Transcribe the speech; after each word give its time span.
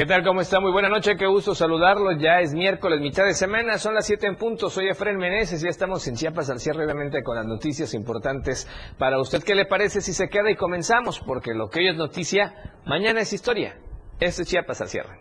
¿Qué 0.00 0.06
tal? 0.06 0.24
¿Cómo 0.24 0.40
está? 0.40 0.60
Muy 0.60 0.72
buena 0.72 0.88
noche, 0.88 1.14
qué 1.18 1.26
gusto 1.26 1.54
saludarlos. 1.54 2.14
Ya 2.18 2.40
es 2.40 2.54
miércoles, 2.54 3.02
mitad 3.02 3.26
de 3.26 3.34
semana, 3.34 3.76
son 3.76 3.92
las 3.92 4.06
7 4.06 4.28
en 4.28 4.36
punto. 4.36 4.70
Soy 4.70 4.88
Efren 4.88 5.18
Meneses, 5.18 5.60
ya 5.60 5.68
estamos 5.68 6.08
en 6.08 6.14
Chiapas 6.14 6.48
al 6.48 6.58
cierre, 6.58 6.86
obviamente, 6.86 7.22
con 7.22 7.36
las 7.36 7.44
noticias 7.44 7.92
importantes 7.92 8.66
para 8.96 9.20
usted. 9.20 9.42
¿Qué 9.42 9.54
le 9.54 9.66
parece 9.66 10.00
si 10.00 10.14
se 10.14 10.30
queda 10.30 10.50
y 10.50 10.56
comenzamos? 10.56 11.20
Porque 11.20 11.52
lo 11.52 11.68
que 11.68 11.80
hoy 11.80 11.88
es 11.90 11.96
noticia, 11.96 12.78
mañana 12.86 13.20
es 13.20 13.34
historia. 13.34 13.76
Este 14.18 14.40
es 14.40 14.48
Chiapas 14.48 14.80
al 14.80 14.88
cierre. 14.88 15.20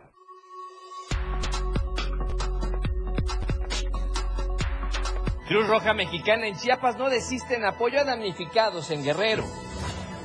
Cruz 5.50 5.68
Roja 5.68 5.94
Mexicana 5.94 6.48
en 6.48 6.56
Chiapas 6.56 6.98
no 6.98 7.10
desiste 7.10 7.56
en 7.56 7.66
apoyo 7.66 8.00
a 8.00 8.06
damnificados 8.06 8.92
en 8.92 9.04
Guerrero. 9.04 9.44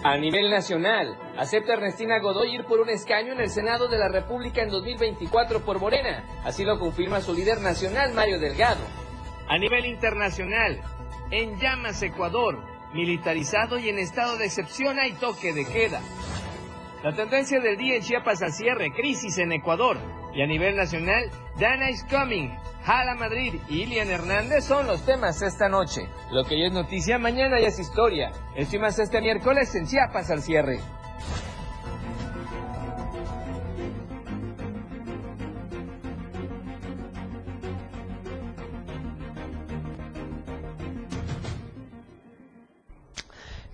A 0.06 0.18
nivel 0.18 0.50
nacional, 0.50 1.16
acepta 1.38 1.72
Ernestina 1.72 2.18
Godoy 2.18 2.54
ir 2.54 2.66
por 2.66 2.78
un 2.78 2.90
escaño 2.90 3.32
en 3.32 3.40
el 3.40 3.48
Senado 3.48 3.88
de 3.88 3.96
la 3.96 4.10
República 4.10 4.60
en 4.60 4.68
2024 4.68 5.64
por 5.64 5.80
Morena. 5.80 6.26
Así 6.44 6.62
lo 6.62 6.78
confirma 6.78 7.22
su 7.22 7.32
líder 7.32 7.62
nacional, 7.62 8.12
Mario 8.12 8.38
Delgado. 8.38 8.84
A 9.48 9.56
nivel 9.56 9.86
internacional, 9.86 10.78
en 11.30 11.58
llamas 11.58 12.02
Ecuador, 12.02 12.62
militarizado 12.92 13.78
y 13.78 13.88
en 13.88 13.98
estado 13.98 14.36
de 14.36 14.44
excepción 14.44 14.98
hay 14.98 15.14
toque 15.14 15.54
de 15.54 15.64
queda. 15.64 16.02
La 17.04 17.12
tendencia 17.12 17.60
del 17.60 17.76
día 17.76 17.96
en 17.96 18.02
Chiapas 18.02 18.40
al 18.40 18.50
cierre, 18.50 18.90
crisis 18.90 19.36
en 19.36 19.52
Ecuador. 19.52 19.98
Y 20.32 20.40
a 20.40 20.46
nivel 20.46 20.74
nacional, 20.74 21.30
Dana 21.60 21.90
is 21.90 22.02
coming, 22.04 22.48
Jala 22.82 23.14
Madrid 23.14 23.56
y 23.68 23.82
Ilian 23.82 24.08
Hernández 24.08 24.64
son 24.64 24.86
los 24.86 25.04
temas 25.04 25.42
esta 25.42 25.68
noche. 25.68 26.08
Lo 26.32 26.44
que 26.44 26.58
ya 26.58 26.68
es 26.68 26.72
noticia, 26.72 27.18
mañana 27.18 27.60
ya 27.60 27.68
es 27.68 27.78
historia. 27.78 28.32
Más 28.80 28.98
este 28.98 29.20
miércoles 29.20 29.74
en 29.74 29.86
Chiapas 29.86 30.30
al 30.30 30.40
cierre. 30.40 30.80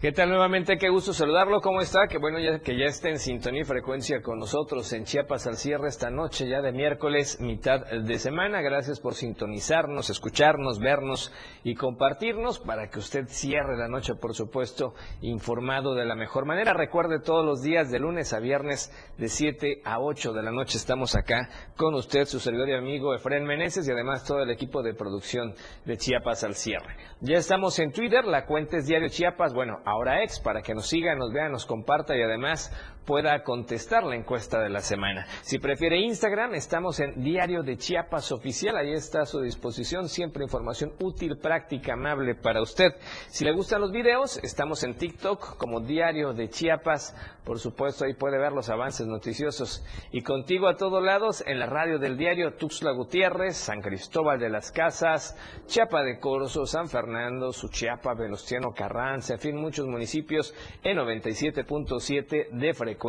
¿Qué 0.01 0.13
tal 0.13 0.31
nuevamente? 0.31 0.79
Qué 0.79 0.89
gusto 0.89 1.13
saludarlo. 1.13 1.61
¿Cómo 1.61 1.83
está? 1.83 2.07
Qué 2.09 2.17
bueno 2.17 2.39
ya, 2.39 2.61
que 2.61 2.75
ya 2.75 2.87
esté 2.87 3.11
en 3.11 3.19
sintonía 3.19 3.61
y 3.61 3.65
frecuencia 3.65 4.23
con 4.23 4.39
nosotros 4.39 4.91
en 4.95 5.05
Chiapas 5.05 5.47
al 5.47 5.59
cierre 5.59 5.89
esta 5.89 6.09
noche, 6.09 6.49
ya 6.49 6.63
de 6.63 6.73
miércoles, 6.73 7.39
mitad 7.39 7.85
de 7.85 8.19
semana. 8.19 8.63
Gracias 8.63 8.99
por 8.99 9.13
sintonizarnos, 9.13 10.09
escucharnos, 10.09 10.79
vernos 10.79 11.31
y 11.65 11.75
compartirnos 11.75 12.61
para 12.61 12.89
que 12.89 12.99
usted 12.99 13.27
cierre 13.27 13.77
la 13.77 13.89
noche, 13.89 14.15
por 14.15 14.35
supuesto, 14.35 14.95
informado 15.21 15.95
de 15.95 16.07
la 16.07 16.15
mejor 16.15 16.47
manera. 16.47 16.73
Recuerde 16.73 17.21
todos 17.21 17.45
los 17.45 17.61
días 17.61 17.91
de 17.91 17.99
lunes 17.99 18.33
a 18.33 18.41
viernes 18.41 18.91
de 19.19 19.29
7 19.29 19.83
a 19.85 20.01
8 20.01 20.33
de 20.33 20.43
la 20.43 20.51
noche 20.51 20.79
estamos 20.79 21.15
acá 21.15 21.47
con 21.77 21.93
usted, 21.93 22.25
su 22.25 22.41
servidor 22.41 22.71
y 22.71 22.75
amigo 22.75 23.15
Efraín 23.15 23.45
Meneses 23.45 23.87
y 23.87 23.93
además 23.93 24.25
todo 24.25 24.43
el 24.45 24.51
equipo 24.51 24.83
de 24.83 24.95
producción 24.95 25.53
de 25.85 25.99
Chiapas 25.99 26.43
al 26.43 26.55
cierre. 26.55 26.97
Ya 27.21 27.37
estamos 27.37 27.79
en 27.81 27.93
Twitter, 27.93 28.25
la 28.25 28.47
cuenta 28.47 28.79
es 28.79 28.87
Diario 28.87 29.11
Chiapas. 29.11 29.53
Bueno, 29.53 29.83
ahora 29.91 30.23
ex, 30.23 30.41
para 30.41 30.63
que 30.63 30.75
nos 30.75 30.87
siga, 30.87 31.15
nos 31.15 31.33
vea, 31.33 31.49
nos 31.49 31.67
comparta 31.67 32.17
y 32.17 32.23
además 32.23 32.73
pueda 33.11 33.43
contestar 33.43 34.05
la 34.05 34.15
encuesta 34.15 34.61
de 34.61 34.69
la 34.69 34.79
semana. 34.79 35.27
Si 35.43 35.59
prefiere 35.59 35.99
Instagram, 35.99 36.55
estamos 36.55 37.01
en 37.01 37.21
Diario 37.25 37.65
de 37.65 37.77
Chiapas 37.77 38.31
Oficial. 38.31 38.77
Ahí 38.77 38.93
está 38.93 39.23
a 39.23 39.27
su 39.27 39.41
disposición 39.41 40.09
siempre 40.09 40.45
información 40.45 40.93
útil, 41.01 41.37
práctica, 41.37 41.95
amable 41.95 42.37
para 42.37 42.63
usted. 42.63 42.95
Si 43.27 43.45
le 43.45 43.51
gustan 43.51 43.81
los 43.81 43.91
videos, 43.91 44.39
estamos 44.45 44.85
en 44.85 44.95
TikTok 44.95 45.57
como 45.57 45.81
Diario 45.81 46.35
de 46.35 46.51
Chiapas. 46.51 47.17
Por 47.45 47.59
supuesto, 47.59 48.05
ahí 48.05 48.15
puede 48.15 48.39
ver 48.39 48.53
los 48.53 48.69
avances 48.69 49.09
noticiosos. 49.09 49.85
Y 50.13 50.23
contigo 50.23 50.69
a 50.69 50.77
todos 50.77 51.03
lados 51.03 51.43
en 51.49 51.59
la 51.59 51.67
radio 51.67 51.99
del 51.99 52.17
diario 52.17 52.55
Tuxtla 52.55 52.93
Gutiérrez, 52.93 53.57
San 53.57 53.81
Cristóbal 53.81 54.39
de 54.39 54.51
las 54.51 54.71
Casas, 54.71 55.37
Chiapa 55.67 56.05
de 56.05 56.21
Corzo, 56.21 56.65
San 56.65 56.87
Fernando, 56.87 57.53
Suchiapa, 57.53 58.15
Venustiano 58.15 58.71
Carranza, 58.73 59.35
en 59.35 59.41
fin, 59.41 59.57
muchos 59.57 59.89
municipios 59.89 60.55
en 60.85 60.99
97.7 60.99 62.51
de 62.53 62.75
frecuencia 62.75 63.00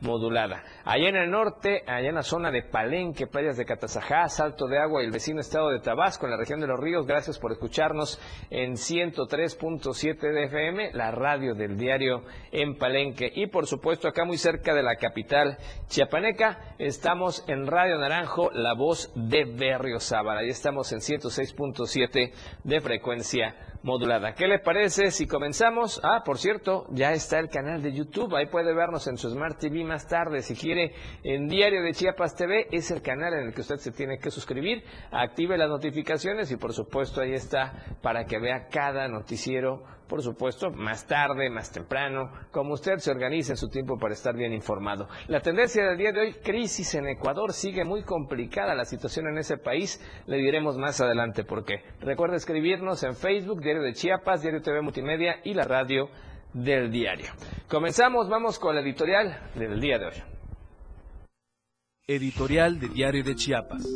modulada. 0.00 0.62
Allá 0.84 1.08
en 1.08 1.16
el 1.16 1.30
norte, 1.30 1.82
allá 1.86 2.08
en 2.08 2.14
la 2.14 2.22
zona 2.22 2.50
de 2.50 2.62
Palenque, 2.62 3.26
playas 3.26 3.56
de 3.56 3.64
Catazajá, 3.64 4.28
Salto 4.28 4.66
de 4.66 4.78
Agua 4.78 5.02
y 5.02 5.06
el 5.06 5.12
vecino 5.12 5.40
estado 5.40 5.70
de 5.70 5.80
Tabasco, 5.80 6.26
en 6.26 6.32
la 6.32 6.38
región 6.38 6.60
de 6.60 6.66
los 6.66 6.80
ríos, 6.80 7.06
gracias 7.06 7.38
por 7.38 7.52
escucharnos 7.52 8.20
en 8.50 8.72
103.7 8.72 10.18
de 10.18 10.44
FM, 10.44 10.92
la 10.92 11.10
radio 11.10 11.54
del 11.54 11.76
diario 11.76 12.24
en 12.50 12.76
Palenque. 12.76 13.30
Y 13.34 13.46
por 13.46 13.66
supuesto, 13.66 14.08
acá 14.08 14.24
muy 14.24 14.38
cerca 14.38 14.74
de 14.74 14.82
la 14.82 14.96
capital 14.96 15.58
chiapaneca, 15.88 16.74
estamos 16.78 17.44
en 17.48 17.66
Radio 17.66 17.98
Naranjo, 17.98 18.50
la 18.52 18.74
voz 18.74 19.12
de 19.14 19.44
Berriozábal. 19.44 20.38
Ahí 20.38 20.48
estamos 20.48 20.92
en 20.92 20.98
106.7 20.98 22.32
de 22.64 22.80
frecuencia 22.80 23.54
modulada. 23.82 24.34
¿Qué 24.34 24.46
le 24.46 24.58
parece 24.60 25.10
si 25.10 25.26
comenzamos? 25.26 26.00
Ah, 26.04 26.22
por 26.24 26.38
cierto, 26.38 26.86
ya 26.90 27.12
está 27.12 27.38
el 27.38 27.48
canal 27.48 27.82
de 27.82 27.92
YouTube. 27.92 28.34
Ahí 28.34 28.46
puede 28.46 28.74
en 28.92 29.16
su 29.16 29.30
Smart 29.30 29.58
TV 29.58 29.84
más 29.84 30.06
tarde. 30.06 30.42
Si 30.42 30.54
quiere, 30.54 30.92
en 31.22 31.48
Diario 31.48 31.82
de 31.82 31.92
Chiapas 31.92 32.34
TV 32.34 32.68
es 32.70 32.90
el 32.90 33.00
canal 33.00 33.32
en 33.34 33.46
el 33.48 33.54
que 33.54 33.62
usted 33.62 33.76
se 33.76 33.90
tiene 33.90 34.18
que 34.18 34.30
suscribir. 34.30 34.84
Active 35.10 35.56
las 35.56 35.68
notificaciones 35.68 36.50
y, 36.50 36.56
por 36.56 36.72
supuesto, 36.72 37.22
ahí 37.22 37.32
está 37.32 37.72
para 38.02 38.26
que 38.26 38.38
vea 38.38 38.68
cada 38.68 39.08
noticiero 39.08 39.82
por 40.12 40.20
supuesto, 40.20 40.70
más 40.70 41.06
tarde, 41.06 41.48
más 41.48 41.72
temprano, 41.72 42.30
como 42.50 42.74
usted 42.74 42.98
se 42.98 43.10
organiza 43.10 43.54
en 43.54 43.56
su 43.56 43.70
tiempo 43.70 43.96
para 43.98 44.12
estar 44.12 44.36
bien 44.36 44.52
informado. 44.52 45.08
La 45.26 45.40
tendencia 45.40 45.86
del 45.86 45.96
día 45.96 46.12
de 46.12 46.20
hoy, 46.20 46.32
crisis 46.34 46.94
en 46.96 47.06
Ecuador, 47.06 47.54
sigue 47.54 47.82
muy 47.82 48.02
complicada 48.02 48.74
la 48.74 48.84
situación 48.84 49.28
en 49.28 49.38
ese 49.38 49.56
país, 49.56 49.98
le 50.26 50.36
diremos 50.36 50.76
más 50.76 51.00
adelante 51.00 51.44
por 51.44 51.64
qué. 51.64 51.76
Recuerda 52.00 52.36
escribirnos 52.36 53.02
en 53.04 53.16
Facebook, 53.16 53.62
Diario 53.62 53.80
de 53.80 53.94
Chiapas, 53.94 54.42
Diario 54.42 54.60
TV 54.60 54.82
Multimedia 54.82 55.36
y 55.44 55.54
la 55.54 55.64
radio 55.64 56.10
del 56.52 56.90
diario. 56.90 57.32
Comenzamos, 57.68 58.28
vamos 58.28 58.58
con 58.58 58.74
la 58.74 58.80
editorial 58.80 59.50
del 59.54 59.80
día 59.80 59.98
de 59.98 60.06
hoy. 60.06 60.22
Editorial 62.06 62.78
de 62.80 62.88
Diario 62.88 63.24
de 63.24 63.34
Chiapas. 63.34 63.86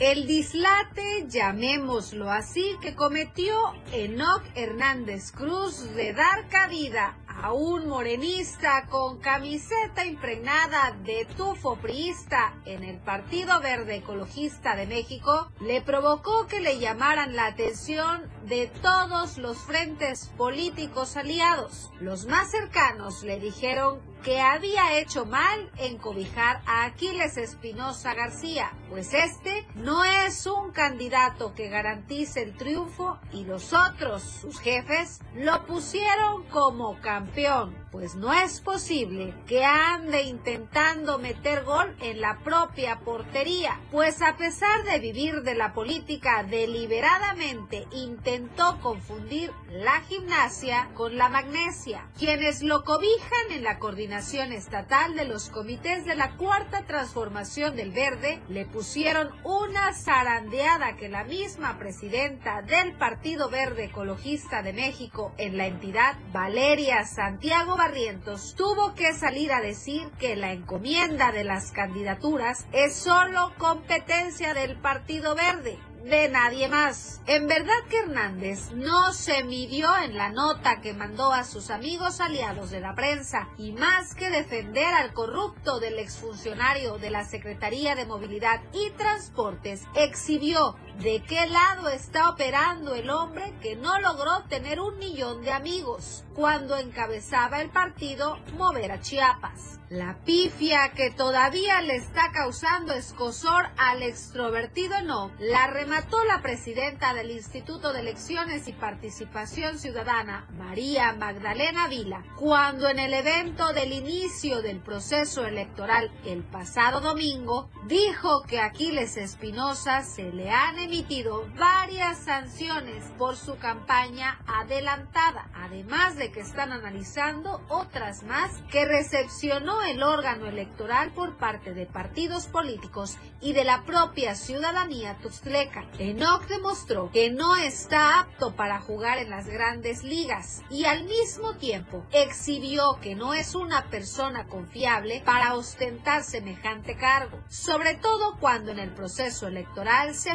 El 0.00 0.26
dislate, 0.26 1.26
llamémoslo 1.28 2.30
así, 2.30 2.76
que 2.80 2.94
cometió 2.94 3.56
Enoc 3.92 4.42
Hernández 4.54 5.32
Cruz 5.32 5.92
de 5.96 6.12
dar 6.12 6.48
cabida 6.48 7.16
a 7.42 7.52
un 7.52 7.88
morenista 7.88 8.86
con 8.86 9.18
camiseta 9.18 10.04
impregnada 10.04 10.96
de 11.04 11.26
tufo 11.36 11.76
priista 11.76 12.54
en 12.64 12.82
el 12.82 12.98
Partido 12.98 13.60
Verde 13.60 13.96
Ecologista 13.96 14.74
de 14.76 14.86
México 14.86 15.50
le 15.60 15.80
provocó 15.80 16.46
que 16.46 16.60
le 16.60 16.78
llamaran 16.78 17.36
la 17.36 17.46
atención 17.46 18.28
de 18.46 18.66
todos 18.82 19.38
los 19.38 19.58
frentes 19.58 20.32
políticos 20.36 21.16
aliados. 21.16 21.90
Los 22.00 22.26
más 22.26 22.50
cercanos 22.50 23.22
le 23.22 23.38
dijeron 23.38 24.00
que 24.22 24.40
había 24.40 24.98
hecho 24.98 25.26
mal 25.26 25.70
en 25.78 25.96
cobijar 25.96 26.60
a 26.66 26.84
Aquiles 26.86 27.36
Espinosa 27.36 28.14
García, 28.14 28.72
pues 28.90 29.14
este 29.14 29.66
no 29.76 30.04
es 30.04 30.44
un 30.46 30.72
candidato 30.72 31.54
que 31.54 31.68
garantice 31.68 32.42
el 32.42 32.56
triunfo 32.56 33.18
y 33.32 33.44
los 33.44 33.72
otros, 33.72 34.22
sus 34.22 34.58
jefes, 34.58 35.20
lo 35.34 35.64
pusieron 35.66 36.42
como 36.48 37.00
campeón, 37.00 37.27
campeón 37.28 37.87
pues 37.90 38.14
no 38.14 38.32
es 38.32 38.60
posible 38.60 39.34
que 39.46 39.64
ande 39.64 40.22
intentando 40.22 41.18
meter 41.18 41.64
gol 41.64 41.94
en 42.00 42.20
la 42.20 42.38
propia 42.44 43.00
portería, 43.00 43.80
pues 43.90 44.20
a 44.22 44.36
pesar 44.36 44.84
de 44.84 44.98
vivir 44.98 45.42
de 45.42 45.54
la 45.54 45.72
política 45.72 46.42
deliberadamente 46.42 47.86
intentó 47.92 48.78
confundir 48.80 49.52
la 49.70 50.00
gimnasia 50.02 50.90
con 50.94 51.16
la 51.16 51.28
magnesia, 51.28 52.06
quienes 52.18 52.62
lo 52.62 52.84
cobijan 52.84 53.52
en 53.52 53.64
la 53.64 53.78
coordinación 53.78 54.52
estatal 54.52 55.14
de 55.14 55.24
los 55.24 55.48
comités 55.48 56.04
de 56.04 56.14
la 56.14 56.36
cuarta 56.36 56.84
transformación 56.84 57.76
del 57.76 57.92
verde 57.92 58.40
le 58.48 58.66
pusieron 58.66 59.30
una 59.44 59.94
zarandeada 59.94 60.96
que 60.96 61.08
la 61.08 61.24
misma 61.24 61.78
presidenta 61.78 62.62
del 62.62 62.92
Partido 62.92 63.48
Verde 63.48 63.84
Ecologista 63.84 64.62
de 64.62 64.72
México 64.72 65.32
en 65.38 65.56
la 65.56 65.66
entidad, 65.66 66.16
Valeria 66.32 67.04
Santiago 67.06 67.77
Barrientos, 67.78 68.56
tuvo 68.56 68.96
que 68.96 69.14
salir 69.14 69.52
a 69.52 69.60
decir 69.60 70.10
que 70.18 70.34
la 70.34 70.52
encomienda 70.52 71.30
de 71.30 71.44
las 71.44 71.70
candidaturas 71.70 72.66
es 72.72 72.96
solo 72.96 73.52
competencia 73.56 74.52
del 74.52 74.76
Partido 74.80 75.36
Verde 75.36 75.78
de 76.04 76.28
nadie 76.28 76.68
más. 76.68 77.20
En 77.26 77.46
verdad 77.46 77.74
que 77.88 77.98
Hernández 77.98 78.72
no 78.72 79.12
se 79.12 79.44
midió 79.44 79.96
en 79.96 80.16
la 80.16 80.30
nota 80.30 80.80
que 80.80 80.94
mandó 80.94 81.32
a 81.32 81.44
sus 81.44 81.70
amigos 81.70 82.20
aliados 82.20 82.70
de 82.70 82.80
la 82.80 82.94
prensa 82.94 83.48
y 83.58 83.72
más 83.72 84.14
que 84.14 84.30
defender 84.30 84.92
al 84.94 85.12
corrupto 85.12 85.78
del 85.80 85.98
exfuncionario 85.98 86.98
de 86.98 87.10
la 87.10 87.24
Secretaría 87.24 87.94
de 87.94 88.06
Movilidad 88.06 88.60
y 88.72 88.90
Transportes, 88.90 89.84
exhibió 89.94 90.76
¿De 91.00 91.22
qué 91.22 91.46
lado 91.46 91.88
está 91.90 92.28
operando 92.28 92.92
el 92.96 93.08
hombre 93.08 93.54
que 93.62 93.76
no 93.76 94.00
logró 94.00 94.42
tener 94.48 94.80
un 94.80 94.98
millón 94.98 95.42
de 95.42 95.52
amigos 95.52 96.24
cuando 96.34 96.76
encabezaba 96.76 97.60
el 97.60 97.70
partido 97.70 98.36
Mover 98.56 98.90
a 98.90 99.00
Chiapas? 99.00 99.78
La 99.90 100.18
pifia 100.22 100.92
que 100.94 101.10
todavía 101.10 101.80
le 101.80 101.96
está 101.96 102.30
causando 102.30 102.92
escosor 102.92 103.70
al 103.78 104.02
extrovertido 104.02 105.00
no, 105.02 105.30
la 105.38 105.68
remató 105.68 106.22
la 106.24 106.42
presidenta 106.42 107.14
del 107.14 107.30
Instituto 107.30 107.94
de 107.94 108.00
Elecciones 108.00 108.68
y 108.68 108.74
Participación 108.74 109.78
Ciudadana, 109.78 110.46
María 110.58 111.14
Magdalena 111.14 111.88
Vila, 111.88 112.22
cuando 112.36 112.90
en 112.90 112.98
el 112.98 113.14
evento 113.14 113.72
del 113.72 113.94
inicio 113.94 114.60
del 114.60 114.80
proceso 114.80 115.46
electoral 115.46 116.12
el 116.26 116.42
pasado 116.42 117.00
domingo 117.00 117.70
dijo 117.86 118.42
que 118.42 118.60
Aquiles 118.60 119.16
Espinosa 119.16 120.02
se 120.02 120.32
le 120.32 120.50
han 120.50 120.78
emitido 120.88 121.46
varias 121.58 122.16
sanciones 122.16 123.04
por 123.18 123.36
su 123.36 123.58
campaña 123.58 124.38
adelantada, 124.46 125.50
además 125.54 126.16
de 126.16 126.32
que 126.32 126.40
están 126.40 126.72
analizando 126.72 127.60
otras 127.68 128.22
más 128.22 128.52
que 128.70 128.86
recepcionó 128.86 129.82
el 129.82 130.02
órgano 130.02 130.46
electoral 130.46 131.12
por 131.12 131.36
parte 131.36 131.74
de 131.74 131.84
partidos 131.84 132.46
políticos 132.46 133.18
y 133.42 133.52
de 133.52 133.64
la 133.64 133.82
propia 133.82 134.34
ciudadanía 134.34 135.18
tuxtleca. 135.18 135.84
Enoch 135.98 136.46
demostró 136.46 137.10
que 137.10 137.30
no 137.30 137.54
está 137.56 138.20
apto 138.20 138.56
para 138.56 138.80
jugar 138.80 139.18
en 139.18 139.28
las 139.28 139.46
grandes 139.46 140.02
ligas 140.02 140.62
y 140.70 140.86
al 140.86 141.04
mismo 141.04 141.52
tiempo 141.56 142.06
exhibió 142.12 142.98
que 143.02 143.14
no 143.14 143.34
es 143.34 143.54
una 143.54 143.90
persona 143.90 144.46
confiable 144.46 145.22
para 145.22 145.54
ostentar 145.54 146.24
semejante 146.24 146.96
cargo, 146.96 147.38
sobre 147.50 147.94
todo 147.94 148.38
cuando 148.40 148.70
en 148.72 148.78
el 148.78 148.90
proceso 148.94 149.46
electoral 149.46 150.14
se 150.14 150.34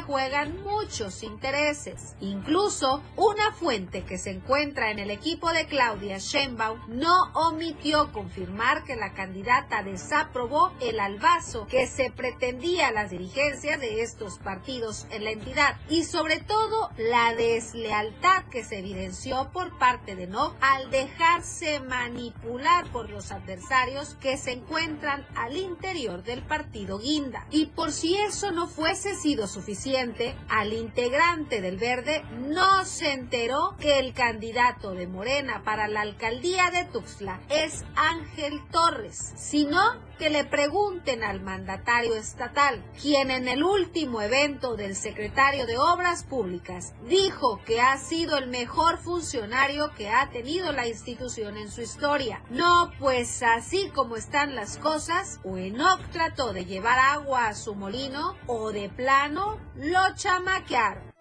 muchos 0.49 1.23
intereses. 1.23 2.15
Incluso 2.21 3.01
una 3.15 3.51
fuente 3.51 4.03
que 4.03 4.17
se 4.17 4.31
encuentra 4.31 4.91
en 4.91 4.99
el 4.99 5.11
equipo 5.11 5.51
de 5.51 5.65
Claudia 5.65 6.17
Sheinbaum 6.17 6.79
no 6.87 7.31
omitió 7.33 8.11
confirmar 8.11 8.83
que 8.83 8.95
la 8.95 9.13
candidata 9.13 9.33
candidata 9.33 9.81
desaprobó 9.81 10.71
el 10.79 10.99
albazo 10.99 11.65
que 11.65 11.87
se 11.87 12.11
pretendía 12.11 12.89
a 12.89 12.91
las 12.91 13.09
dirigencias 13.09 13.79
de 13.79 14.03
estos 14.03 14.37
partidos 14.37 15.07
en 15.09 15.23
la 15.23 15.31
entidad 15.31 15.77
y 15.89 16.03
sobre 16.03 16.39
todo 16.39 16.91
la 16.97 17.33
deslealtad 17.33 18.43
que 18.51 18.63
se 18.63 18.77
evidenció 18.77 19.49
por 19.51 19.75
parte 19.79 20.15
de 20.15 20.27
No 20.27 20.53
al 20.61 20.91
dejarse 20.91 21.79
manipular 21.79 22.85
por 22.91 23.09
los 23.09 23.31
adversarios 23.31 24.15
que 24.21 24.37
se 24.37 24.51
encuentran 24.51 25.25
al 25.35 25.57
interior 25.57 26.21
del 26.21 26.43
partido 26.43 26.99
Guinda. 26.99 27.47
Y 27.49 27.65
por 27.65 27.91
si 27.91 28.15
eso 28.15 28.51
no 28.51 28.67
fuese 28.67 29.15
sido 29.15 29.47
suficiente, 29.47 30.22
al 30.49 30.73
integrante 30.73 31.61
del 31.61 31.77
Verde 31.77 32.23
no 32.49 32.85
se 32.85 33.11
enteró 33.11 33.75
que 33.79 33.99
el 33.99 34.13
candidato 34.13 34.93
de 34.93 35.07
Morena 35.07 35.63
para 35.63 35.87
la 35.87 36.01
alcaldía 36.01 36.71
de 36.71 36.85
Tuxtla 36.85 37.41
es 37.49 37.83
Ángel 37.95 38.61
Torres, 38.71 39.33
sino 39.35 39.79
que 40.23 40.29
le 40.29 40.45
pregunten 40.45 41.21
al 41.21 41.41
mandatario 41.41 42.15
estatal, 42.15 42.81
quien 43.01 43.29
en 43.29 43.49
el 43.49 43.61
último 43.61 44.21
evento 44.21 44.77
del 44.77 44.95
secretario 44.95 45.65
de 45.65 45.77
Obras 45.77 46.23
Públicas 46.23 46.93
dijo 47.09 47.59
que 47.65 47.81
ha 47.81 47.97
sido 47.97 48.37
el 48.37 48.47
mejor 48.47 48.99
funcionario 48.99 49.91
que 49.97 50.07
ha 50.07 50.29
tenido 50.29 50.71
la 50.71 50.87
institución 50.87 51.57
en 51.57 51.69
su 51.69 51.81
historia. 51.81 52.41
No, 52.49 52.89
pues 52.99 53.43
así 53.43 53.89
como 53.93 54.15
están 54.15 54.55
las 54.55 54.77
cosas, 54.77 55.41
o 55.43 55.57
Enoch 55.57 55.99
trató 56.13 56.53
de 56.53 56.63
llevar 56.63 56.99
agua 56.99 57.49
a 57.49 57.53
su 57.53 57.75
molino 57.75 58.37
o 58.47 58.71
de 58.71 58.87
plano 58.87 59.59
lo 59.75 60.15
chamaquearon. 60.15 61.12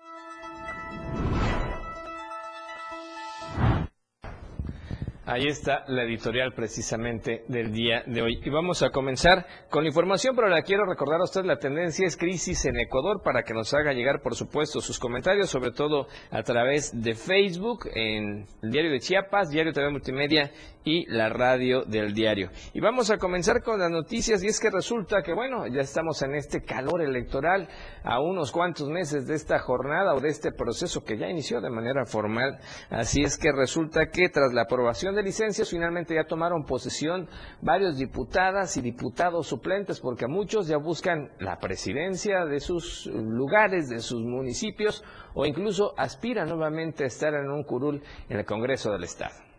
Ahí 5.32 5.46
está 5.46 5.84
la 5.88 6.02
editorial 6.02 6.52
precisamente 6.52 7.42
del 7.48 7.72
día 7.72 8.02
de 8.06 8.20
hoy. 8.20 8.38
Y 8.44 8.50
vamos 8.50 8.82
a 8.82 8.90
comenzar 8.90 9.46
con 9.70 9.82
la 9.82 9.88
información, 9.88 10.36
pero 10.36 10.46
la 10.50 10.60
quiero 10.60 10.84
recordar 10.84 11.22
a 11.22 11.24
usted, 11.24 11.46
la 11.46 11.56
tendencia 11.56 12.06
es 12.06 12.18
crisis 12.18 12.66
en 12.66 12.78
Ecuador 12.78 13.22
para 13.24 13.42
que 13.42 13.54
nos 13.54 13.72
haga 13.72 13.94
llegar, 13.94 14.20
por 14.20 14.34
supuesto, 14.34 14.82
sus 14.82 14.98
comentarios, 14.98 15.48
sobre 15.48 15.70
todo 15.70 16.06
a 16.30 16.42
través 16.42 16.92
de 17.02 17.14
Facebook, 17.14 17.88
en 17.94 18.46
el 18.60 18.70
diario 18.70 18.90
de 18.90 19.00
Chiapas, 19.00 19.48
diario 19.48 19.72
TV 19.72 19.88
Multimedia 19.88 20.50
y 20.84 21.06
la 21.06 21.28
radio 21.28 21.82
del 21.84 22.12
diario. 22.12 22.50
Y 22.74 22.80
vamos 22.80 23.10
a 23.10 23.18
comenzar 23.18 23.62
con 23.62 23.78
las 23.78 23.90
noticias 23.90 24.42
y 24.42 24.48
es 24.48 24.60
que 24.60 24.70
resulta 24.70 25.22
que, 25.22 25.32
bueno, 25.32 25.66
ya 25.66 25.80
estamos 25.80 26.20
en 26.22 26.34
este 26.34 26.62
calor 26.62 27.02
electoral 27.02 27.68
a 28.02 28.20
unos 28.20 28.50
cuantos 28.52 28.88
meses 28.88 29.26
de 29.26 29.34
esta 29.34 29.58
jornada 29.60 30.14
o 30.14 30.20
de 30.20 30.28
este 30.28 30.52
proceso 30.52 31.04
que 31.04 31.16
ya 31.16 31.28
inició 31.28 31.60
de 31.60 31.70
manera 31.70 32.04
formal. 32.04 32.58
Así 32.90 33.22
es 33.22 33.38
que 33.38 33.52
resulta 33.52 34.10
que 34.10 34.28
tras 34.28 34.52
la 34.52 34.62
aprobación 34.62 35.14
de 35.14 35.21
licencias, 35.22 35.70
finalmente 35.70 36.14
ya 36.14 36.24
tomaron 36.24 36.64
posesión 36.64 37.28
varios 37.60 37.96
diputadas 37.96 38.76
y 38.76 38.82
diputados 38.82 39.46
suplentes, 39.46 40.00
porque 40.00 40.26
muchos 40.26 40.68
ya 40.68 40.76
buscan 40.76 41.30
la 41.38 41.58
presidencia 41.58 42.44
de 42.44 42.60
sus 42.60 43.06
lugares, 43.06 43.88
de 43.88 44.00
sus 44.00 44.22
municipios, 44.22 45.04
o 45.34 45.46
incluso 45.46 45.94
aspiran 45.96 46.48
nuevamente 46.48 47.04
a 47.04 47.06
estar 47.06 47.34
en 47.34 47.50
un 47.50 47.64
curul 47.64 48.02
en 48.28 48.38
el 48.38 48.44
Congreso 48.44 48.92
del 48.92 49.04
Estado. 49.04 49.51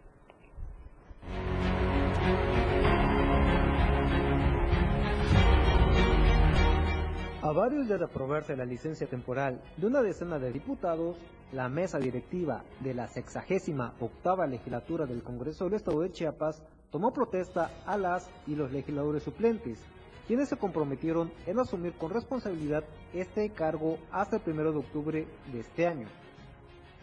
A 7.53 7.55
varios 7.55 7.87
de 7.87 8.03
aprobarse 8.03 8.55
la 8.55 8.65
licencia 8.65 9.05
temporal 9.05 9.61
de 9.77 9.85
una 9.85 10.01
decena 10.01 10.39
de 10.39 10.51
diputados, 10.51 11.17
la 11.51 11.69
mesa 11.69 11.99
directiva 11.99 12.63
de 12.79 12.95
la 12.95 13.07
sexagésima 13.07 13.93
octava 13.99 14.47
legislatura 14.47 15.05
del 15.05 15.21
Congreso 15.21 15.65
del 15.65 15.75
Estado 15.75 16.01
de 16.01 16.11
Chiapas 16.11 16.63
tomó 16.89 17.13
protesta 17.13 17.69
a 17.85 17.95
las 17.95 18.27
y 18.47 18.55
los 18.55 18.71
legisladores 18.71 19.21
suplentes, 19.21 19.79
quienes 20.25 20.49
se 20.49 20.57
comprometieron 20.57 21.31
en 21.45 21.59
asumir 21.59 21.93
con 21.93 22.09
responsabilidad 22.09 22.85
este 23.13 23.47
cargo 23.51 23.99
hasta 24.11 24.37
el 24.37 24.51
1 24.51 24.71
de 24.71 24.79
octubre 24.79 25.27
de 25.51 25.59
este 25.59 25.85
año. 25.85 26.07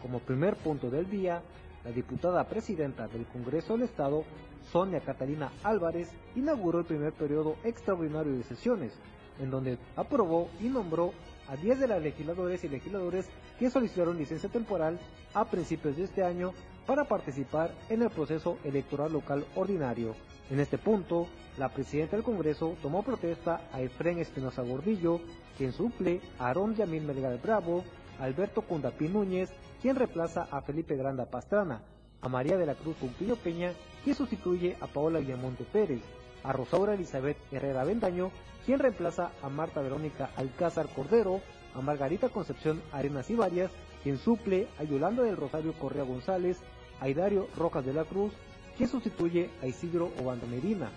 Como 0.01 0.19
primer 0.19 0.57
punto 0.57 0.89
del 0.89 1.09
día, 1.09 1.41
la 1.85 1.91
diputada 1.91 2.43
presidenta 2.43 3.07
del 3.07 3.25
Congreso 3.27 3.77
del 3.77 3.83
Estado, 3.83 4.25
Sonia 4.69 4.99
Catalina 4.99 5.49
Álvarez, 5.63 6.11
inauguró 6.35 6.79
el 6.79 6.85
primer 6.85 7.13
periodo 7.13 7.55
extraordinario 7.63 8.33
de 8.33 8.43
sesiones, 8.43 8.99
en 9.41 9.49
donde 9.49 9.77
aprobó 9.95 10.49
y 10.59 10.69
nombró 10.69 11.13
a 11.47 11.55
10 11.57 11.79
de 11.79 11.87
las 11.87 12.01
legisladores 12.01 12.63
y 12.63 12.69
legisladores 12.69 13.27
que 13.59 13.69
solicitaron 13.69 14.17
licencia 14.17 14.49
temporal 14.49 14.99
a 15.33 15.45
principios 15.45 15.97
de 15.97 16.03
este 16.03 16.23
año 16.23 16.53
para 16.85 17.05
participar 17.05 17.71
en 17.89 18.01
el 18.01 18.09
proceso 18.09 18.57
electoral 18.63 19.11
local 19.11 19.45
ordinario. 19.55 20.15
En 20.49 20.59
este 20.59 20.77
punto, 20.77 21.27
la 21.57 21.69
presidenta 21.69 22.15
del 22.15 22.25
Congreso 22.25 22.75
tomó 22.81 23.03
protesta 23.03 23.61
a 23.71 23.81
Efren 23.81 24.19
Espinosa 24.19 24.61
Gordillo, 24.61 25.19
quien 25.57 25.71
suple 25.71 26.21
a 26.39 26.47
Aarón 26.47 26.75
Yamil 26.75 27.03
Melgar 27.03 27.41
Bravo, 27.41 27.83
Alberto 28.19 28.61
Cundapí 28.61 29.07
Núñez, 29.07 29.51
quien 29.81 29.95
reemplaza 29.95 30.47
a 30.51 30.61
Felipe 30.61 30.95
Granda 30.95 31.25
Pastrana, 31.25 31.81
a 32.21 32.29
María 32.29 32.57
de 32.57 32.65
la 32.65 32.75
Cruz 32.75 32.95
Cumpiño 32.97 33.35
Peña, 33.35 33.73
quien 34.03 34.15
sustituye 34.15 34.77
a 34.79 34.87
Paola 34.87 35.19
Villamonte 35.19 35.63
Pérez, 35.63 36.01
a 36.43 36.53
Rosaura 36.53 36.93
Elizabeth 36.93 37.37
Herrera 37.51 37.83
Vendaño, 37.83 38.31
quien 38.65 38.79
reemplaza 38.79 39.31
a 39.41 39.49
Marta 39.49 39.81
Verónica 39.81 40.29
Alcázar 40.35 40.87
Cordero, 40.89 41.41
a 41.75 41.81
Margarita 41.81 42.29
Concepción 42.29 42.81
Arenas 42.91 43.29
y 43.29 43.35
Varias, 43.35 43.71
quien 44.03 44.17
suple 44.17 44.67
a 44.79 44.83
Yolanda 44.83 45.23
del 45.23 45.37
Rosario 45.37 45.73
Correa 45.73 46.03
González, 46.03 46.59
a 46.99 47.09
Hidario 47.09 47.47
Rojas 47.57 47.85
de 47.85 47.93
la 47.93 48.03
Cruz, 48.03 48.33
quien 48.77 48.89
sustituye 48.89 49.49
a 49.61 49.67
Isidro 49.67 50.11
Obando 50.19 50.47
Medina. 50.47 50.89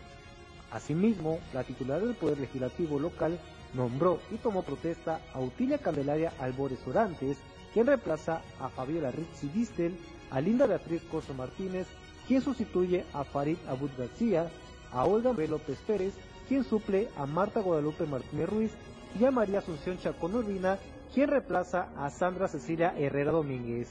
Asimismo, 0.71 1.38
la 1.52 1.64
titular 1.64 2.00
del 2.02 2.14
Poder 2.14 2.38
Legislativo 2.38 2.99
local 2.99 3.38
nombró 3.75 4.21
y 4.30 4.37
tomó 4.37 4.62
protesta 4.62 5.21
a 5.33 5.40
Utilia 5.40 5.78
Candelaria 5.78 6.33
Albores 6.40 6.87
Orantes, 6.87 7.38
quien 7.73 7.87
reemplaza 7.87 8.42
a 8.61 8.68
Fabiola 8.68 9.11
Rizzi 9.11 9.49
Distel, 9.49 9.97
a 10.30 10.40
Linda 10.40 10.66
Beatriz 10.66 11.02
Corso 11.11 11.35
Martínez, 11.35 11.87
quien 12.26 12.40
sustituye 12.40 13.04
a 13.12 13.25
Farid 13.25 13.59
Abud 13.68 13.90
García, 13.97 14.50
a 14.92 15.04
Olga 15.04 15.33
B. 15.33 15.49
López 15.49 15.78
Pérez, 15.87 16.14
quien 16.49 16.65
suple 16.65 17.09
a 17.17 17.27
Marta 17.27 17.61
Guadalupe 17.61 18.07
Martínez 18.07 18.49
Ruiz 18.49 18.73
y 19.19 19.25
a 19.25 19.31
María 19.31 19.61
Asunción 19.61 19.99
Chacón 19.99 20.35
Urbina, 20.35 20.79
quien 21.13 21.31
reemplaza 21.31 21.89
a 21.97 22.11
Sandra 22.11 22.49
Cecilia 22.49 22.95
Herrera 22.97 23.33
Domínguez. 23.33 23.89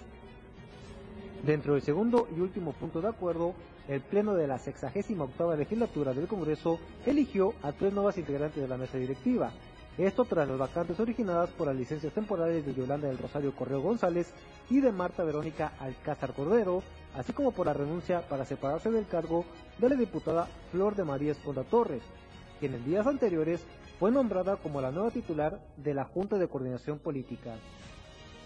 Dentro 1.44 1.74
del 1.74 1.82
segundo 1.82 2.28
y 2.36 2.40
último 2.40 2.72
punto 2.74 3.02
de 3.02 3.10
acuerdo, 3.10 3.54
el 3.88 4.02
Pleno 4.02 4.34
de 4.34 4.48
la 4.48 4.60
68 4.60 5.56
legislatura 5.58 6.14
del 6.14 6.28
Congreso 6.28 6.80
eligió 7.06 7.54
a 7.64 7.74
tres 7.74 7.94
nuevas 7.94 8.18
integrantes 8.18 8.62
de 8.62 8.68
la 8.68 8.78
mesa 8.78 8.98
directiva. 8.98 9.52
Esto 9.98 10.26
tras 10.26 10.48
las 10.48 10.58
vacantes 10.58 11.00
originadas 11.00 11.52
por 11.52 11.68
las 11.68 11.76
licencias 11.76 12.14
temporales 12.14 12.66
de 12.66 12.74
Yolanda 12.74 13.08
del 13.08 13.18
Rosario 13.18 13.56
Correo 13.56 13.82
González 13.82 14.34
y 14.70 14.80
de 14.80 14.92
Marta 14.92 15.24
Verónica 15.24 15.74
Alcázar 15.80 16.34
Cordero, 16.34 16.82
así 17.16 17.32
como 17.34 17.52
por 17.52 17.68
la 17.68 17.74
renuncia 17.74 18.22
para 18.28 18.46
separarse 18.46 18.90
del 18.90 19.06
cargo 19.06 19.46
de 19.78 19.90
la 19.90 19.96
diputada 19.96 20.48
Flor 20.72 20.96
de 20.96 21.04
María 21.04 21.34
Esponda 21.34 21.64
Torres, 21.64 22.02
quien 22.64 22.76
en 22.76 22.86
días 22.86 23.06
anteriores 23.08 23.62
fue 24.00 24.10
nombrada 24.10 24.56
como 24.56 24.80
la 24.80 24.90
nueva 24.90 25.12
titular 25.12 25.60
de 25.76 25.94
la 25.94 26.06
Junta 26.06 26.38
de 26.38 26.48
Coordinación 26.48 26.98
Política. 26.98 27.56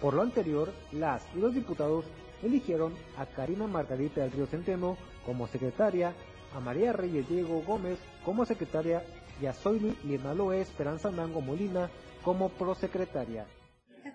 Por 0.02 0.16
lo 0.16 0.24
anterior, 0.24 0.74
las 0.92 1.22
y 1.36 1.40
los 1.40 1.54
diputados 1.54 2.04
eligieron 2.42 2.96
a 3.16 3.28
Karina 3.28 3.68
Margarita 3.68 4.22
del 4.22 4.32
Río 4.32 4.48
Centeno 4.48 4.98
como 5.24 5.46
secretaria, 5.46 6.14
a 6.56 6.60
María 6.60 6.94
Reyes 6.94 7.30
Diego 7.30 7.62
Gómez 7.62 8.00
como 8.26 8.44
secretaria 8.44 9.04
y 9.40 9.46
a 9.46 9.54
Zoili 9.54 9.96
Linaloe 10.04 10.62
Esperanza 10.62 11.12
Mango 11.12 11.42
Molina 11.42 11.92
como 12.24 12.50
prosecretaria. 12.50 13.46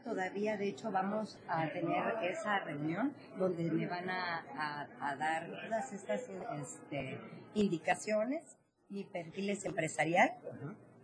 Todavía, 0.03 0.57
de 0.57 0.71
hecho, 0.71 0.91
vamos 0.91 1.39
a 1.47 1.69
tener 1.69 2.25
esa 2.25 2.59
reunión 2.59 3.15
donde 3.39 3.71
me 3.71 3.87
van 3.87 4.11
a, 4.11 4.85
dar 5.17 5.49
todas 5.69 5.93
estas 5.93 6.29
este, 6.61 7.21
indicaciones. 7.55 8.59
Mi 8.93 9.05
perfil 9.05 9.49
es 9.49 9.65
empresarial 9.65 10.35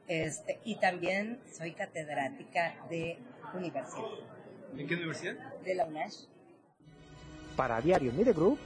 este, 0.09 0.61
y 0.62 0.76
también 0.76 1.40
soy 1.50 1.73
catedrática 1.73 2.87
de 2.90 3.18
universidad. 3.54 4.04
¿En 4.76 4.87
qué 4.87 4.95
universidad? 4.95 5.57
De 5.64 5.75
la 5.75 5.87
UNASH. 5.87 6.26
Para 7.57 7.80
Diario 7.80 8.12
Media 8.12 8.35
Group, 8.35 8.59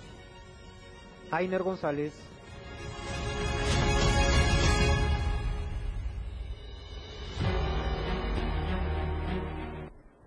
Ainer 1.31 1.63
González. 1.63 2.13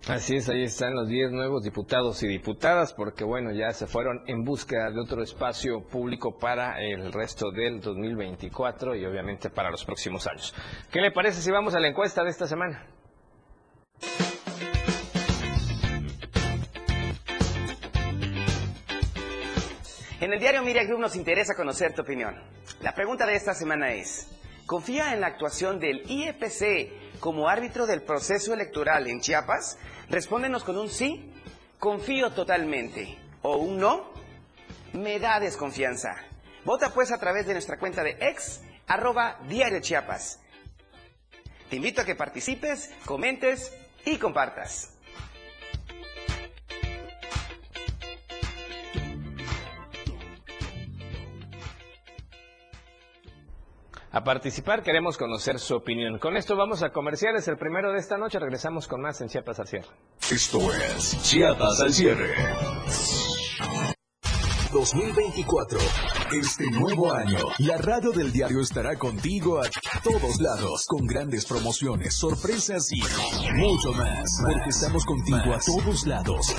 Así 0.08 0.36
es, 0.36 0.50
ahí 0.50 0.64
están 0.64 0.94
los 0.94 1.08
10 1.08 1.32
nuevos 1.32 1.64
diputados 1.64 2.22
y 2.22 2.28
diputadas, 2.28 2.94
porque 2.94 3.24
bueno, 3.24 3.52
ya 3.52 3.72
se 3.72 3.88
fueron 3.88 4.22
en 4.28 4.44
busca 4.44 4.92
de 4.92 5.02
otro 5.02 5.24
espacio 5.24 5.82
público 5.82 6.38
para 6.38 6.80
el 6.80 7.12
resto 7.12 7.50
del 7.50 7.82
2024 7.82 8.96
y 8.96 9.04
obviamente 9.04 9.50
para 9.50 9.72
los 9.72 9.84
próximos 9.84 10.28
años. 10.28 10.54
¿Qué 10.92 11.02
le 11.02 11.12
parece 11.12 11.42
si 11.42 11.50
vamos 11.50 11.74
a 11.74 11.80
la 11.80 11.88
encuesta 11.88 12.24
de 12.24 12.30
esta 12.30 12.46
semana? 12.46 12.86
En 20.22 20.32
el 20.32 20.40
diario 20.40 20.62
Media 20.62 20.84
Group 20.84 21.00
nos 21.00 21.16
interesa 21.16 21.56
conocer 21.56 21.96
tu 21.96 22.04
opinión. 22.04 22.36
La 22.82 22.94
pregunta 22.94 23.26
de 23.26 23.36
esta 23.36 23.56
semana 23.56 23.94
es, 23.94 24.30
¿confía 24.68 25.14
en 25.16 25.22
la 25.22 25.28
actuación 25.28 25.80
del 25.80 26.04
IEPC 26.08 27.05
como 27.20 27.50
árbitro 27.50 27.86
del 27.86 28.02
proceso 28.02 28.54
electoral 28.54 29.08
en 29.08 29.22
Chiapas? 29.22 29.78
Respóndenos 30.10 30.64
con 30.64 30.78
un 30.78 30.90
sí, 30.90 31.32
confío 31.80 32.32
totalmente, 32.32 33.18
o 33.42 33.58
un 33.58 33.78
no, 33.78 34.10
me 34.94 35.20
da 35.20 35.40
desconfianza. 35.40 36.16
Vota 36.64 36.92
pues 36.94 37.12
a 37.12 37.20
través 37.20 37.46
de 37.46 37.54
nuestra 37.54 37.78
cuenta 37.78 38.04
de 38.04 38.18
ex, 38.20 38.62
arroba 38.88 39.40
diario 39.48 39.80
Chiapas. 39.82 40.40
Te 41.70 41.76
invito 41.76 42.02
a 42.02 42.06
que 42.06 42.16
participes, 42.16 42.92
comentes 43.06 43.74
y 44.06 44.18
compartas. 44.18 44.95
A 54.16 54.24
participar. 54.24 54.82
Queremos 54.82 55.18
conocer 55.18 55.60
su 55.60 55.76
opinión. 55.76 56.18
Con 56.20 56.38
esto 56.38 56.56
vamos 56.56 56.82
a 56.84 56.92
comerciales. 56.92 57.48
El 57.50 57.58
primero 57.58 57.92
de 57.92 58.00
esta 58.00 58.18
noche 58.18 58.40
regresamos 58.40 58.88
con 58.88 59.02
más 59.02 59.20
en 59.20 59.28
Chiapas 59.28 59.60
al 59.60 59.68
cierre. 59.68 59.88
Esto 60.32 60.60
es 60.74 61.22
Chiapas 61.22 61.82
al 61.82 61.94
cierre. 61.94 62.34
2024. 64.72 65.80
Este 66.32 66.66
nuevo 66.72 67.14
año, 67.14 67.40
la 67.60 67.78
radio 67.78 68.12
del 68.12 68.32
diario 68.32 68.62
estará 68.62 68.96
contigo 68.96 69.60
a 69.60 69.70
todos 70.02 70.40
lados, 70.40 70.86
con 70.88 71.06
grandes 71.06 71.46
promociones, 71.46 72.16
sorpresas 72.16 72.92
y 72.92 73.02
mucho 73.54 73.92
más. 73.94 74.42
Porque 74.42 74.70
estamos 74.70 75.06
contigo 75.06 75.54
a 75.54 75.60
todos 75.60 76.06
lados. 76.08 76.56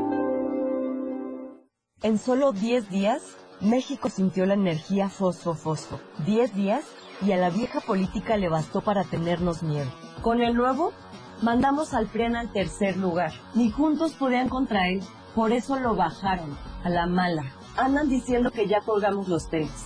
En 2.03 2.17
solo 2.17 2.51
10 2.51 2.89
días, 2.89 3.21
México 3.59 4.09
sintió 4.09 4.47
la 4.47 4.55
energía 4.55 5.07
fosfo-fosfo. 5.07 5.99
10 6.25 6.55
días 6.55 6.83
y 7.21 7.31
a 7.31 7.37
la 7.37 7.51
vieja 7.51 7.79
política 7.79 8.37
le 8.37 8.49
bastó 8.49 8.81
para 8.81 9.03
tenernos 9.03 9.61
miedo. 9.61 9.85
Con 10.23 10.41
el 10.41 10.55
nuevo, 10.55 10.93
mandamos 11.43 11.93
al 11.93 12.07
PRIAN 12.07 12.35
al 12.35 12.51
tercer 12.51 12.97
lugar. 12.97 13.31
Ni 13.53 13.69
juntos 13.69 14.13
podían 14.13 14.49
contra 14.49 14.89
él, 14.89 15.03
por 15.35 15.51
eso 15.51 15.77
lo 15.77 15.95
bajaron, 15.95 16.57
a 16.83 16.89
la 16.89 17.05
mala. 17.05 17.53
Andan 17.77 18.09
diciendo 18.09 18.49
que 18.49 18.67
ya 18.67 18.81
colgamos 18.81 19.27
los 19.27 19.47
tenis, 19.51 19.85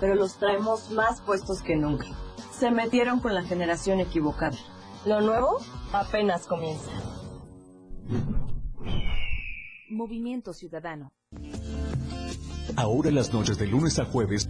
pero 0.00 0.14
los 0.14 0.38
traemos 0.38 0.90
más 0.90 1.20
puestos 1.20 1.60
que 1.60 1.76
nunca. 1.76 2.06
Se 2.50 2.70
metieron 2.70 3.20
con 3.20 3.34
la 3.34 3.42
generación 3.42 4.00
equivocada. 4.00 4.56
Lo 5.04 5.20
nuevo 5.20 5.58
apenas 5.92 6.46
comienza. 6.46 6.90
Movimiento 9.90 10.54
Ciudadano. 10.54 11.12
Ahora 12.76 13.10
las 13.10 13.32
noches 13.32 13.58
de 13.58 13.66
lunes 13.66 13.98
a 13.98 14.04
jueves 14.04 14.48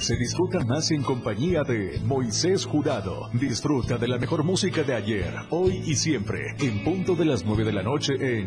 se 0.00 0.16
disfruta 0.16 0.64
más 0.64 0.90
en 0.90 1.02
compañía 1.02 1.64
de 1.64 2.00
Moisés 2.04 2.64
Jurado. 2.64 3.28
Disfruta 3.32 3.98
de 3.98 4.08
la 4.08 4.18
mejor 4.18 4.44
música 4.44 4.84
de 4.84 4.94
ayer, 4.94 5.34
hoy 5.50 5.82
y 5.84 5.96
siempre, 5.96 6.54
en 6.60 6.84
punto 6.84 7.14
de 7.14 7.24
las 7.24 7.44
9 7.44 7.64
de 7.64 7.72
la 7.72 7.82
noche 7.82 8.12
en 8.20 8.46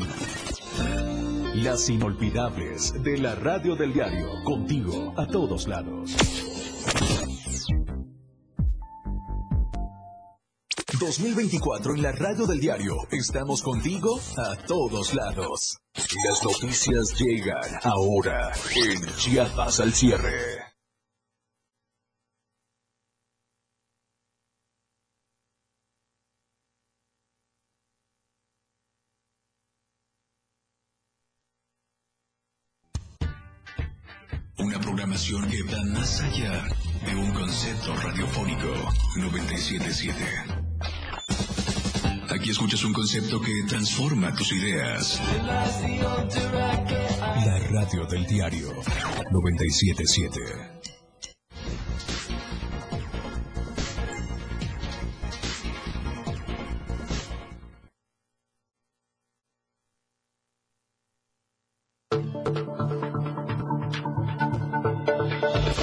Las 1.64 1.90
Inolvidables 1.90 3.04
de 3.04 3.18
la 3.18 3.36
Radio 3.36 3.76
del 3.76 3.94
Diario, 3.94 4.28
contigo 4.46 5.14
a 5.18 5.28
todos 5.28 5.68
lados. 5.68 6.16
2024 11.02 11.96
en 11.96 12.04
la 12.04 12.12
radio 12.12 12.46
del 12.46 12.60
diario. 12.60 12.96
Estamos 13.10 13.64
contigo 13.64 14.20
a 14.38 14.56
todos 14.68 15.16
lados. 15.16 15.80
Las 15.96 16.44
noticias 16.44 17.16
llegan 17.20 17.80
ahora 17.82 18.52
en 18.76 19.16
Chiapas 19.16 19.80
al 19.80 19.94
cierre. 19.94 20.62
Una 34.60 34.80
programación 34.80 35.50
que 35.50 35.64
va 35.64 35.84
más 36.00 36.22
allá 36.22 36.64
de 37.08 37.16
un 37.16 37.34
concepto 37.34 37.96
radiofónico 37.96 38.68
977. 39.18 40.51
Aquí 42.42 42.50
escuchas 42.50 42.84
un 42.84 42.92
concepto 42.92 43.40
que 43.40 43.52
transforma 43.70 44.34
tus 44.34 44.52
ideas. 44.52 45.22
La 47.46 47.60
radio 47.70 48.04
del 48.08 48.26
diario 48.26 48.74
977. 49.30 50.40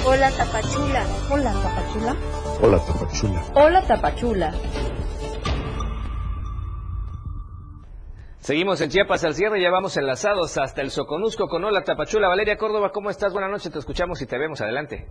Hola, 0.03 0.29
Tapachula. 0.31 1.05
Hola, 1.31 1.53
Tapachula. 1.53 2.15
Hola, 2.61 2.85
Tapachula. 2.85 3.43
Hola, 3.55 3.81
Tapachula. 3.87 4.53
Seguimos 8.49 8.81
en 8.81 8.89
Chiapas 8.89 9.23
al 9.25 9.35
cierre, 9.35 9.61
ya 9.61 9.69
vamos 9.69 9.95
enlazados 9.95 10.57
hasta 10.57 10.81
el 10.81 10.89
Soconusco 10.89 11.47
con 11.47 11.63
Hola 11.63 11.83
Tapachula. 11.83 12.27
Valeria 12.27 12.57
Córdoba, 12.57 12.89
¿cómo 12.91 13.11
estás? 13.11 13.31
Buenas 13.31 13.51
noches, 13.51 13.71
te 13.71 13.77
escuchamos 13.77 14.23
y 14.23 14.25
te 14.25 14.39
vemos. 14.39 14.59
Adelante. 14.59 15.05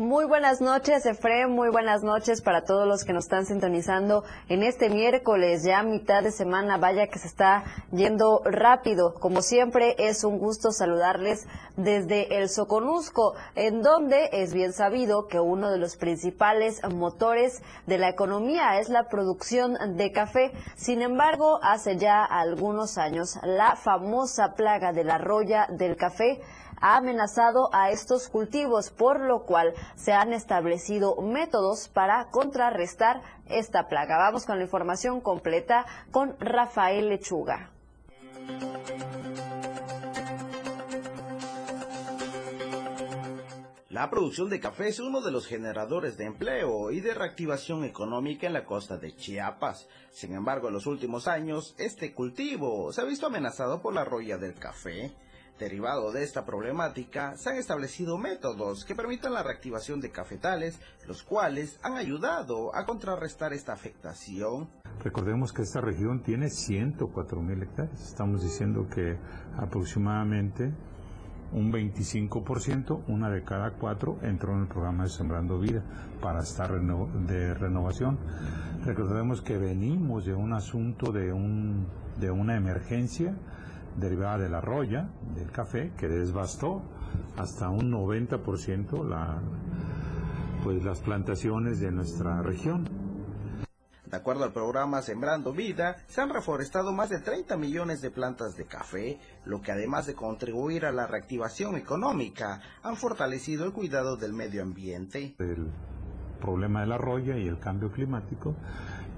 Muy 0.00 0.24
buenas 0.24 0.62
noches, 0.62 1.04
Efraín. 1.04 1.50
Muy 1.50 1.68
buenas 1.68 2.02
noches 2.02 2.40
para 2.40 2.64
todos 2.64 2.88
los 2.88 3.04
que 3.04 3.12
nos 3.12 3.24
están 3.24 3.44
sintonizando 3.44 4.24
en 4.48 4.62
este 4.62 4.88
miércoles, 4.88 5.62
ya 5.62 5.82
mitad 5.82 6.22
de 6.22 6.32
semana. 6.32 6.78
Vaya 6.78 7.08
que 7.08 7.18
se 7.18 7.26
está 7.26 7.64
yendo 7.92 8.40
rápido. 8.46 9.12
Como 9.12 9.42
siempre, 9.42 9.96
es 9.98 10.24
un 10.24 10.38
gusto 10.38 10.72
saludarles 10.72 11.46
desde 11.76 12.38
el 12.38 12.48
Soconusco, 12.48 13.34
en 13.54 13.82
donde 13.82 14.30
es 14.32 14.54
bien 14.54 14.72
sabido 14.72 15.26
que 15.26 15.38
uno 15.38 15.70
de 15.70 15.76
los 15.76 15.96
principales 15.96 16.80
motores 16.90 17.60
de 17.86 17.98
la 17.98 18.08
economía 18.08 18.78
es 18.78 18.88
la 18.88 19.06
producción 19.10 19.76
de 19.98 20.12
café. 20.12 20.52
Sin 20.76 21.02
embargo, 21.02 21.60
hace 21.62 21.98
ya 21.98 22.24
algunos 22.24 22.96
años, 22.96 23.38
la 23.42 23.76
famosa 23.76 24.54
plaga 24.54 24.94
de 24.94 25.04
la 25.04 25.18
roya 25.18 25.66
del 25.68 25.98
café 25.98 26.40
ha 26.80 26.96
amenazado 26.96 27.68
a 27.72 27.90
estos 27.90 28.28
cultivos, 28.28 28.90
por 28.90 29.20
lo 29.20 29.44
cual 29.44 29.74
se 29.96 30.12
han 30.12 30.32
establecido 30.32 31.16
métodos 31.16 31.88
para 31.88 32.30
contrarrestar 32.30 33.22
esta 33.46 33.88
plaga. 33.88 34.18
Vamos 34.18 34.46
con 34.46 34.58
la 34.58 34.64
información 34.64 35.20
completa 35.20 35.86
con 36.10 36.36
Rafael 36.40 37.08
Lechuga. 37.08 37.70
La 43.90 44.08
producción 44.08 44.48
de 44.48 44.60
café 44.60 44.88
es 44.88 45.00
uno 45.00 45.20
de 45.20 45.32
los 45.32 45.46
generadores 45.46 46.16
de 46.16 46.24
empleo 46.24 46.92
y 46.92 47.00
de 47.00 47.12
reactivación 47.12 47.84
económica 47.84 48.46
en 48.46 48.52
la 48.52 48.64
costa 48.64 48.96
de 48.96 49.14
Chiapas. 49.14 49.88
Sin 50.12 50.32
embargo, 50.32 50.68
en 50.68 50.74
los 50.74 50.86
últimos 50.86 51.26
años, 51.26 51.74
este 51.76 52.14
cultivo 52.14 52.92
se 52.92 53.00
ha 53.00 53.04
visto 53.04 53.26
amenazado 53.26 53.82
por 53.82 53.92
la 53.92 54.04
roya 54.04 54.38
del 54.38 54.54
café. 54.54 55.12
Derivado 55.60 56.10
de 56.10 56.22
esta 56.22 56.46
problemática, 56.46 57.36
se 57.36 57.50
han 57.50 57.56
establecido 57.56 58.16
métodos 58.16 58.86
que 58.86 58.94
permitan 58.94 59.34
la 59.34 59.42
reactivación 59.42 60.00
de 60.00 60.10
cafetales, 60.10 60.80
los 61.06 61.22
cuales 61.22 61.78
han 61.82 61.98
ayudado 61.98 62.74
a 62.74 62.86
contrarrestar 62.86 63.52
esta 63.52 63.74
afectación. 63.74 64.70
Recordemos 65.04 65.52
que 65.52 65.60
esta 65.60 65.82
región 65.82 66.22
tiene 66.22 66.48
104 66.48 67.42
mil 67.42 67.62
hectáreas. 67.62 68.08
Estamos 68.08 68.42
diciendo 68.42 68.88
que 68.88 69.18
aproximadamente 69.58 70.72
un 71.52 71.70
25%, 71.70 73.04
una 73.08 73.28
de 73.28 73.44
cada 73.44 73.72
cuatro, 73.72 74.18
entró 74.22 74.54
en 74.54 74.62
el 74.62 74.68
programa 74.68 75.04
de 75.04 75.10
Sembrando 75.10 75.58
Vida 75.58 75.82
para 76.22 76.40
estar 76.40 76.70
de 76.72 77.52
renovación. 77.52 78.18
Recordemos 78.86 79.42
que 79.42 79.58
venimos 79.58 80.24
de 80.24 80.32
un 80.32 80.54
asunto 80.54 81.12
de, 81.12 81.34
un, 81.34 81.86
de 82.18 82.30
una 82.30 82.56
emergencia 82.56 83.36
derivada 83.96 84.38
de 84.38 84.48
la 84.48 84.60
roya, 84.60 85.08
del 85.34 85.50
café, 85.50 85.92
que 85.96 86.08
desbastó 86.08 86.82
hasta 87.36 87.68
un 87.68 87.90
90% 87.90 89.04
la, 89.04 89.40
pues, 90.62 90.82
las 90.84 91.00
plantaciones 91.00 91.80
de 91.80 91.90
nuestra 91.90 92.42
región. 92.42 92.88
De 94.10 94.16
acuerdo 94.16 94.42
al 94.42 94.52
programa 94.52 95.02
Sembrando 95.02 95.52
Vida, 95.52 95.96
se 96.08 96.20
han 96.20 96.30
reforestado 96.30 96.92
más 96.92 97.10
de 97.10 97.20
30 97.20 97.56
millones 97.56 98.02
de 98.02 98.10
plantas 98.10 98.56
de 98.56 98.64
café, 98.64 99.20
lo 99.44 99.60
que 99.60 99.70
además 99.70 100.06
de 100.06 100.14
contribuir 100.14 100.84
a 100.84 100.90
la 100.90 101.06
reactivación 101.06 101.76
económica, 101.76 102.60
han 102.82 102.96
fortalecido 102.96 103.64
el 103.64 103.72
cuidado 103.72 104.16
del 104.16 104.32
medio 104.32 104.62
ambiente. 104.62 105.36
El 105.38 105.70
problema 106.40 106.80
de 106.80 106.88
la 106.88 106.98
roya 106.98 107.36
y 107.38 107.46
el 107.46 107.60
cambio 107.60 107.92
climático, 107.92 108.56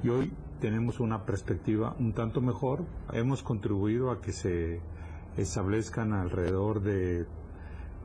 y 0.02 0.10
hoy 0.10 0.32
tenemos 0.62 1.00
una 1.00 1.26
perspectiva 1.26 1.96
un 1.98 2.12
tanto 2.12 2.40
mejor. 2.40 2.84
Hemos 3.12 3.42
contribuido 3.42 4.12
a 4.12 4.20
que 4.20 4.30
se 4.30 4.80
establezcan 5.36 6.12
alrededor 6.12 6.80
de 6.80 7.26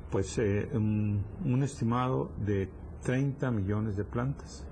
pues 0.10 0.40
eh, 0.40 0.68
un, 0.74 1.24
un, 1.46 1.62
estimado 1.62 2.32
de 2.44 2.68
30 3.04 3.52
millones 3.52 3.96
de 3.96 4.04
plantas. 4.06 4.66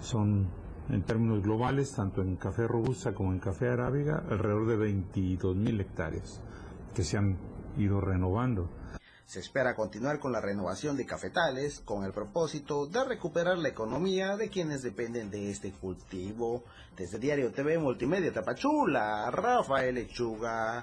Son 0.00 0.48
en 0.90 1.02
términos 1.02 1.42
globales, 1.42 1.94
tanto 1.94 2.20
en 2.20 2.36
café 2.36 2.68
robusta 2.68 3.14
como 3.14 3.32
en 3.32 3.38
café 3.38 3.68
arábiga, 3.68 4.22
alrededor 4.28 4.66
de 4.66 4.76
22 4.76 5.56
mil 5.56 5.80
hectáreas 5.80 6.42
que 6.94 7.04
se 7.04 7.16
han 7.16 7.38
ido 7.78 8.02
renovando. 8.02 8.68
Se 9.28 9.40
espera 9.40 9.74
continuar 9.74 10.20
con 10.20 10.32
la 10.32 10.40
renovación 10.40 10.96
de 10.96 11.04
cafetales 11.04 11.80
con 11.80 12.02
el 12.02 12.14
propósito 12.14 12.86
de 12.86 13.04
recuperar 13.04 13.58
la 13.58 13.68
economía 13.68 14.38
de 14.38 14.48
quienes 14.48 14.80
dependen 14.80 15.30
de 15.30 15.50
este 15.50 15.70
cultivo. 15.70 16.64
Desde 16.96 17.18
Diario 17.18 17.52
TV 17.52 17.76
Multimedia 17.78 18.32
Tapachula, 18.32 19.30
Rafael 19.30 19.96
Lechuga. 19.96 20.82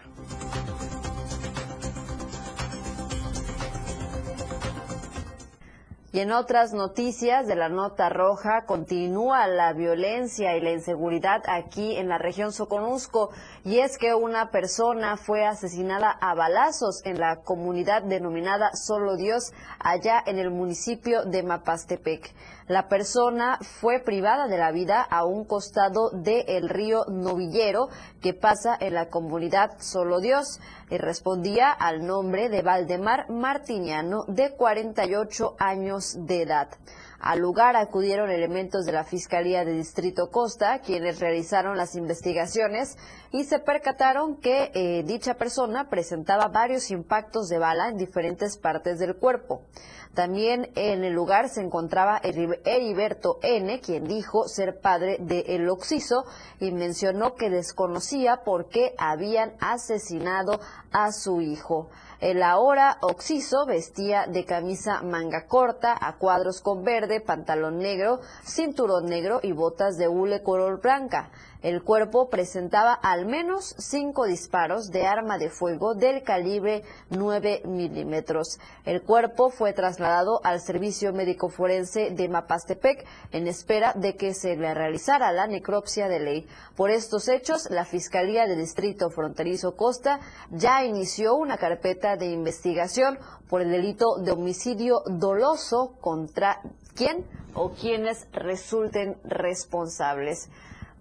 Y 6.16 6.22
en 6.22 6.32
otras 6.32 6.72
noticias 6.72 7.46
de 7.46 7.58
la 7.58 7.68
nota 7.68 8.08
roja, 8.08 8.64
continúa 8.66 9.48
la 9.48 9.74
violencia 9.74 10.56
y 10.56 10.62
la 10.62 10.72
inseguridad 10.72 11.44
aquí 11.46 11.98
en 11.98 12.08
la 12.08 12.18
región 12.18 12.54
Soconusco. 12.54 13.32
Y 13.66 13.80
es 13.80 13.98
que 13.98 14.16
una 14.16 14.50
persona 14.50 15.18
fue 15.18 15.46
asesinada 15.46 16.10
a 16.10 16.34
balazos 16.34 17.06
en 17.06 17.20
la 17.20 17.42
comunidad 17.42 18.02
denominada 18.02 18.72
Solo 18.76 19.18
Dios, 19.18 19.52
allá 19.78 20.24
en 20.26 20.40
el 20.40 20.52
municipio 20.52 21.26
de 21.26 21.44
Mapastepec. 21.44 22.34
La 22.68 22.88
persona 22.88 23.60
fue 23.62 24.00
privada 24.00 24.48
de 24.48 24.58
la 24.58 24.72
vida 24.72 25.04
a 25.04 25.24
un 25.24 25.46
costado 25.46 26.10
del 26.10 26.68
río 26.68 27.06
Novillero 27.08 27.90
que 28.24 28.34
pasa 28.34 28.76
en 28.80 28.96
la 28.96 29.10
comunidad 29.10 29.78
Solo 29.78 30.20
Dios 30.20 30.60
y 30.90 30.98
respondía 30.98 31.70
al 31.70 32.08
nombre 32.08 32.50
de 32.50 32.64
Valdemar 32.64 33.30
Martiniano 33.30 34.24
de 34.28 34.56
48 34.56 35.56
años 35.60 36.18
de 36.26 36.42
edad. 36.42 36.70
Al 37.20 37.40
lugar 37.40 37.76
acudieron 37.76 38.30
elementos 38.30 38.86
de 38.86 38.92
la 38.92 39.04
Fiscalía 39.04 39.64
de 39.64 39.74
Distrito 39.74 40.30
Costa, 40.30 40.80
quienes 40.80 41.20
realizaron 41.20 41.78
las 41.78 41.96
investigaciones 41.96 42.98
y 43.32 43.46
se 43.46 43.60
percataron 43.60 44.38
que 44.38 44.72
eh, 44.74 45.04
dicha 45.04 45.36
persona 45.36 45.90
presentaba 45.90 46.50
varios 46.50 46.92
impactos 46.92 47.48
de 47.48 47.58
bala 47.58 47.90
en 47.90 47.98
diferentes 47.98 48.58
partes 48.58 49.00
del 49.00 49.16
cuerpo. 49.16 49.64
También 50.16 50.72
en 50.76 51.04
el 51.04 51.14
lugar 51.14 51.50
se 51.50 51.60
encontraba 51.60 52.22
Heriberto 52.24 53.38
N., 53.42 53.82
quien 53.82 54.08
dijo 54.08 54.48
ser 54.48 54.80
padre 54.80 55.18
de 55.20 55.42
El 55.50 55.70
Oxiso 55.70 56.24
y 56.62 56.72
mencionó 56.72 57.36
que 57.36 57.50
desconocía 57.50 58.38
por 58.46 58.70
qué 58.70 58.96
habían 58.98 59.52
asesinado 59.60 60.62
a 60.94 61.12
su 61.12 61.42
hijo. 61.42 61.90
El 62.22 62.44
ahora 62.44 62.98
Oxiso 63.02 63.66
vestía 63.66 64.26
de 64.26 64.46
camisa 64.46 65.02
manga 65.02 65.48
corta, 65.48 65.94
a 66.00 66.18
cuadros 66.18 66.62
con 66.62 66.86
verde, 66.86 67.20
pantalón 67.20 67.78
negro, 67.78 68.22
cinturón 68.46 69.08
negro 69.08 69.42
y 69.44 69.52
botas 69.52 69.98
de 69.98 70.08
hule 70.08 70.42
color 70.42 70.80
blanca. 70.82 71.30
El 71.66 71.82
cuerpo 71.82 72.30
presentaba 72.30 72.94
al 72.94 73.26
menos 73.26 73.74
cinco 73.80 74.26
disparos 74.26 74.92
de 74.92 75.08
arma 75.08 75.40
de 75.40 75.50
fuego 75.50 75.96
del 75.96 76.22
calibre 76.22 76.84
9 77.10 77.64
milímetros. 77.66 78.60
El 78.86 79.02
cuerpo 79.02 79.50
fue 79.50 79.74
trasladado 79.74 80.42
al 80.44 80.62
Servicio 80.62 81.12
Médico 81.12 81.50
Forense 81.50 82.12
de 82.12 82.30
Mapastepec 82.30 83.04
en 83.32 83.48
espera 83.48 83.94
de 83.96 84.16
que 84.16 84.36
se 84.36 84.56
le 84.56 84.76
realizara 84.76 85.32
la 85.32 85.48
necropsia 85.48 86.08
de 86.08 86.20
ley. 86.20 86.48
Por 86.76 86.92
estos 86.92 87.28
hechos, 87.30 87.68
la 87.72 87.84
Fiscalía 87.84 88.46
del 88.46 88.60
Distrito 88.60 89.10
Fronterizo 89.10 89.76
Costa 89.76 90.20
ya 90.52 90.86
inició 90.86 91.34
una 91.34 91.58
carpeta 91.58 92.16
de 92.16 92.28
investigación 92.28 93.18
por 93.50 93.64
el 93.64 93.72
delito 93.72 94.18
de 94.18 94.34
homicidio 94.34 95.02
doloso 95.08 95.96
contra 96.00 96.62
quien 96.94 97.26
o 97.56 97.72
quienes 97.72 98.28
resulten 98.34 99.18
responsables 99.24 100.52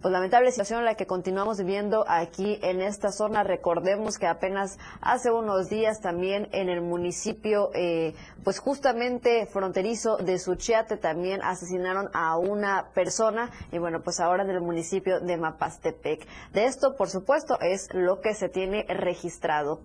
pues 0.04 0.12
lamentable 0.12 0.50
situación 0.50 0.84
la 0.84 0.96
que 0.96 1.06
continuamos 1.06 1.56
viviendo 1.56 2.04
aquí 2.06 2.58
en 2.60 2.82
esta 2.82 3.10
zona. 3.10 3.42
Recordemos 3.42 4.18
que 4.18 4.26
apenas 4.26 4.78
hace 5.00 5.30
unos 5.30 5.70
días 5.70 6.02
también 6.02 6.46
en 6.52 6.68
el 6.68 6.82
municipio, 6.82 7.70
eh, 7.72 8.14
pues 8.44 8.58
justamente 8.58 9.46
fronterizo 9.46 10.18
de 10.18 10.38
Suchiate 10.38 10.98
también 10.98 11.40
asesinaron 11.42 12.10
a 12.12 12.36
una 12.36 12.90
persona 12.92 13.50
y 13.72 13.78
bueno, 13.78 14.02
pues 14.02 14.20
ahora 14.20 14.42
en 14.42 14.50
el 14.50 14.60
municipio 14.60 15.20
de 15.20 15.38
Mapastepec. 15.38 16.26
De 16.52 16.66
esto, 16.66 16.96
por 16.96 17.08
supuesto, 17.08 17.58
es 17.62 17.88
lo 17.94 18.20
que 18.20 18.34
se 18.34 18.50
tiene 18.50 18.84
registrado. 18.86 19.80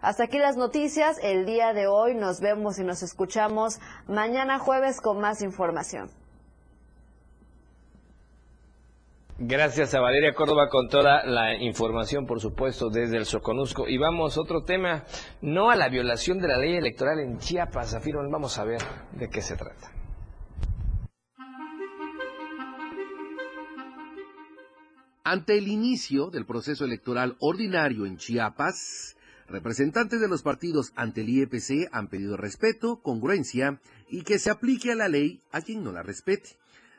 Hasta 0.00 0.22
aquí 0.22 0.38
las 0.38 0.56
noticias. 0.56 1.18
El 1.20 1.46
día 1.46 1.72
de 1.72 1.88
hoy 1.88 2.14
nos 2.14 2.38
vemos 2.38 2.78
y 2.78 2.84
nos 2.84 3.02
escuchamos 3.02 3.80
mañana 4.06 4.60
jueves 4.60 5.00
con 5.00 5.20
más 5.20 5.42
información. 5.42 6.23
Gracias 9.36 9.92
a 9.94 10.00
Valeria 10.00 10.32
Córdoba 10.32 10.68
con 10.68 10.88
toda 10.88 11.26
la 11.26 11.56
información, 11.56 12.24
por 12.24 12.40
supuesto, 12.40 12.88
desde 12.88 13.16
el 13.16 13.24
Soconusco. 13.24 13.88
Y 13.88 13.98
vamos, 13.98 14.38
otro 14.38 14.62
tema, 14.62 15.06
no 15.42 15.70
a 15.70 15.76
la 15.76 15.88
violación 15.88 16.38
de 16.38 16.46
la 16.46 16.56
ley 16.56 16.76
electoral 16.76 17.18
en 17.18 17.38
Chiapas, 17.38 17.94
afirman, 17.94 18.30
vamos 18.30 18.56
a 18.58 18.64
ver 18.64 18.80
de 19.10 19.28
qué 19.28 19.42
se 19.42 19.56
trata. 19.56 19.90
Ante 25.24 25.58
el 25.58 25.66
inicio 25.66 26.30
del 26.30 26.46
proceso 26.46 26.84
electoral 26.84 27.34
ordinario 27.40 28.06
en 28.06 28.18
Chiapas, 28.18 29.16
representantes 29.48 30.20
de 30.20 30.28
los 30.28 30.44
partidos 30.44 30.92
ante 30.94 31.22
el 31.22 31.30
IEPC 31.30 31.88
han 31.90 32.06
pedido 32.06 32.36
respeto, 32.36 33.00
congruencia 33.02 33.80
y 34.08 34.22
que 34.22 34.38
se 34.38 34.50
aplique 34.50 34.92
a 34.92 34.94
la 34.94 35.08
ley 35.08 35.42
a 35.50 35.60
quien 35.60 35.82
no 35.82 35.90
la 35.90 36.04
respete. 36.04 36.50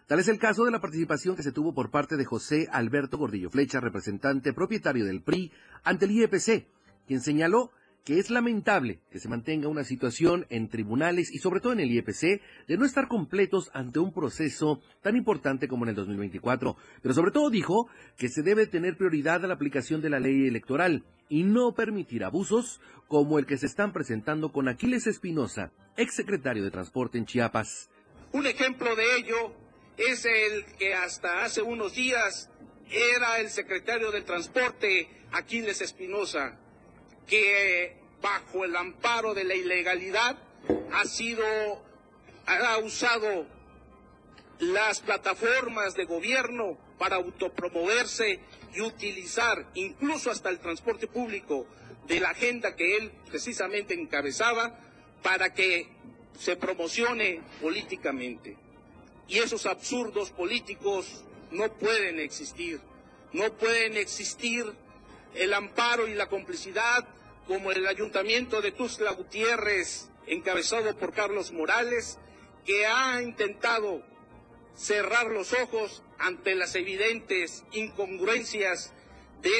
Tal 0.08 0.20
es 0.20 0.28
el 0.28 0.38
caso 0.38 0.66
de 0.66 0.72
la 0.72 0.82
participación 0.82 1.36
que 1.36 1.42
se 1.42 1.52
tuvo 1.52 1.74
por 1.74 1.90
parte 1.90 2.16
de 2.16 2.26
José 2.26 2.68
Alberto 2.72 3.18
Gordillo 3.18 3.50
Flecha, 3.50 3.80
representante 3.80 4.54
propietario 4.54 5.04
del 5.04 5.24
PRI, 5.24 5.52
ante 5.84 6.06
el 6.06 6.12
IEPC, 6.12 6.68
quien 7.08 7.22
señaló 7.22 7.72
que 8.04 8.20
es 8.20 8.30
lamentable 8.30 9.00
que 9.10 9.18
se 9.18 9.30
mantenga 9.30 9.68
una 9.68 9.84
situación 9.84 10.46
en 10.50 10.70
tribunales 10.70 11.34
y 11.34 11.40
sobre 11.40 11.60
todo 11.60 11.74
en 11.74 11.80
el 11.80 11.92
IEPC 11.92 12.40
de 12.68 12.78
no 12.78 12.86
estar 12.86 13.08
completos 13.08 13.72
ante 13.74 13.98
un 13.98 14.14
proceso 14.14 14.80
tan 15.02 15.16
importante 15.16 15.68
como 15.68 15.86
en 15.86 15.90
el 15.90 15.96
2024. 15.96 16.78
Pero 17.02 17.16
sobre 17.16 17.32
todo 17.32 17.50
dijo 17.50 17.90
que 18.16 18.30
se 18.30 18.44
debe 18.44 18.68
tener 18.68 18.98
prioridad 18.98 19.44
a 19.44 19.48
la 19.48 19.56
aplicación 19.56 20.02
de 20.02 20.12
la 20.12 20.20
ley 20.20 20.46
electoral 20.46 21.04
y 21.30 21.46
no 21.46 21.74
permitir 21.74 22.24
abusos 22.24 22.80
como 23.08 23.40
el 23.40 23.48
que 23.48 23.58
se 23.58 23.66
están 23.66 23.92
presentando 23.92 24.52
con 24.52 24.68
Aquiles 24.68 25.08
Espinosa, 25.08 25.72
exsecretario 25.98 26.64
de 26.64 26.70
Transporte 26.70 27.18
en 27.18 27.26
Chiapas. 27.26 27.90
Un 28.34 28.46
ejemplo 28.46 28.96
de 28.96 29.18
ello 29.18 29.65
es 29.98 30.26
el 30.26 30.66
que 30.78 30.94
hasta 30.94 31.44
hace 31.44 31.62
unos 31.62 31.94
días 31.94 32.50
era 32.90 33.40
el 33.40 33.50
secretario 33.50 34.12
de 34.12 34.22
Transporte, 34.22 35.10
Aquiles 35.32 35.82
Espinosa 35.82 36.58
que 37.28 37.98
bajo 38.22 38.66
el 38.66 38.76
amparo 38.76 39.34
de 39.34 39.44
la 39.44 39.56
ilegalidad 39.56 40.38
ha 40.92 41.06
sido, 41.06 41.46
ha 42.46 42.78
usado 42.80 43.46
las 44.60 45.02
plataformas 45.02 45.96
de 45.96 46.06
gobierno 46.06 46.78
para 46.98 47.18
autopromoverse 47.18 48.40
y 48.74 48.82
utilizar 48.82 49.70
incluso 49.74 50.32
hasta 50.32 50.50
el 50.50 50.60
transporte 50.60 51.08
público 51.08 51.68
de 52.08 52.20
la 52.20 52.30
agenda 52.30 52.76
que 52.76 52.98
él 52.98 53.12
precisamente 53.30 53.94
encabezaba 53.94 54.80
para 55.22 55.54
que 55.54 55.88
se 56.38 56.56
promocione 56.56 57.42
políticamente. 57.62 58.65
Y 59.28 59.40
esos 59.40 59.66
absurdos 59.66 60.32
políticos 60.32 61.24
no 61.52 61.72
pueden 61.74 62.20
existir. 62.20 62.80
No 63.34 63.52
pueden 63.54 63.98
existir 63.98 64.66
el 65.34 65.54
amparo 65.54 66.08
y 66.08 66.14
la 66.16 66.28
complicidad 66.28 67.08
como 67.48 67.72
el 67.72 67.86
ayuntamiento 67.88 68.62
de 68.62 68.72
Tuzla 68.72 69.12
Gutiérrez, 69.12 70.10
encabezado 70.28 70.96
por 70.98 71.14
Carlos 71.14 71.52
Morales, 71.52 72.18
que 72.66 72.86
ha 72.86 73.22
intentado 73.22 74.02
cerrar 74.76 75.28
los 75.28 75.54
ojos 75.54 76.04
ante 76.18 76.56
las 76.56 76.76
evidentes 76.76 77.64
incongruencias 77.72 78.94
de 79.42 79.52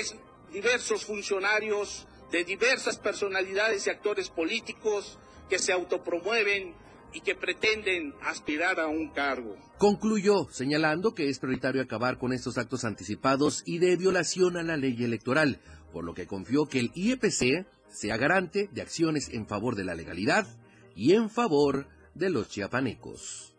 diversos 0.52 1.06
funcionarios, 1.06 2.08
de 2.32 2.44
diversas 2.44 2.98
personalidades 2.98 3.86
y 3.86 3.90
actores 3.90 4.30
políticos 4.30 5.20
que 5.50 5.60
se 5.60 5.72
autopromueven 5.72 6.74
y 7.16 7.22
que 7.22 7.34
pretenden 7.34 8.14
aspirar 8.22 8.80
a 8.80 8.88
un 8.88 9.08
cargo. 9.08 9.56
Concluyó 9.78 10.50
señalando 10.52 11.16
que 11.16 11.30
es 11.30 11.40
prioritario 11.40 11.82
acabar 11.82 12.18
con 12.18 12.34
estos 12.34 12.58
actos 12.58 12.84
anticipados 12.84 13.64
y 13.66 13.78
de 13.78 13.96
violación 13.96 14.58
a 14.58 14.64
la 14.64 14.76
ley 14.76 15.02
electoral, 15.02 15.62
por 15.94 16.04
lo 16.04 16.14
que 16.14 16.28
confió 16.28 16.68
que 16.68 16.80
el 16.82 16.92
IEPC 16.94 17.66
sea 17.90 18.18
garante 18.18 18.70
de 18.74 18.82
acciones 18.82 19.30
en 19.30 19.48
favor 19.48 19.76
de 19.76 19.86
la 19.86 19.96
legalidad 19.96 20.46
y 20.94 21.14
en 21.14 21.30
favor 21.30 21.88
de 22.14 22.30
los 22.30 22.50
chiapanecos. 22.50 23.56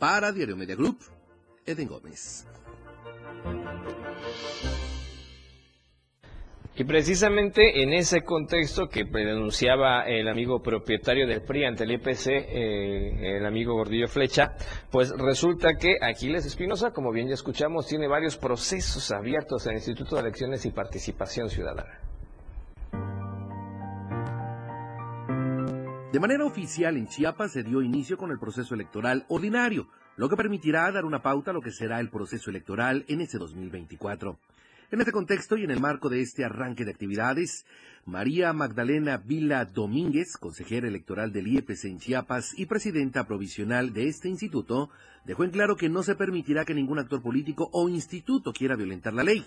Para 0.00 0.32
Diario 0.32 0.56
Media 0.56 0.74
Group, 0.74 0.98
Eden 1.64 1.86
Gómez. 1.86 2.44
Y 6.78 6.84
precisamente 6.84 7.82
en 7.82 7.94
ese 7.94 8.20
contexto 8.20 8.88
que 8.88 9.04
denunciaba 9.04 10.02
el 10.02 10.28
amigo 10.28 10.60
propietario 10.62 11.26
del 11.26 11.40
PRI 11.40 11.64
ante 11.64 11.84
el 11.84 11.92
IPC, 11.92 12.26
eh, 12.26 13.36
el 13.38 13.46
amigo 13.46 13.72
Gordillo 13.72 14.08
Flecha, 14.08 14.52
pues 14.90 15.10
resulta 15.16 15.76
que 15.80 15.96
Aquiles 16.02 16.44
Espinosa, 16.44 16.90
como 16.90 17.12
bien 17.12 17.28
ya 17.28 17.34
escuchamos, 17.34 17.86
tiene 17.86 18.08
varios 18.08 18.36
procesos 18.36 19.10
abiertos 19.10 19.64
en 19.64 19.72
el 19.72 19.76
Instituto 19.78 20.16
de 20.16 20.22
Elecciones 20.22 20.66
y 20.66 20.70
Participación 20.70 21.48
Ciudadana. 21.48 21.98
De 26.12 26.20
manera 26.20 26.44
oficial, 26.44 26.98
en 26.98 27.06
Chiapas 27.06 27.52
se 27.52 27.62
dio 27.62 27.80
inicio 27.80 28.18
con 28.18 28.30
el 28.30 28.38
proceso 28.38 28.74
electoral 28.74 29.24
ordinario, 29.28 29.88
lo 30.16 30.28
que 30.28 30.36
permitirá 30.36 30.90
dar 30.92 31.06
una 31.06 31.22
pauta 31.22 31.52
a 31.52 31.54
lo 31.54 31.62
que 31.62 31.70
será 31.70 32.00
el 32.00 32.10
proceso 32.10 32.50
electoral 32.50 33.06
en 33.08 33.22
este 33.22 33.38
2024. 33.38 34.38
En 34.92 35.00
este 35.00 35.10
contexto 35.10 35.56
y 35.56 35.64
en 35.64 35.72
el 35.72 35.80
marco 35.80 36.08
de 36.08 36.20
este 36.20 36.44
arranque 36.44 36.84
de 36.84 36.92
actividades, 36.92 37.66
María 38.04 38.52
Magdalena 38.52 39.16
Vila 39.16 39.64
Domínguez, 39.64 40.36
consejera 40.36 40.86
electoral 40.86 41.32
del 41.32 41.48
IEPC 41.48 41.86
en 41.86 41.98
Chiapas 41.98 42.56
y 42.56 42.66
presidenta 42.66 43.26
provisional 43.26 43.92
de 43.92 44.06
este 44.06 44.28
instituto, 44.28 44.90
dejó 45.24 45.42
en 45.42 45.50
claro 45.50 45.76
que 45.76 45.88
no 45.88 46.04
se 46.04 46.14
permitirá 46.14 46.64
que 46.64 46.72
ningún 46.72 47.00
actor 47.00 47.20
político 47.20 47.68
o 47.72 47.88
instituto 47.88 48.52
quiera 48.52 48.76
violentar 48.76 49.12
la 49.12 49.24
ley. 49.24 49.44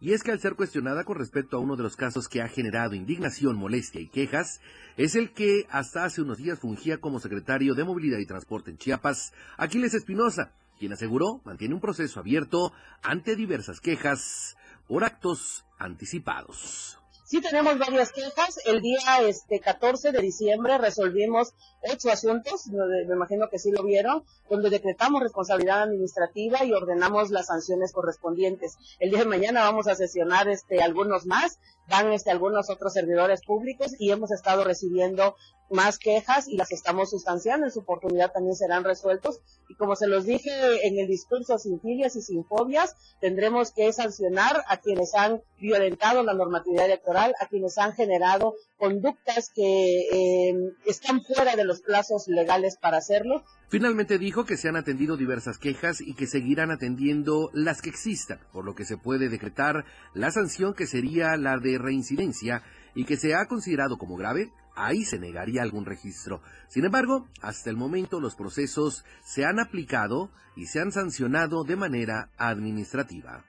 Y 0.00 0.12
es 0.12 0.22
que 0.22 0.30
al 0.30 0.38
ser 0.38 0.54
cuestionada 0.54 1.02
con 1.02 1.18
respecto 1.18 1.56
a 1.56 1.60
uno 1.60 1.74
de 1.74 1.82
los 1.82 1.96
casos 1.96 2.28
que 2.28 2.40
ha 2.40 2.46
generado 2.46 2.94
indignación, 2.94 3.56
molestia 3.56 4.00
y 4.00 4.06
quejas, 4.06 4.60
es 4.96 5.16
el 5.16 5.32
que 5.32 5.66
hasta 5.68 6.04
hace 6.04 6.22
unos 6.22 6.38
días 6.38 6.60
fungía 6.60 6.98
como 6.98 7.18
secretario 7.18 7.74
de 7.74 7.82
Movilidad 7.82 8.18
y 8.18 8.26
Transporte 8.26 8.70
en 8.70 8.78
Chiapas, 8.78 9.32
Aquiles 9.56 9.94
Espinosa, 9.94 10.54
quien 10.78 10.92
aseguró 10.92 11.42
mantiene 11.44 11.74
un 11.74 11.80
proceso 11.80 12.20
abierto 12.20 12.72
ante 13.02 13.34
diversas 13.34 13.80
quejas 13.80 14.56
por 14.90 15.04
actos 15.04 15.64
anticipados. 15.78 16.98
Sí 17.24 17.40
tenemos 17.40 17.78
varias 17.78 18.10
quejas. 18.10 18.58
El 18.66 18.80
día 18.80 18.98
este 19.22 19.60
14 19.60 20.10
de 20.10 20.20
diciembre 20.20 20.78
resolvimos 20.78 21.54
ocho 21.92 22.10
asuntos, 22.10 22.66
me 22.66 23.14
imagino 23.14 23.48
que 23.48 23.60
sí 23.60 23.70
lo 23.70 23.84
vieron, 23.84 24.24
donde 24.50 24.68
decretamos 24.68 25.22
responsabilidad 25.22 25.82
administrativa 25.82 26.64
y 26.64 26.72
ordenamos 26.72 27.30
las 27.30 27.46
sanciones 27.46 27.92
correspondientes. 27.92 28.78
El 28.98 29.10
día 29.10 29.20
de 29.20 29.26
mañana 29.26 29.62
vamos 29.62 29.86
a 29.86 29.94
sesionar 29.94 30.48
este 30.48 30.82
algunos 30.82 31.24
más, 31.24 31.60
van 31.88 32.10
este 32.12 32.32
algunos 32.32 32.68
otros 32.68 32.92
servidores 32.92 33.42
públicos 33.44 33.94
y 33.96 34.10
hemos 34.10 34.32
estado 34.32 34.64
recibiendo 34.64 35.36
más 35.70 35.98
quejas 35.98 36.48
y 36.48 36.56
las 36.56 36.72
estamos 36.72 37.10
sustanciando, 37.10 37.66
en 37.66 37.72
su 37.72 37.80
oportunidad 37.80 38.32
también 38.32 38.56
serán 38.56 38.84
resueltos. 38.84 39.40
Y 39.68 39.74
como 39.74 39.96
se 39.96 40.08
los 40.08 40.24
dije 40.24 40.50
en 40.86 40.98
el 40.98 41.06
discurso, 41.06 41.58
sin 41.58 41.80
filias 41.80 42.16
y 42.16 42.22
sin 42.22 42.44
fobias, 42.44 42.96
tendremos 43.20 43.72
que 43.72 43.92
sancionar 43.92 44.62
a 44.68 44.78
quienes 44.78 45.14
han 45.14 45.42
violentado 45.58 46.22
la 46.22 46.34
normatividad 46.34 46.86
electoral, 46.86 47.34
a 47.40 47.46
quienes 47.46 47.78
han 47.78 47.92
generado 47.92 48.54
conductas 48.78 49.50
que 49.54 50.00
eh, 50.12 50.54
están 50.86 51.22
fuera 51.22 51.56
de 51.56 51.64
los 51.64 51.82
plazos 51.82 52.26
legales 52.28 52.76
para 52.76 52.98
hacerlo. 52.98 53.44
Finalmente 53.68 54.18
dijo 54.18 54.44
que 54.44 54.56
se 54.56 54.68
han 54.68 54.76
atendido 54.76 55.16
diversas 55.16 55.58
quejas 55.58 56.00
y 56.00 56.14
que 56.14 56.26
seguirán 56.26 56.72
atendiendo 56.72 57.50
las 57.52 57.82
que 57.82 57.90
existan, 57.90 58.40
por 58.52 58.64
lo 58.64 58.74
que 58.74 58.84
se 58.84 58.96
puede 58.96 59.28
decretar 59.28 59.84
la 60.14 60.32
sanción 60.32 60.74
que 60.74 60.86
sería 60.86 61.36
la 61.36 61.58
de 61.58 61.78
reincidencia 61.78 62.62
y 62.94 63.04
que 63.04 63.16
se 63.16 63.34
ha 63.34 63.46
considerado 63.46 63.96
como 63.96 64.16
grave 64.16 64.50
ahí 64.74 65.04
se 65.04 65.18
negaría 65.18 65.62
algún 65.62 65.84
registro. 65.84 66.40
Sin 66.68 66.84
embargo, 66.84 67.28
hasta 67.42 67.70
el 67.70 67.76
momento 67.76 68.20
los 68.20 68.36
procesos 68.36 69.04
se 69.24 69.44
han 69.44 69.60
aplicado 69.60 70.30
y 70.56 70.66
se 70.66 70.80
han 70.80 70.92
sancionado 70.92 71.64
de 71.64 71.76
manera 71.76 72.30
administrativa. 72.36 73.44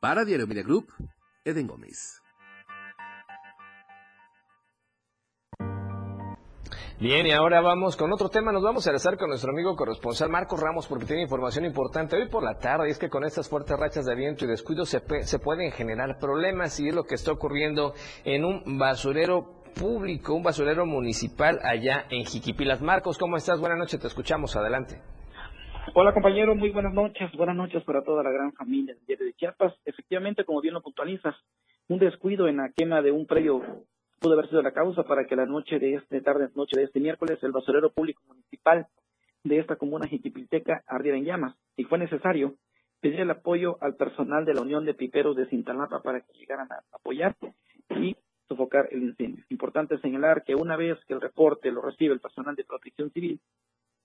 Para 0.00 0.24
Diario 0.24 0.46
Media 0.46 0.62
Group, 0.62 0.88
Eden 1.44 1.66
Gómez. 1.66 2.22
Bien, 7.02 7.26
y 7.26 7.32
ahora 7.32 7.60
vamos 7.60 7.96
con 7.96 8.12
otro 8.12 8.28
tema. 8.28 8.52
Nos 8.52 8.62
vamos 8.62 8.86
a 8.86 8.90
enlazar 8.90 9.16
con 9.16 9.28
nuestro 9.28 9.50
amigo 9.50 9.74
corresponsal 9.74 10.30
Marcos 10.30 10.60
Ramos 10.60 10.86
porque 10.86 11.04
tiene 11.04 11.22
información 11.22 11.64
importante 11.64 12.14
hoy 12.14 12.28
por 12.28 12.44
la 12.44 12.58
tarde. 12.58 12.86
Y 12.86 12.92
es 12.92 12.98
que 13.00 13.08
con 13.08 13.24
estas 13.24 13.48
fuertes 13.48 13.76
rachas 13.76 14.04
de 14.04 14.14
viento 14.14 14.44
y 14.44 14.48
descuido 14.48 14.84
se 14.84 15.00
pueden 15.00 15.72
generar 15.72 16.18
problemas 16.20 16.78
y 16.78 16.88
es 16.88 16.94
lo 16.94 17.02
que 17.02 17.16
está 17.16 17.32
ocurriendo 17.32 17.94
en 18.24 18.44
un 18.44 18.78
basurero 18.78 19.61
público, 19.78 20.34
un 20.34 20.42
basurero 20.42 20.86
municipal 20.86 21.58
allá 21.62 22.06
en 22.10 22.24
Jiquipilas. 22.24 22.80
Marcos, 22.82 23.18
¿cómo 23.18 23.36
estás? 23.36 23.60
Buenas 23.60 23.78
noches, 23.78 24.00
te 24.00 24.06
escuchamos, 24.06 24.56
adelante. 24.56 25.00
Hola 25.94 26.14
compañero, 26.14 26.54
muy 26.54 26.70
buenas 26.70 26.94
noches, 26.94 27.30
buenas 27.36 27.56
noches 27.56 27.82
para 27.84 28.02
toda 28.02 28.22
la 28.22 28.30
gran 28.30 28.52
familia 28.52 28.94
de 29.06 29.32
Chiapas. 29.34 29.74
Efectivamente, 29.84 30.44
como 30.44 30.60
bien 30.60 30.74
lo 30.74 30.82
puntualizas, 30.82 31.34
un 31.88 31.98
descuido 31.98 32.48
en 32.48 32.58
la 32.58 32.70
quema 32.74 33.02
de 33.02 33.10
un 33.10 33.26
predio 33.26 33.62
pudo 34.20 34.34
haber 34.34 34.48
sido 34.48 34.62
la 34.62 34.72
causa 34.72 35.02
para 35.02 35.26
que 35.26 35.34
la 35.34 35.46
noche 35.46 35.78
de 35.80 35.94
este 35.94 36.20
tarde, 36.20 36.48
noche 36.54 36.78
de 36.78 36.84
este 36.84 37.00
miércoles, 37.00 37.38
el 37.42 37.50
basurero 37.50 37.92
público 37.92 38.22
municipal 38.28 38.86
de 39.42 39.58
esta 39.58 39.76
comuna 39.76 40.06
jiquipilteca 40.06 40.84
ardiera 40.86 41.18
en 41.18 41.24
llamas 41.24 41.56
y 41.76 41.84
fue 41.84 41.98
necesario 41.98 42.54
pedir 43.00 43.20
el 43.20 43.30
apoyo 43.32 43.78
al 43.80 43.96
personal 43.96 44.44
de 44.44 44.54
la 44.54 44.62
Unión 44.62 44.84
de 44.86 44.94
Piperos 44.94 45.36
de 45.36 45.46
Cintalapa 45.46 46.02
para 46.02 46.20
que 46.20 46.32
llegaran 46.38 46.70
a 46.70 46.84
apoyar 46.92 47.34
y 47.90 48.16
sofocar 48.52 48.88
el 48.90 49.02
incendio. 49.02 49.44
Importante 49.48 49.98
señalar 49.98 50.44
que 50.44 50.54
una 50.54 50.76
vez 50.76 50.98
que 51.06 51.14
el 51.14 51.20
reporte 51.20 51.70
lo 51.70 51.80
recibe 51.80 52.14
el 52.14 52.20
personal 52.20 52.54
de 52.54 52.64
protección 52.64 53.10
civil 53.10 53.40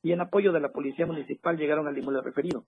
y 0.02 0.14
en 0.14 0.22
apoyo 0.22 0.52
de 0.54 0.62
la 0.62 0.72
Policía 0.72 1.06
Municipal 1.06 1.58
llegaron 1.58 1.88
al 1.88 1.98
inmueble 1.98 2.22
referido. 2.22 2.64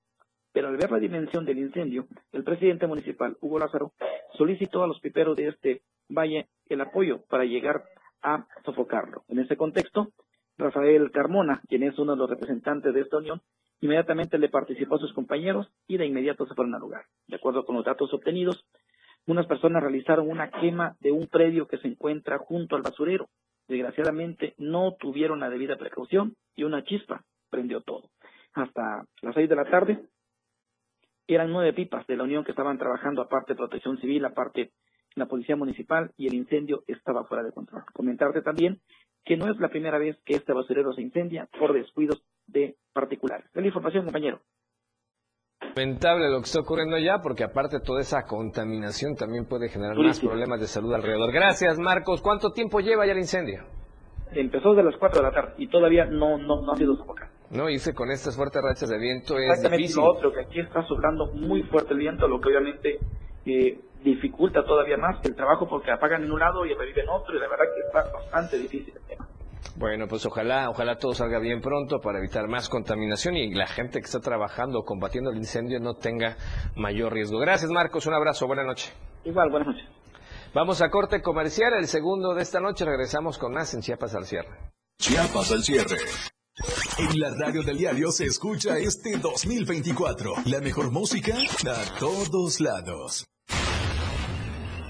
Pero 0.51 0.67
al 0.67 0.77
ver 0.77 0.91
la 0.91 0.99
dimensión 0.99 1.45
del 1.45 1.59
incendio, 1.59 2.07
el 2.33 2.43
presidente 2.43 2.87
municipal, 2.87 3.37
Hugo 3.39 3.59
Lázaro, 3.59 3.93
solicitó 4.37 4.83
a 4.83 4.87
los 4.87 4.99
piperos 4.99 5.37
de 5.37 5.47
este 5.47 5.81
valle 6.09 6.47
el 6.67 6.81
apoyo 6.81 7.21
para 7.29 7.45
llegar 7.45 7.83
a 8.21 8.45
sofocarlo. 8.65 9.23
En 9.27 9.39
ese 9.39 9.55
contexto, 9.55 10.09
Rafael 10.57 11.11
Carmona, 11.11 11.61
quien 11.69 11.83
es 11.83 11.97
uno 11.99 12.13
de 12.13 12.17
los 12.17 12.29
representantes 12.29 12.93
de 12.93 13.01
esta 13.01 13.17
unión, 13.17 13.41
inmediatamente 13.79 14.37
le 14.37 14.49
participó 14.49 14.95
a 14.95 14.99
sus 14.99 15.13
compañeros 15.13 15.71
y 15.87 15.97
de 15.97 16.07
inmediato 16.07 16.45
se 16.45 16.55
fueron 16.55 16.75
al 16.75 16.81
lugar. 16.81 17.05
De 17.27 17.37
acuerdo 17.37 17.63
con 17.63 17.75
los 17.75 17.85
datos 17.85 18.13
obtenidos, 18.13 18.65
unas 19.31 19.45
personas 19.45 19.83
realizaron 19.83 20.29
una 20.29 20.49
quema 20.49 20.95
de 21.01 21.11
un 21.11 21.27
predio 21.27 21.67
que 21.67 21.77
se 21.77 21.87
encuentra 21.87 22.39
junto 22.39 22.75
al 22.75 22.81
basurero. 22.81 23.29
Desgraciadamente 23.67 24.55
no 24.57 24.95
tuvieron 24.99 25.39
la 25.39 25.51
debida 25.51 25.77
precaución 25.77 26.35
y 26.55 26.63
una 26.63 26.83
chispa 26.83 27.23
prendió 27.51 27.81
todo. 27.81 28.09
Hasta 28.53 29.05
las 29.21 29.35
seis 29.35 29.47
de 29.47 29.55
la 29.55 29.65
tarde 29.65 30.03
eran 31.27 31.51
nueve 31.51 31.73
pipas 31.73 32.07
de 32.07 32.17
la 32.17 32.23
Unión 32.23 32.43
que 32.43 32.51
estaban 32.51 32.79
trabajando, 32.79 33.21
aparte 33.21 33.53
protección 33.53 33.99
civil, 33.99 34.25
aparte 34.25 34.71
la 35.13 35.27
policía 35.27 35.55
municipal, 35.55 36.11
y 36.17 36.27
el 36.27 36.33
incendio 36.33 36.83
estaba 36.87 37.23
fuera 37.25 37.43
de 37.43 37.51
control. 37.51 37.83
Comentarte 37.93 38.41
también 38.41 38.79
que 39.25 39.37
no 39.37 39.51
es 39.51 39.59
la 39.59 39.69
primera 39.69 39.99
vez 39.99 40.17
que 40.25 40.35
este 40.35 40.53
basurero 40.53 40.93
se 40.93 41.01
incendia 41.01 41.47
por 41.59 41.73
descuidos 41.73 42.23
de 42.47 42.77
particulares. 42.93 43.45
Es 43.53 43.61
la 43.61 43.67
información, 43.67 44.05
compañero. 44.05 44.41
Lamentable 45.75 46.29
lo 46.29 46.39
que 46.39 46.45
está 46.45 46.59
ocurriendo 46.59 46.95
allá, 46.95 47.19
porque 47.21 47.43
aparte 47.43 47.79
toda 47.79 48.01
esa 48.01 48.23
contaminación 48.23 49.15
también 49.15 49.45
puede 49.45 49.69
generar 49.69 49.95
más 49.97 50.19
problemas 50.19 50.59
de 50.59 50.67
salud 50.67 50.93
alrededor. 50.93 51.31
Gracias, 51.31 51.77
Marcos. 51.79 52.21
¿Cuánto 52.21 52.51
tiempo 52.51 52.79
lleva 52.79 53.05
ya 53.05 53.13
el 53.13 53.19
incendio? 53.19 53.63
Empezó 54.31 54.71
desde 54.73 54.83
las 54.83 54.97
4 54.99 55.21
de 55.21 55.27
la 55.27 55.33
tarde 55.33 55.53
y 55.57 55.67
todavía 55.67 56.05
no, 56.05 56.37
no, 56.37 56.61
no 56.61 56.73
ha 56.73 56.75
sido 56.75 56.95
sofocado. 56.95 57.31
No, 57.49 57.67
hice 57.69 57.93
con 57.95 58.11
estas 58.11 58.35
fuertes 58.35 58.61
rachas 58.61 58.89
de 58.89 58.99
viento 58.99 59.35
es 59.37 59.45
Exactamente 59.49 59.77
difícil. 59.77 60.03
lo 60.03 60.11
otro, 60.11 60.31
que 60.31 60.41
aquí 60.41 60.59
está 60.59 60.83
soplando 60.83 61.31
muy 61.33 61.63
fuerte 61.63 61.93
el 61.93 61.99
viento, 61.99 62.27
lo 62.27 62.39
que 62.39 62.49
obviamente 62.49 62.99
eh, 63.47 63.79
dificulta 64.03 64.63
todavía 64.63 64.97
más 64.97 65.17
el 65.25 65.35
trabajo 65.35 65.67
porque 65.67 65.91
apagan 65.91 66.23
en 66.23 66.31
un 66.31 66.39
lado 66.39 66.63
y 66.65 66.73
reviven 66.75 67.09
otro 67.09 67.35
y 67.35 67.39
la 67.39 67.47
verdad 67.47 67.65
que 67.73 67.87
está 67.87 68.11
bastante 68.13 68.57
difícil 68.59 68.93
el 68.95 69.01
tema. 69.07 69.27
Bueno, 69.75 70.07
pues 70.07 70.25
ojalá, 70.25 70.69
ojalá 70.69 70.97
todo 70.97 71.13
salga 71.13 71.39
bien 71.39 71.61
pronto 71.61 71.99
para 71.99 72.19
evitar 72.19 72.47
más 72.47 72.69
contaminación 72.69 73.37
y 73.37 73.53
la 73.53 73.67
gente 73.67 73.99
que 73.99 74.05
está 74.05 74.19
trabajando, 74.19 74.83
combatiendo 74.83 75.31
el 75.31 75.37
incendio 75.37 75.79
no 75.79 75.93
tenga 75.93 76.35
mayor 76.75 77.13
riesgo. 77.13 77.39
Gracias, 77.39 77.71
Marcos. 77.71 78.05
Un 78.05 78.13
abrazo. 78.13 78.47
Buenas 78.47 78.65
noches. 78.65 78.93
Igual, 79.23 79.49
buenas 79.49 79.67
noches. 79.69 79.87
Vamos 80.53 80.81
a 80.81 80.89
corte 80.89 81.21
comercial, 81.21 81.73
el 81.77 81.87
segundo 81.87 82.33
de 82.33 82.41
esta 82.41 82.59
noche. 82.59 82.83
Regresamos 82.83 83.37
con 83.37 83.53
más 83.53 83.73
en 83.73 83.81
Chiapas 83.81 84.15
al 84.15 84.25
cierre. 84.25 84.49
Chiapas 84.99 85.51
al 85.51 85.63
cierre. 85.63 85.97
En 86.97 87.19
la 87.19 87.29
radio 87.29 87.63
del 87.63 87.77
diario 87.77 88.11
se 88.11 88.25
escucha 88.25 88.77
este 88.77 89.17
2024. 89.17 90.33
La 90.45 90.59
mejor 90.59 90.91
música 90.91 91.35
a 91.37 91.99
todos 91.99 92.59
lados. 92.59 93.25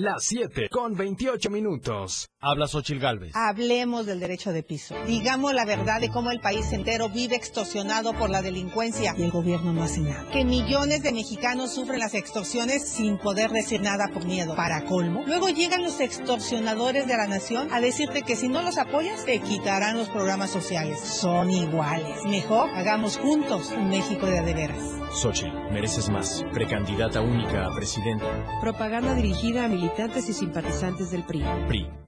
Las 0.00 0.26
7 0.26 0.68
con 0.70 0.94
28 0.94 1.50
minutos. 1.50 2.30
Habla 2.40 2.68
Xochil 2.68 3.00
Gálvez. 3.00 3.34
Hablemos 3.34 4.06
del 4.06 4.20
derecho 4.20 4.52
de 4.52 4.62
piso. 4.62 4.94
Digamos 5.08 5.52
la 5.52 5.64
verdad 5.64 6.00
de 6.00 6.08
cómo 6.08 6.30
el 6.30 6.38
país 6.38 6.72
entero 6.72 7.08
vive 7.08 7.34
extorsionado 7.34 8.12
por 8.12 8.30
la 8.30 8.40
delincuencia 8.40 9.16
y 9.18 9.24
el 9.24 9.32
gobierno 9.32 9.72
no 9.72 9.82
hace 9.82 10.02
nada. 10.02 10.30
Que 10.30 10.44
millones 10.44 11.02
de 11.02 11.10
mexicanos 11.10 11.74
sufren 11.74 11.98
las 11.98 12.14
extorsiones 12.14 12.88
sin 12.88 13.18
poder 13.18 13.50
decir 13.50 13.80
nada 13.80 14.08
por 14.14 14.24
miedo. 14.24 14.54
Para 14.54 14.84
colmo, 14.84 15.24
luego 15.26 15.48
llegan 15.48 15.82
los 15.82 15.98
extorsionadores 15.98 17.08
de 17.08 17.16
la 17.16 17.26
nación 17.26 17.66
a 17.72 17.80
decirte 17.80 18.22
que 18.22 18.36
si 18.36 18.46
no 18.46 18.62
los 18.62 18.78
apoyas 18.78 19.24
te 19.24 19.40
quitarán 19.40 19.96
los 19.96 20.08
programas 20.10 20.50
sociales. 20.50 21.00
Son 21.00 21.50
iguales. 21.50 22.24
Mejor 22.24 22.70
hagamos 22.70 23.16
juntos 23.16 23.72
un 23.76 23.88
México 23.88 24.26
de 24.26 24.38
adeveras. 24.38 24.98
Xochil, 25.10 25.52
mereces 25.72 26.08
más. 26.08 26.44
Precandidata 26.52 27.20
única 27.20 27.66
a 27.66 27.74
presidenta. 27.74 28.26
Propaganda 28.60 29.14
dirigida 29.14 29.64
a 29.64 29.68
militantes 29.88 30.28
y 30.28 30.34
simpatizantes 30.34 31.10
del 31.10 31.24
PRI. 31.24 31.42
PRI. 31.66 32.07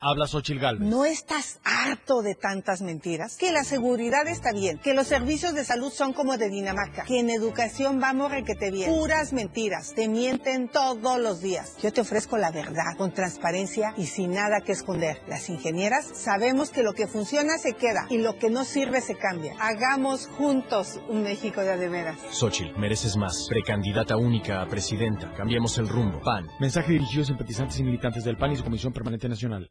Habla 0.00 0.26
Xochil 0.26 0.58
Gálvez. 0.58 0.86
¿No 0.86 1.06
estás 1.06 1.60
harto 1.64 2.20
de 2.20 2.34
tantas 2.34 2.82
mentiras? 2.82 3.38
Que 3.38 3.52
la 3.52 3.64
seguridad 3.64 4.28
está 4.28 4.52
bien, 4.52 4.76
que 4.78 4.92
los 4.92 5.06
servicios 5.06 5.54
de 5.54 5.64
salud 5.64 5.90
son 5.90 6.12
como 6.12 6.36
de 6.36 6.50
Dinamarca, 6.50 7.04
que 7.04 7.20
en 7.20 7.30
educación 7.30 8.00
vamos 8.00 8.30
requete 8.30 8.70
bien. 8.70 8.90
Puras 8.90 9.32
mentiras, 9.32 9.94
te 9.94 10.08
mienten 10.08 10.68
todos 10.68 11.18
los 11.18 11.40
días. 11.40 11.76
Yo 11.82 11.90
te 11.90 12.02
ofrezco 12.02 12.36
la 12.36 12.50
verdad, 12.50 12.96
con 12.98 13.14
transparencia 13.14 13.94
y 13.96 14.04
sin 14.04 14.34
nada 14.34 14.60
que 14.60 14.72
esconder. 14.72 15.22
Las 15.26 15.48
ingenieras 15.48 16.06
sabemos 16.12 16.68
que 16.68 16.82
lo 16.82 16.92
que 16.92 17.06
funciona 17.06 17.56
se 17.56 17.72
queda 17.72 18.06
y 18.10 18.18
lo 18.18 18.36
que 18.38 18.50
no 18.50 18.64
sirve 18.64 19.00
se 19.00 19.16
cambia. 19.16 19.54
Hagamos 19.58 20.26
juntos 20.26 21.00
un 21.08 21.22
México 21.22 21.62
de 21.62 21.72
adeveras. 21.72 22.18
Xochil, 22.30 22.76
mereces 22.76 23.16
más. 23.16 23.46
Precandidata 23.48 24.18
única 24.18 24.60
a 24.60 24.68
presidenta. 24.68 25.32
Cambiemos 25.32 25.78
el 25.78 25.88
rumbo. 25.88 26.20
PAN. 26.20 26.46
Mensaje 26.60 26.92
dirigido 26.92 27.22
a 27.22 27.26
simpatizantes 27.26 27.78
y 27.78 27.84
militantes 27.84 28.22
del 28.24 28.36
PAN 28.36 28.52
y 28.52 28.56
su 28.56 28.64
Comisión 28.64 28.92
Permanente 28.92 29.30
Nacional. 29.30 29.70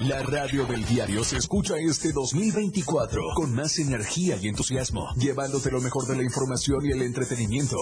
La 0.00 0.22
radio 0.22 0.66
del 0.66 0.84
diario 0.84 1.24
se 1.24 1.36
escucha 1.36 1.74
este 1.78 2.12
2024 2.12 3.20
con 3.34 3.54
más 3.54 3.78
energía 3.78 4.36
y 4.40 4.48
entusiasmo, 4.48 5.08
llevándote 5.16 5.70
lo 5.70 5.80
mejor 5.80 6.06
de 6.06 6.16
la 6.16 6.22
información 6.22 6.84
y 6.84 6.92
el 6.92 7.02
entretenimiento. 7.02 7.76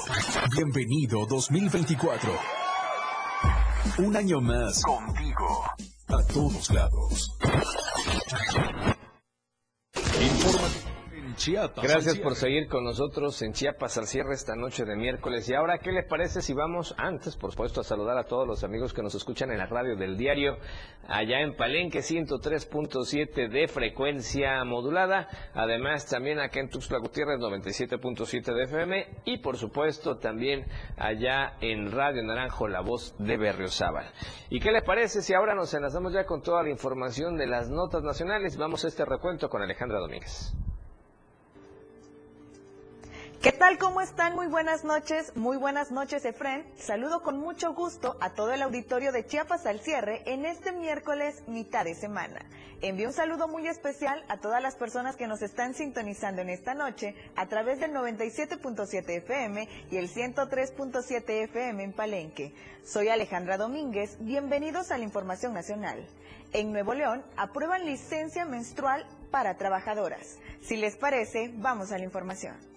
Bienvenido 0.55 1.27
2024. 1.27 2.33
Un 3.99 4.17
año 4.17 4.41
más 4.41 4.83
contigo. 4.83 5.65
A 6.09 6.23
todos 6.33 6.71
lados. 6.71 7.31
Chiapas. 11.43 11.83
Gracias 11.83 12.21
por 12.21 12.37
seguir 12.37 12.69
con 12.69 12.85
nosotros 12.85 13.43
en 13.43 13.53
Chiapas 13.53 13.99
al 13.99 14.07
cierre 14.07 14.33
esta 14.35 14.55
noche 14.55 14.85
de 14.85 14.95
miércoles. 14.95 15.49
Y 15.49 15.55
ahora, 15.55 15.79
¿qué 15.79 15.91
les 15.91 16.07
parece 16.07 16.41
si 16.41 16.53
vamos 16.53 16.95
antes, 16.97 17.37
por 17.37 17.51
supuesto, 17.51 17.81
a 17.81 17.85
saludar 17.85 18.17
a 18.17 18.23
todos 18.23 18.47
los 18.47 18.63
amigos 18.63 18.93
que 18.93 19.03
nos 19.03 19.17
escuchan 19.17 19.51
en 19.51 19.59
la 19.59 19.67
radio 19.67 19.97
del 19.97 20.17
diario, 20.17 20.57
allá 21.09 21.41
en 21.41 21.57
Palenque 21.57 21.99
103.7 21.99 23.49
de 23.51 23.67
frecuencia 23.67 24.65
modulada, 24.65 25.27
además 25.53 26.07
también 26.07 26.39
acá 26.39 26.61
en 26.61 26.71
Tuxtla 26.71 26.99
Gutiérrez 26.99 27.41
97.7 27.41 28.55
de 28.55 28.63
FM 28.63 29.07
y 29.25 29.39
por 29.39 29.57
supuesto 29.57 30.19
también 30.19 30.65
allá 30.97 31.55
en 31.61 31.91
Radio 31.91 32.23
Naranjo, 32.23 32.69
la 32.69 32.83
voz 32.83 33.17
de 33.19 33.37
Berriozábal. 33.37 34.07
¿Y 34.49 34.61
qué 34.61 34.71
les 34.71 34.85
parece 34.85 35.23
si 35.23 35.35
ahora 35.35 35.57
nos 35.57 35.75
enlazamos 35.75 36.13
ya 36.13 36.25
con 36.25 36.41
toda 36.41 36.63
la 36.63 36.71
información 36.71 37.37
de 37.37 37.49
las 37.49 37.69
notas 37.69 38.05
nacionales? 38.05 38.57
Vamos 38.57 38.85
a 38.85 38.89
este 38.89 39.05
recuento 39.05 39.49
con 39.49 39.61
Alejandra 39.61 39.99
Domínguez. 39.99 40.55
¿Qué 43.43 43.51
tal? 43.51 43.77
¿Cómo 43.77 44.01
están? 44.01 44.37
Muy 44.37 44.47
buenas 44.47 44.85
noches. 44.85 45.35
Muy 45.35 45.57
buenas 45.57 45.91
noches, 45.91 46.25
Efren. 46.25 46.65
Saludo 46.79 47.25
con 47.25 47.41
mucho 47.41 47.75
gusto 47.75 48.17
a 48.21 48.35
todo 48.35 48.53
el 48.53 48.63
auditorio 48.63 49.11
de 49.11 49.27
Chiapas 49.27 49.67
al 49.67 49.81
cierre 49.81 50.23
en 50.27 50.47
este 50.47 50.71
miércoles 50.71 51.43
mitad 51.49 51.85
de 51.85 51.97
semana. 51.97 52.47
Envío 52.83 53.09
un 53.09 53.13
saludo 53.13 53.49
muy 53.49 53.67
especial 53.67 54.23
a 54.29 54.37
todas 54.37 54.63
las 54.63 54.77
personas 54.77 55.17
que 55.17 55.27
nos 55.27 55.43
están 55.43 55.75
sintonizando 55.75 56.41
en 56.41 56.51
esta 56.51 56.75
noche 56.75 57.17
a 57.35 57.49
través 57.49 57.81
del 57.81 57.93
97.7 57.93 59.09
FM 59.09 59.69
y 59.91 59.97
el 59.97 60.09
103.7 60.09 61.29
FM 61.43 61.83
en 61.83 61.93
Palenque. 61.93 62.55
Soy 62.85 63.09
Alejandra 63.09 63.57
Domínguez. 63.59 64.19
Bienvenidos 64.21 64.93
a 64.93 64.99
la 64.99 65.05
Información 65.05 65.53
Nacional. 65.53 66.07
En 66.53 66.71
Nuevo 66.71 66.95
León 66.95 67.25
aprueban 67.37 67.87
licencia 67.87 68.45
menstrual 68.45 69.05
para 69.33 69.57
trabajadoras. 69.57 70.39
Si 70.61 70.77
les 70.77 70.95
parece, 70.95 71.51
vamos 71.57 71.91
a 71.91 71.99
la 71.99 72.05
información. 72.05 72.72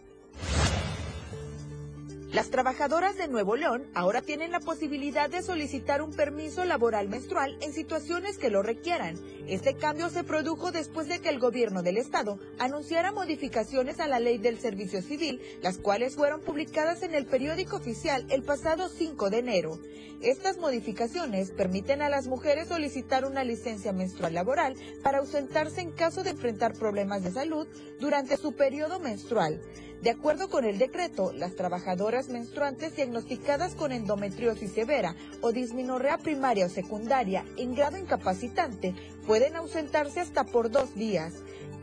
Las 2.35 2.49
trabajadoras 2.49 3.15
de 3.15 3.29
Nuevo 3.29 3.55
León 3.55 3.85
ahora 3.93 4.21
tienen 4.21 4.51
la 4.51 4.59
posibilidad 4.59 5.29
de 5.29 5.41
solicitar 5.41 6.01
un 6.01 6.11
permiso 6.11 6.65
laboral 6.65 7.07
menstrual 7.07 7.57
en 7.61 7.71
situaciones 7.71 8.37
que 8.37 8.49
lo 8.49 8.61
requieran. 8.61 9.17
Este 9.47 9.75
cambio 9.75 10.09
se 10.09 10.25
produjo 10.25 10.73
después 10.73 11.07
de 11.07 11.19
que 11.19 11.29
el 11.29 11.39
gobierno 11.39 11.81
del 11.81 11.95
estado 11.95 12.37
anunciara 12.59 13.13
modificaciones 13.13 14.01
a 14.01 14.07
la 14.07 14.19
ley 14.19 14.37
del 14.37 14.59
servicio 14.59 15.01
civil, 15.01 15.39
las 15.61 15.77
cuales 15.77 16.15
fueron 16.15 16.41
publicadas 16.41 17.03
en 17.03 17.15
el 17.15 17.25
periódico 17.25 17.77
oficial 17.77 18.25
el 18.29 18.43
pasado 18.43 18.89
5 18.89 19.29
de 19.29 19.37
enero. 19.37 19.79
Estas 20.21 20.57
modificaciones 20.57 21.51
permiten 21.51 22.01
a 22.01 22.09
las 22.09 22.27
mujeres 22.27 22.67
solicitar 22.67 23.23
una 23.23 23.45
licencia 23.45 23.93
menstrual 23.93 24.33
laboral 24.33 24.75
para 25.03 25.19
ausentarse 25.19 25.79
en 25.79 25.91
caso 25.91 26.21
de 26.21 26.31
enfrentar 26.31 26.73
problemas 26.73 27.23
de 27.23 27.31
salud 27.31 27.65
durante 28.01 28.35
su 28.35 28.53
periodo 28.53 28.99
menstrual. 28.99 29.61
De 30.01 30.11
acuerdo 30.11 30.49
con 30.49 30.65
el 30.65 30.77
decreto, 30.77 31.33
las 31.33 31.55
trabajadoras 31.55 32.29
menstruantes 32.29 32.95
diagnosticadas 32.95 33.73
con 33.73 33.91
endometriosis 33.91 34.71
severa 34.71 35.15
o 35.41 35.51
disminorrea 35.51 36.17
primaria 36.17 36.67
o 36.67 36.69
secundaria 36.69 37.43
en 37.57 37.73
grado 37.73 37.97
incapacitante 37.97 38.93
pueden 39.25 39.55
ausentarse 39.55 40.19
hasta 40.19 40.43
por 40.43 40.69
dos 40.69 40.93
días. 40.95 41.33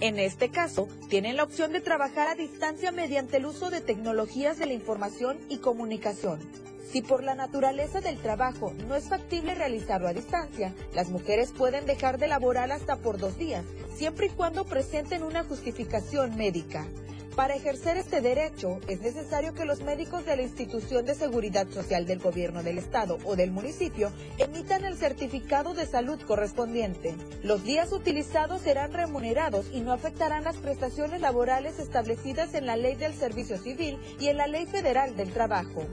En 0.01 0.19
este 0.19 0.51
caso, 0.51 0.89
tienen 1.09 1.37
la 1.37 1.45
opción 1.45 1.73
de 1.73 1.81
trabajar 1.81 2.29
a 2.29 2.35
distancia 2.35 2.93
mediante 2.93 3.37
el 3.37 3.47
uso 3.47 3.71
de 3.71 3.81
tecnologías 3.81 4.59
de 4.59 4.67
la 4.67 4.73
información 4.73 5.39
y 5.49 5.59
comunicación. 5.59 6.41
Si 6.93 7.01
por 7.01 7.25
la 7.25 7.35
naturaleza 7.35 8.01
del 8.01 8.19
trabajo 8.19 8.73
no 8.87 8.95
es 8.95 9.09
factible 9.09 9.55
realizarlo 9.55 10.09
a 10.09 10.13
distancia, 10.13 10.75
las 10.95 11.09
mujeres 11.09 11.53
pueden 11.53 11.87
dejar 11.87 12.19
de 12.19 12.29
laborar 12.29 12.71
hasta 12.71 12.97
por 12.97 13.19
dos 13.19 13.39
días, 13.39 13.65
siempre 13.95 14.27
y 14.27 14.31
cuando 14.31 14.65
presenten 14.65 15.23
una 15.23 15.43
justificación 15.43 16.37
médica. 16.37 16.87
Para 17.37 17.55
ejercer 17.55 17.97
este 17.97 18.21
derecho 18.21 18.79
es 18.89 19.01
necesario 19.01 19.55
que 19.55 19.65
los 19.65 19.81
médicos 19.81 20.27
de 20.27 20.37
la 20.37 20.43
institución 20.43 21.07
de 21.07 21.15
seguridad 21.15 21.67
social 21.71 22.05
del 22.05 22.19
gobierno 22.19 22.63
del 22.63 22.77
estado 22.77 23.19
o 23.25 23.37
del 23.37 23.51
municipio 23.51 24.13
emitan 24.37 24.85
el 24.85 24.99
certificado 24.99 25.73
de 25.73 25.87
salud 25.87 26.21
correspondiente. 26.27 27.15
Los 27.43 27.65
días 27.65 27.91
utilizados 27.93 28.61
serán 28.61 28.93
remunerados 28.93 29.67
y 29.73 29.81
no 29.81 29.93
afectarán 29.93 30.45
las 30.45 30.57
prestaciones 30.57 31.23
laborales 31.23 31.79
establecidas 31.79 32.53
en 32.53 32.67
la 32.67 32.77
ley 32.77 32.97
del 32.97 33.15
servicio 33.15 33.57
civil 33.57 33.99
y 34.21 34.29
en 34.29 34.37
la 34.37 34.47
ley 34.47 34.67
federal 34.67 35.17
del 35.17 35.33
trabajo. 35.33 35.87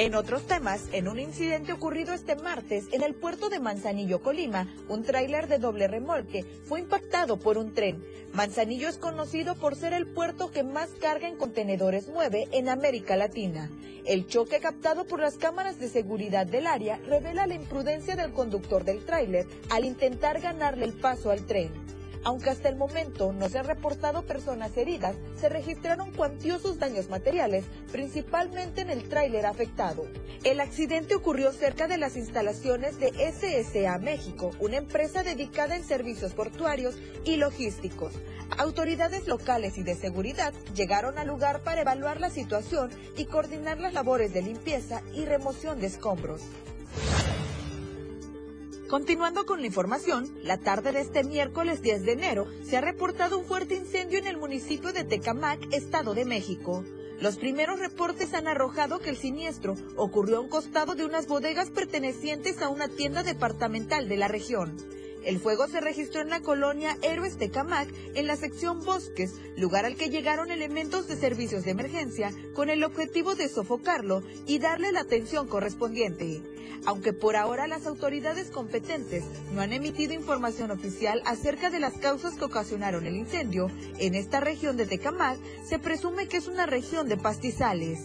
En 0.00 0.14
otros 0.14 0.46
temas, 0.46 0.88
en 0.92 1.08
un 1.08 1.20
incidente 1.20 1.74
ocurrido 1.74 2.14
este 2.14 2.34
martes 2.34 2.86
en 2.92 3.02
el 3.02 3.14
puerto 3.14 3.50
de 3.50 3.60
Manzanillo, 3.60 4.22
Colima, 4.22 4.66
un 4.88 5.02
tráiler 5.02 5.46
de 5.46 5.58
doble 5.58 5.88
remolque 5.88 6.42
fue 6.64 6.80
impactado 6.80 7.38
por 7.38 7.58
un 7.58 7.74
tren. 7.74 8.02
Manzanillo 8.32 8.88
es 8.88 8.96
conocido 8.96 9.56
por 9.56 9.76
ser 9.76 9.92
el 9.92 10.06
puerto 10.06 10.50
que 10.50 10.62
más 10.62 10.88
carga 11.02 11.28
en 11.28 11.36
contenedores 11.36 12.08
mueve 12.08 12.48
en 12.52 12.70
América 12.70 13.14
Latina. 13.14 13.70
El 14.06 14.26
choque 14.26 14.58
captado 14.58 15.04
por 15.04 15.20
las 15.20 15.36
cámaras 15.36 15.78
de 15.78 15.90
seguridad 15.90 16.46
del 16.46 16.66
área 16.66 16.96
revela 17.06 17.46
la 17.46 17.56
imprudencia 17.56 18.16
del 18.16 18.32
conductor 18.32 18.84
del 18.84 19.04
tráiler 19.04 19.46
al 19.68 19.84
intentar 19.84 20.40
ganarle 20.40 20.86
el 20.86 20.94
paso 20.94 21.30
al 21.30 21.44
tren. 21.44 21.99
Aunque 22.22 22.50
hasta 22.50 22.68
el 22.68 22.76
momento 22.76 23.32
no 23.32 23.48
se 23.48 23.58
han 23.58 23.66
reportado 23.66 24.22
personas 24.22 24.76
heridas, 24.76 25.16
se 25.40 25.48
registraron 25.48 26.12
cuantiosos 26.12 26.78
daños 26.78 27.08
materiales, 27.08 27.64
principalmente 27.90 28.82
en 28.82 28.90
el 28.90 29.08
tráiler 29.08 29.46
afectado. 29.46 30.06
El 30.44 30.60
accidente 30.60 31.14
ocurrió 31.14 31.52
cerca 31.52 31.88
de 31.88 31.96
las 31.96 32.16
instalaciones 32.16 32.98
de 32.98 33.08
SSA 33.10 33.98
México, 33.98 34.50
una 34.60 34.76
empresa 34.76 35.22
dedicada 35.22 35.76
en 35.76 35.84
servicios 35.84 36.32
portuarios 36.32 36.96
y 37.24 37.36
logísticos. 37.36 38.12
Autoridades 38.58 39.26
locales 39.26 39.78
y 39.78 39.82
de 39.82 39.94
seguridad 39.94 40.52
llegaron 40.74 41.18
al 41.18 41.28
lugar 41.28 41.62
para 41.62 41.80
evaluar 41.80 42.20
la 42.20 42.30
situación 42.30 42.90
y 43.16 43.24
coordinar 43.24 43.78
las 43.78 43.94
labores 43.94 44.34
de 44.34 44.42
limpieza 44.42 45.02
y 45.14 45.24
remoción 45.24 45.80
de 45.80 45.86
escombros. 45.86 46.42
Continuando 48.90 49.46
con 49.46 49.60
la 49.60 49.68
información, 49.68 50.28
la 50.42 50.58
tarde 50.58 50.90
de 50.90 51.00
este 51.00 51.22
miércoles 51.22 51.80
10 51.80 52.02
de 52.02 52.10
enero 52.10 52.48
se 52.64 52.76
ha 52.76 52.80
reportado 52.80 53.38
un 53.38 53.44
fuerte 53.44 53.76
incendio 53.76 54.18
en 54.18 54.26
el 54.26 54.36
municipio 54.36 54.92
de 54.92 55.04
Tecamac, 55.04 55.72
Estado 55.72 56.12
de 56.12 56.24
México. 56.24 56.84
Los 57.20 57.36
primeros 57.36 57.78
reportes 57.78 58.34
han 58.34 58.48
arrojado 58.48 58.98
que 58.98 59.10
el 59.10 59.16
siniestro 59.16 59.76
ocurrió 59.94 60.38
a 60.38 60.40
un 60.40 60.48
costado 60.48 60.96
de 60.96 61.04
unas 61.04 61.28
bodegas 61.28 61.70
pertenecientes 61.70 62.62
a 62.62 62.68
una 62.68 62.88
tienda 62.88 63.22
departamental 63.22 64.08
de 64.08 64.16
la 64.16 64.26
región. 64.26 64.76
El 65.24 65.38
fuego 65.38 65.68
se 65.68 65.80
registró 65.80 66.22
en 66.22 66.30
la 66.30 66.40
colonia 66.40 66.96
Héroes 67.02 67.38
de 67.38 67.50
Camac, 67.50 67.88
en 68.14 68.26
la 68.26 68.36
sección 68.36 68.82
Bosques, 68.84 69.34
lugar 69.56 69.84
al 69.84 69.96
que 69.96 70.08
llegaron 70.08 70.50
elementos 70.50 71.08
de 71.08 71.16
servicios 71.16 71.64
de 71.64 71.72
emergencia 71.72 72.32
con 72.54 72.70
el 72.70 72.82
objetivo 72.84 73.34
de 73.34 73.48
sofocarlo 73.48 74.22
y 74.46 74.58
darle 74.58 74.92
la 74.92 75.00
atención 75.00 75.46
correspondiente. 75.46 76.40
Aunque 76.86 77.12
por 77.12 77.36
ahora 77.36 77.66
las 77.66 77.86
autoridades 77.86 78.50
competentes 78.50 79.24
no 79.52 79.60
han 79.60 79.74
emitido 79.74 80.14
información 80.14 80.70
oficial 80.70 81.20
acerca 81.26 81.68
de 81.68 81.80
las 81.80 81.98
causas 81.98 82.34
que 82.36 82.44
ocasionaron 82.44 83.06
el 83.06 83.16
incendio, 83.16 83.70
en 83.98 84.14
esta 84.14 84.40
región 84.40 84.78
de 84.78 84.86
Tecamac 84.86 85.38
se 85.68 85.78
presume 85.78 86.28
que 86.28 86.38
es 86.38 86.48
una 86.48 86.64
región 86.64 87.08
de 87.08 87.18
pastizales. 87.18 87.98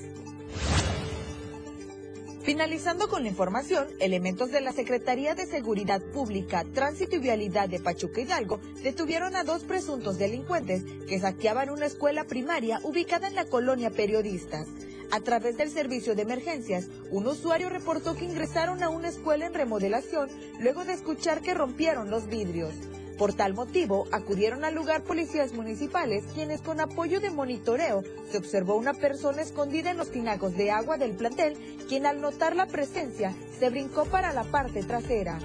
Finalizando 2.46 3.08
con 3.08 3.24
la 3.24 3.30
información, 3.30 3.88
elementos 4.00 4.52
de 4.52 4.62
la 4.62 4.72
Secretaría 4.72 5.34
de 5.34 5.48
Seguridad 5.48 6.00
Pública, 6.00 6.64
Tránsito 6.76 7.16
y 7.16 7.20
Vialidad 7.20 7.68
de 7.68 7.80
Pachuca 7.80 8.22
Hidalgo 8.22 8.60
detuvieron 8.84 9.36
a 9.36 9.44
dos 9.44 9.64
presuntos 9.64 10.20
delincuentes 10.20 10.84
que 11.08 11.20
saqueaban 11.20 11.72
una 11.72 11.88
escuela 11.88 12.26
primaria 12.26 12.80
ubicada 12.84 13.28
en 13.28 13.34
la 13.34 13.46
colonia 13.46 13.90
Periodistas. 13.90 14.68
A 15.10 15.22
través 15.22 15.58
del 15.58 15.72
servicio 15.72 16.14
de 16.14 16.22
emergencias, 16.22 16.86
un 17.10 17.26
usuario 17.26 17.70
reportó 17.70 18.16
que 18.16 18.26
ingresaron 18.26 18.84
a 18.84 18.90
una 18.90 19.08
escuela 19.08 19.48
en 19.48 19.56
remodelación 19.56 20.30
luego 20.60 20.86
de 20.86 20.94
escuchar 20.94 21.42
que 21.42 21.56
rompieron 21.56 22.12
los 22.12 22.28
vidrios. 22.28 22.76
Por 23.18 23.34
tal 23.34 23.54
motivo, 23.54 24.08
acudieron 24.12 24.66
al 24.66 24.76
lugar 24.76 25.04
policías 25.04 25.54
municipales, 25.54 26.26
quienes 26.34 26.62
con 26.62 26.82
apoyo 26.82 27.22
de 27.22 27.30
monitoreo 27.30 28.04
se 28.30 28.38
observó 28.38 28.76
una 28.76 28.94
persona 28.94 29.42
escondida 29.42 29.92
en 29.92 29.98
los 29.98 30.12
tinacos 30.12 30.58
de 30.58 30.72
agua 30.72 30.98
del 30.98 31.12
plantel, 31.12 31.56
quien 31.88 32.06
al 32.06 32.20
notar 32.20 32.58
la 32.58 32.66
presencia 32.66 33.34
se 33.58 33.70
brincó 33.70 34.04
para 34.06 34.34
la 34.34 34.44
parte 34.44 34.84
trasera. 34.84 35.40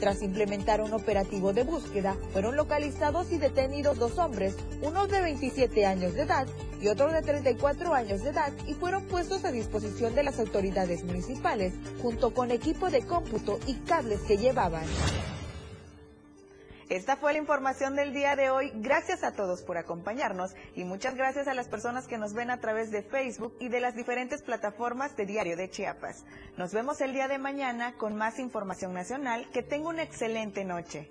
Tras 0.00 0.22
implementar 0.22 0.80
un 0.80 0.94
operativo 0.94 1.52
de 1.52 1.62
búsqueda, 1.62 2.16
fueron 2.32 2.56
localizados 2.56 3.30
y 3.32 3.36
detenidos 3.36 3.98
dos 3.98 4.16
hombres, 4.18 4.56
uno 4.80 5.06
de 5.06 5.20
27 5.20 5.84
años 5.84 6.14
de 6.14 6.22
edad 6.22 6.46
y 6.80 6.88
otro 6.88 7.12
de 7.12 7.20
34 7.20 7.92
años 7.92 8.22
de 8.22 8.30
edad, 8.30 8.50
y 8.66 8.72
fueron 8.72 9.04
puestos 9.04 9.44
a 9.44 9.52
disposición 9.52 10.14
de 10.14 10.22
las 10.22 10.38
autoridades 10.38 11.04
municipales, 11.04 11.74
junto 12.00 12.32
con 12.32 12.50
equipo 12.50 12.88
de 12.88 13.02
cómputo 13.02 13.58
y 13.66 13.74
cables 13.74 14.20
que 14.20 14.38
llevaban. 14.38 14.86
Esta 16.90 17.16
fue 17.16 17.32
la 17.32 17.38
información 17.38 17.94
del 17.94 18.12
día 18.12 18.34
de 18.34 18.50
hoy. 18.50 18.72
Gracias 18.74 19.22
a 19.22 19.30
todos 19.30 19.62
por 19.62 19.78
acompañarnos 19.78 20.56
y 20.74 20.82
muchas 20.82 21.14
gracias 21.14 21.46
a 21.46 21.54
las 21.54 21.68
personas 21.68 22.08
que 22.08 22.18
nos 22.18 22.34
ven 22.34 22.50
a 22.50 22.58
través 22.58 22.90
de 22.90 23.04
Facebook 23.04 23.54
y 23.60 23.68
de 23.68 23.78
las 23.78 23.94
diferentes 23.94 24.42
plataformas 24.42 25.16
de 25.16 25.24
Diario 25.24 25.56
de 25.56 25.70
Chiapas. 25.70 26.24
Nos 26.56 26.74
vemos 26.74 27.00
el 27.00 27.12
día 27.12 27.28
de 27.28 27.38
mañana 27.38 27.94
con 27.96 28.16
más 28.16 28.40
información 28.40 28.92
nacional. 28.92 29.48
Que 29.52 29.62
tenga 29.62 29.88
una 29.88 30.02
excelente 30.02 30.64
noche. 30.64 31.08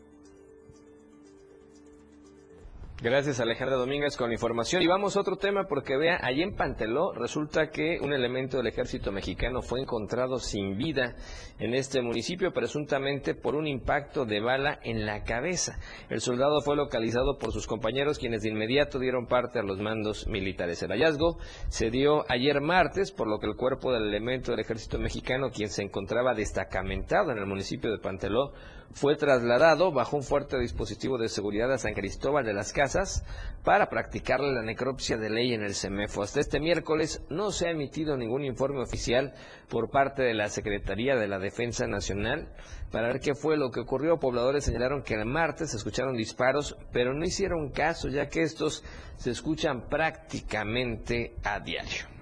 Gracias 3.02 3.40
Alejandra 3.40 3.78
Domínguez 3.78 4.18
con 4.18 4.28
la 4.28 4.34
información. 4.34 4.82
Y 4.82 4.88
vamos 4.88 5.16
a 5.16 5.22
otro 5.22 5.38
tema 5.38 5.68
porque 5.70 5.96
vea, 5.96 6.20
allí 6.22 6.42
en 6.42 6.54
Panteló 6.54 7.14
resulta 7.14 7.70
que 7.70 7.98
un 8.02 8.12
elemento 8.12 8.58
del 8.58 8.68
ejército 8.68 9.14
mexicano 9.14 9.62
fue 9.62 9.80
encontrado 9.80 10.38
sin 10.38 10.76
vida 10.76 11.16
en 11.60 11.76
este 11.76 12.02
municipio 12.02 12.52
presuntamente 12.52 13.36
por 13.36 13.56
un 13.56 13.68
impacto 13.68 14.26
de 14.26 14.42
bala 14.42 14.80
en 14.84 15.06
la 15.06 15.24
cabeza. 15.24 15.80
El 16.10 16.20
soldado 16.20 16.60
fue 16.60 16.76
localizado 16.76 17.38
por 17.38 17.54
sus 17.54 17.68
compañeros 17.68 18.20
quienes 18.20 18.42
de 18.42 18.50
inmediato 18.50 19.00
dieron 19.00 19.28
parte 19.28 19.60
a 19.60 19.64
los 19.64 19.80
mandos 19.80 20.28
militares. 20.28 20.84
El 20.84 20.92
hallazgo 20.92 21.38
se 21.70 21.92
dio 21.92 22.30
ayer 22.30 22.60
martes 22.60 23.14
por 23.14 23.30
lo 23.30 23.40
que 23.40 23.48
el 23.48 23.56
cuerpo 23.56 23.94
del 23.94 24.10
elemento 24.10 24.52
del 24.52 24.60
ejército 24.60 25.00
mexicano 25.00 25.52
quien 25.52 25.70
se 25.70 25.84
encontraba 25.84 26.34
destacamentado 26.34 27.32
en 27.32 27.38
el 27.38 27.46
municipio 27.46 27.92
de 27.92 28.00
Panteló 28.00 28.52
fue 28.94 29.16
trasladado 29.16 29.92
bajo 29.92 30.18
un 30.18 30.24
fuerte 30.24 30.60
dispositivo 30.60 31.18
de 31.18 31.30
seguridad 31.30 31.72
a 31.72 31.78
San 31.78 31.94
Cristóbal 31.94 32.46
de 32.46 32.54
las 32.54 32.74
Casas 32.74 33.24
para 33.64 33.90
practicarle 33.90 34.52
la 34.52 34.64
necropsia 34.64 35.18
de 35.18 35.30
ley 35.30 35.54
en 35.54 35.64
el 35.64 35.76
CEMEFO. 35.76 36.24
Hasta 36.24 36.40
este 36.40 36.60
miércoles 36.60 37.22
no 37.30 37.52
se 37.52 37.68
ha 37.68 37.72
emitido 37.72 38.18
ningún 38.18 38.44
informe 38.44 38.82
oficial 38.82 39.34
por 39.70 39.90
parte 39.90 40.24
de 40.24 40.34
la 40.34 40.50
Secretaría 40.50 41.16
de 41.16 41.28
la 41.28 41.40
Defensa 41.40 41.88
Nacional 41.88 42.50
para 42.92 43.08
ver 43.08 43.20
qué 43.20 43.36
fue 43.36 43.58
lo 43.58 43.72
que 43.72 43.82
ocurrió. 43.82 44.20
Pobladores 44.20 44.66
señalaron 44.66 45.04
que 45.04 45.14
el 45.14 45.26
martes 45.26 45.74
escucharon 45.74 46.16
disparos, 46.16 46.78
pero 46.92 47.14
no 47.14 47.26
hicieron 47.26 47.70
caso 47.70 48.10
ya 48.10 48.28
que 48.28 48.42
estos 48.42 48.84
se 49.18 49.32
escuchan 49.32 49.88
prácticamente 49.88 51.36
a 51.44 51.60
diario. 51.60 52.19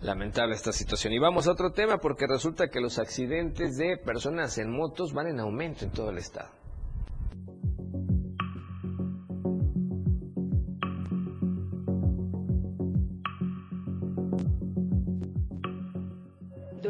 Lamentable 0.00 0.54
esta 0.54 0.72
situación. 0.72 1.12
Y 1.12 1.18
vamos 1.18 1.46
a 1.46 1.52
otro 1.52 1.72
tema 1.72 1.98
porque 1.98 2.26
resulta 2.26 2.68
que 2.68 2.80
los 2.80 2.98
accidentes 2.98 3.76
de 3.76 3.96
personas 3.96 4.56
en 4.58 4.70
motos 4.70 5.12
van 5.12 5.26
en 5.26 5.40
aumento 5.40 5.84
en 5.84 5.90
todo 5.90 6.10
el 6.10 6.18
estado. 6.18 6.57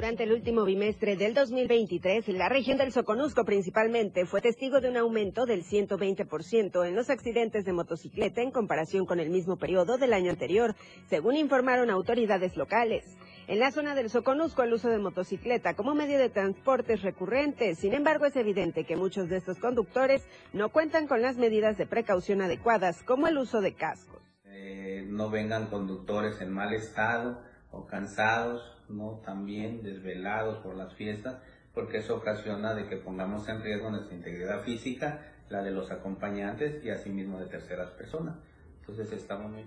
Durante 0.08 0.24
el 0.24 0.32
último 0.32 0.64
bimestre 0.64 1.16
del 1.16 1.34
2023, 1.34 2.28
la 2.28 2.48
región 2.48 2.78
del 2.78 2.92
Soconusco 2.92 3.44
principalmente 3.44 4.24
fue 4.24 4.40
testigo 4.40 4.80
de 4.80 4.88
un 4.88 4.96
aumento 4.96 5.44
del 5.44 5.64
120% 5.64 6.88
en 6.88 6.96
los 6.96 7.10
accidentes 7.10 7.66
de 7.66 7.74
motocicleta 7.74 8.40
en 8.40 8.50
comparación 8.50 9.04
con 9.04 9.20
el 9.20 9.28
mismo 9.28 9.58
periodo 9.58 9.98
del 9.98 10.14
año 10.14 10.30
anterior, 10.30 10.74
según 11.10 11.36
informaron 11.36 11.90
autoridades 11.90 12.56
locales. 12.56 13.04
En 13.48 13.58
la 13.58 13.70
zona 13.70 13.94
del 13.94 14.08
Soconusco 14.08 14.62
el 14.62 14.72
uso 14.72 14.88
de 14.88 14.96
motocicleta 14.96 15.74
como 15.74 15.94
medio 15.94 16.18
de 16.18 16.30
transporte 16.30 16.94
es 16.94 17.02
recurrente, 17.02 17.74
sin 17.74 17.92
embargo 17.92 18.24
es 18.24 18.36
evidente 18.36 18.84
que 18.84 18.96
muchos 18.96 19.28
de 19.28 19.36
estos 19.36 19.58
conductores 19.58 20.26
no 20.54 20.70
cuentan 20.70 21.06
con 21.06 21.20
las 21.20 21.36
medidas 21.36 21.76
de 21.76 21.84
precaución 21.84 22.40
adecuadas, 22.40 23.02
como 23.02 23.28
el 23.28 23.36
uso 23.36 23.60
de 23.60 23.74
cascos. 23.74 24.22
Eh, 24.46 25.04
no 25.06 25.28
vengan 25.28 25.66
conductores 25.66 26.40
en 26.40 26.50
mal 26.50 26.72
estado 26.72 27.46
o 27.70 27.86
cansados, 27.86 28.62
¿no? 28.88 29.20
También 29.24 29.82
desvelados 29.82 30.58
por 30.58 30.76
las 30.76 30.94
fiestas, 30.94 31.40
porque 31.74 31.98
eso 31.98 32.16
ocasiona 32.16 32.74
de 32.74 32.88
que 32.88 32.96
pongamos 32.96 33.48
en 33.48 33.62
riesgo 33.62 33.90
nuestra 33.90 34.16
integridad 34.16 34.62
física, 34.62 35.20
la 35.48 35.62
de 35.62 35.70
los 35.70 35.90
acompañantes 35.90 36.84
y 36.84 36.90
asimismo 36.90 37.38
de 37.38 37.46
terceras 37.46 37.90
personas. 37.90 38.36
Entonces 38.80 39.12
estamos 39.12 39.50
muy... 39.50 39.64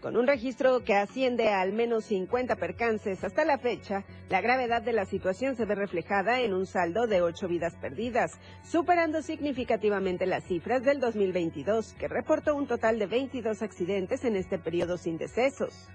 Con 0.00 0.16
un 0.16 0.26
registro 0.26 0.84
que 0.84 0.94
asciende 0.94 1.48
a 1.48 1.62
al 1.62 1.72
menos 1.72 2.04
50 2.04 2.56
percances 2.56 3.24
hasta 3.24 3.44
la 3.44 3.58
fecha, 3.58 4.04
la 4.28 4.40
gravedad 4.40 4.82
de 4.82 4.92
la 4.92 5.04
situación 5.04 5.56
se 5.56 5.64
ve 5.64 5.74
reflejada 5.74 6.40
en 6.42 6.52
un 6.52 6.66
saldo 6.66 7.06
de 7.06 7.22
8 7.22 7.48
vidas 7.48 7.74
perdidas, 7.76 8.38
superando 8.62 9.22
significativamente 9.22 10.26
las 10.26 10.44
cifras 10.44 10.84
del 10.84 11.00
2022, 11.00 11.94
que 11.94 12.08
reportó 12.08 12.54
un 12.54 12.66
total 12.66 12.98
de 12.98 13.06
22 13.06 13.62
accidentes 13.62 14.24
en 14.24 14.36
este 14.36 14.58
periodo 14.58 14.96
sin 14.96 15.18
decesos. 15.18 15.88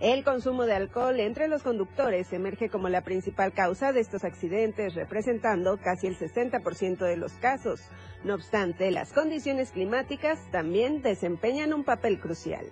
El 0.00 0.22
consumo 0.22 0.64
de 0.64 0.74
alcohol 0.74 1.18
entre 1.18 1.48
los 1.48 1.64
conductores 1.64 2.32
emerge 2.32 2.70
como 2.70 2.88
la 2.88 3.02
principal 3.02 3.52
causa 3.52 3.92
de 3.92 3.98
estos 3.98 4.22
accidentes, 4.22 4.94
representando 4.94 5.76
casi 5.76 6.06
el 6.06 6.16
60% 6.16 6.98
de 6.98 7.16
los 7.16 7.32
casos. 7.32 7.80
No 8.22 8.34
obstante, 8.34 8.92
las 8.92 9.12
condiciones 9.12 9.72
climáticas 9.72 10.38
también 10.52 11.02
desempeñan 11.02 11.72
un 11.72 11.82
papel 11.82 12.20
crucial. 12.20 12.64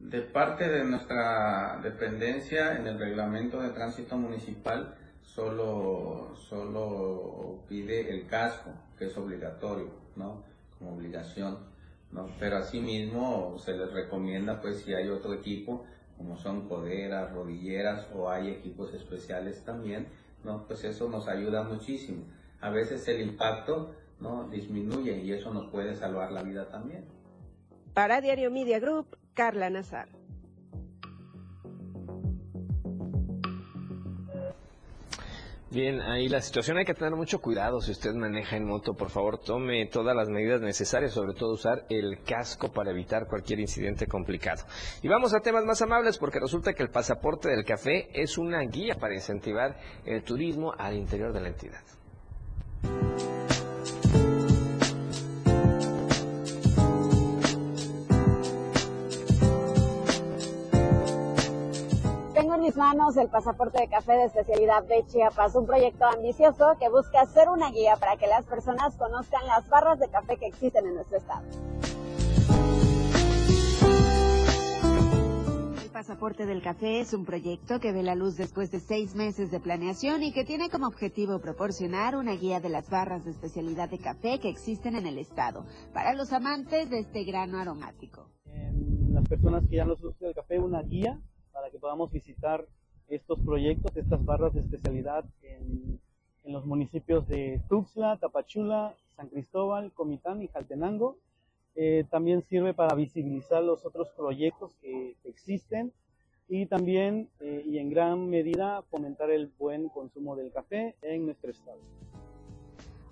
De 0.00 0.20
parte 0.20 0.68
de 0.68 0.84
nuestra 0.84 1.80
dependencia 1.82 2.76
en 2.76 2.86
el 2.86 2.98
reglamento 2.98 3.62
de 3.62 3.70
tránsito 3.70 4.18
municipal, 4.18 4.96
solo, 5.22 6.36
solo 6.36 7.64
pide 7.66 8.10
el 8.10 8.26
casco, 8.26 8.70
que 8.98 9.06
es 9.06 9.16
obligatorio, 9.16 9.90
¿no? 10.14 10.44
Como 10.78 10.94
obligación, 10.94 11.58
¿no? 12.12 12.28
Pero 12.38 12.58
asimismo 12.58 13.56
se 13.58 13.72
les 13.72 13.90
recomienda, 13.90 14.60
pues, 14.60 14.82
si 14.82 14.92
hay 14.92 15.08
otro 15.08 15.32
equipo, 15.32 15.86
como 16.18 16.36
son 16.36 16.68
coderas, 16.68 17.32
rodilleras 17.32 18.06
o 18.14 18.28
hay 18.28 18.50
equipos 18.50 18.92
especiales 18.92 19.64
también, 19.64 20.08
¿no? 20.44 20.66
Pues 20.66 20.84
eso 20.84 21.08
nos 21.08 21.28
ayuda 21.28 21.62
muchísimo. 21.62 22.24
A 22.60 22.70
veces 22.70 23.06
el 23.08 23.20
impacto, 23.20 23.94
¿no? 24.20 24.48
Disminuye 24.48 25.18
y 25.18 25.32
eso 25.32 25.54
nos 25.54 25.70
puede 25.70 25.94
salvar 25.94 26.32
la 26.32 26.42
vida 26.42 26.68
también. 26.68 27.04
Para 27.94 28.20
Diario 28.20 28.50
Media 28.50 28.80
Group, 28.80 29.16
Carla 29.32 29.70
Nazar. 29.70 30.17
Bien, 35.70 36.00
ahí 36.00 36.30
la 36.30 36.40
situación 36.40 36.78
hay 36.78 36.86
que 36.86 36.94
tener 36.94 37.14
mucho 37.14 37.40
cuidado 37.40 37.82
si 37.82 37.90
usted 37.90 38.14
maneja 38.14 38.56
en 38.56 38.64
moto, 38.64 38.94
por 38.94 39.10
favor 39.10 39.38
tome 39.38 39.84
todas 39.84 40.16
las 40.16 40.30
medidas 40.30 40.62
necesarias, 40.62 41.12
sobre 41.12 41.34
todo 41.34 41.52
usar 41.52 41.84
el 41.90 42.22
casco 42.22 42.72
para 42.72 42.90
evitar 42.90 43.26
cualquier 43.26 43.60
incidente 43.60 44.06
complicado. 44.06 44.64
Y 45.02 45.08
vamos 45.08 45.34
a 45.34 45.40
temas 45.40 45.66
más 45.66 45.82
amables 45.82 46.16
porque 46.16 46.40
resulta 46.40 46.72
que 46.72 46.82
el 46.82 46.88
pasaporte 46.88 47.50
del 47.50 47.66
café 47.66 48.08
es 48.14 48.38
una 48.38 48.62
guía 48.62 48.94
para 48.94 49.14
incentivar 49.14 49.76
el 50.06 50.22
turismo 50.22 50.72
al 50.78 50.96
interior 50.96 51.34
de 51.34 51.40
la 51.42 51.48
entidad. 51.48 51.82
Manos 62.78 63.16
el 63.16 63.28
pasaporte 63.28 63.80
de 63.80 63.88
café 63.88 64.12
de 64.12 64.24
especialidad 64.26 64.84
de 64.84 65.04
Chiapas, 65.04 65.56
un 65.56 65.66
proyecto 65.66 66.04
ambicioso 66.04 66.76
que 66.78 66.88
busca 66.88 67.26
ser 67.26 67.48
una 67.48 67.70
guía 67.72 67.96
para 67.96 68.16
que 68.16 68.28
las 68.28 68.46
personas 68.46 68.96
conozcan 68.96 69.44
las 69.48 69.68
barras 69.68 69.98
de 69.98 70.08
café 70.08 70.36
que 70.36 70.46
existen 70.46 70.86
en 70.86 70.94
nuestro 70.94 71.18
estado. 71.18 71.42
El 75.82 75.90
pasaporte 75.90 76.46
del 76.46 76.62
café 76.62 77.00
es 77.00 77.12
un 77.12 77.24
proyecto 77.24 77.80
que 77.80 77.90
ve 77.90 78.04
la 78.04 78.14
luz 78.14 78.36
después 78.36 78.70
de 78.70 78.78
seis 78.78 79.16
meses 79.16 79.50
de 79.50 79.58
planeación 79.58 80.22
y 80.22 80.32
que 80.32 80.44
tiene 80.44 80.70
como 80.70 80.86
objetivo 80.86 81.40
proporcionar 81.40 82.14
una 82.14 82.34
guía 82.34 82.60
de 82.60 82.68
las 82.68 82.88
barras 82.88 83.24
de 83.24 83.32
especialidad 83.32 83.88
de 83.88 83.98
café 83.98 84.38
que 84.38 84.48
existen 84.48 84.94
en 84.94 85.08
el 85.08 85.18
estado 85.18 85.66
para 85.92 86.14
los 86.14 86.32
amantes 86.32 86.88
de 86.90 87.00
este 87.00 87.24
grano 87.24 87.58
aromático. 87.58 88.30
las 89.10 89.26
personas 89.26 89.64
que 89.68 89.76
ya 89.76 89.84
nos 89.84 90.00
gusta 90.00 90.28
el 90.28 90.34
café, 90.34 90.60
una 90.60 90.82
guía 90.82 91.18
para 91.68 91.72
que 91.72 91.80
podamos 91.80 92.10
visitar 92.10 92.66
estos 93.08 93.38
proyectos, 93.40 93.94
estas 93.94 94.24
barras 94.24 94.54
de 94.54 94.60
especialidad 94.60 95.26
en, 95.42 96.00
en 96.44 96.52
los 96.52 96.64
municipios 96.64 97.28
de 97.28 97.60
Tuxtla, 97.68 98.16
Tapachula, 98.16 98.94
San 99.16 99.28
Cristóbal, 99.28 99.92
Comitán 99.92 100.42
y 100.42 100.48
Jaltenango. 100.48 101.18
Eh, 101.74 102.06
también 102.10 102.40
sirve 102.42 102.72
para 102.72 102.94
visibilizar 102.94 103.62
los 103.62 103.84
otros 103.84 104.08
proyectos 104.16 104.76
que, 104.80 105.16
existen 105.24 105.92
y 106.48 106.64
también 106.64 107.28
eh, 107.40 107.62
y 107.66 107.76
en 107.76 107.90
gran 107.90 108.30
medida 108.30 108.80
fomentar 108.90 109.30
el 109.30 109.52
buen 109.58 109.90
consumo 109.90 110.36
del 110.36 110.50
café 110.50 110.96
en 111.02 111.26
nuestro 111.26 111.50
estado. 111.50 111.80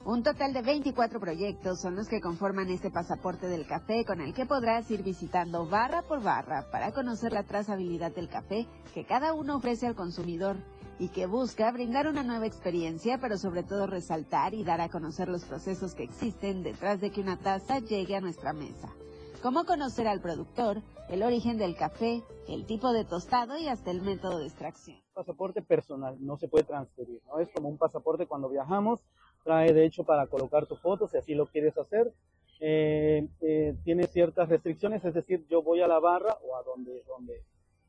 Un 0.06 0.22
total 0.22 0.52
de 0.52 0.62
24 0.62 1.18
proyectos 1.18 1.80
son 1.80 1.96
los 1.96 2.06
que 2.06 2.20
conforman 2.20 2.70
este 2.70 2.92
pasaporte 2.92 3.48
del 3.48 3.66
café 3.66 4.04
con 4.04 4.20
el 4.20 4.34
que 4.34 4.46
podrás 4.46 4.88
ir 4.88 5.02
visitando 5.02 5.66
barra 5.66 6.02
por 6.02 6.22
barra 6.22 6.70
para 6.70 6.92
conocer 6.92 7.32
la 7.32 7.42
trazabilidad 7.42 8.14
del 8.14 8.28
café 8.28 8.68
que 8.94 9.04
cada 9.04 9.34
uno 9.34 9.56
ofrece 9.56 9.84
al 9.84 9.96
consumidor 9.96 10.58
y 11.00 11.08
que 11.08 11.26
busca 11.26 11.72
brindar 11.72 12.06
una 12.06 12.22
nueva 12.22 12.46
experiencia, 12.46 13.18
pero 13.18 13.36
sobre 13.36 13.64
todo 13.64 13.88
resaltar 13.88 14.54
y 14.54 14.62
dar 14.62 14.80
a 14.80 14.90
conocer 14.90 15.26
los 15.26 15.44
procesos 15.44 15.96
que 15.96 16.04
existen 16.04 16.62
detrás 16.62 17.00
de 17.00 17.10
que 17.10 17.20
una 17.20 17.36
taza 17.36 17.80
llegue 17.80 18.14
a 18.14 18.20
nuestra 18.20 18.52
mesa. 18.52 18.94
Cómo 19.42 19.64
conocer 19.64 20.06
al 20.06 20.20
productor, 20.20 20.82
el 21.08 21.24
origen 21.24 21.58
del 21.58 21.76
café, 21.76 22.22
el 22.46 22.64
tipo 22.64 22.92
de 22.92 23.04
tostado 23.04 23.58
y 23.58 23.66
hasta 23.66 23.90
el 23.90 24.02
método 24.02 24.38
de 24.38 24.46
extracción. 24.46 24.98
Pasaporte 25.14 25.62
personal, 25.62 26.16
no 26.20 26.36
se 26.36 26.46
puede 26.46 26.64
transferir, 26.64 27.20
¿no? 27.26 27.40
Es 27.40 27.48
como 27.50 27.68
un 27.68 27.76
pasaporte 27.76 28.26
cuando 28.26 28.48
viajamos, 28.48 29.00
trae 29.46 29.72
de 29.72 29.84
hecho 29.84 30.02
para 30.02 30.26
colocar 30.26 30.66
tu 30.66 30.74
foto 30.74 31.06
si 31.06 31.16
así 31.16 31.34
lo 31.34 31.46
quieres 31.46 31.78
hacer. 31.78 32.12
Eh, 32.58 33.28
eh, 33.40 33.76
tiene 33.84 34.08
ciertas 34.08 34.48
restricciones, 34.48 35.04
es 35.04 35.14
decir, 35.14 35.46
yo 35.48 35.62
voy 35.62 35.82
a 35.82 35.86
la 35.86 36.00
barra 36.00 36.36
o 36.42 36.56
a 36.56 36.64
donde, 36.64 37.04
donde 37.06 37.44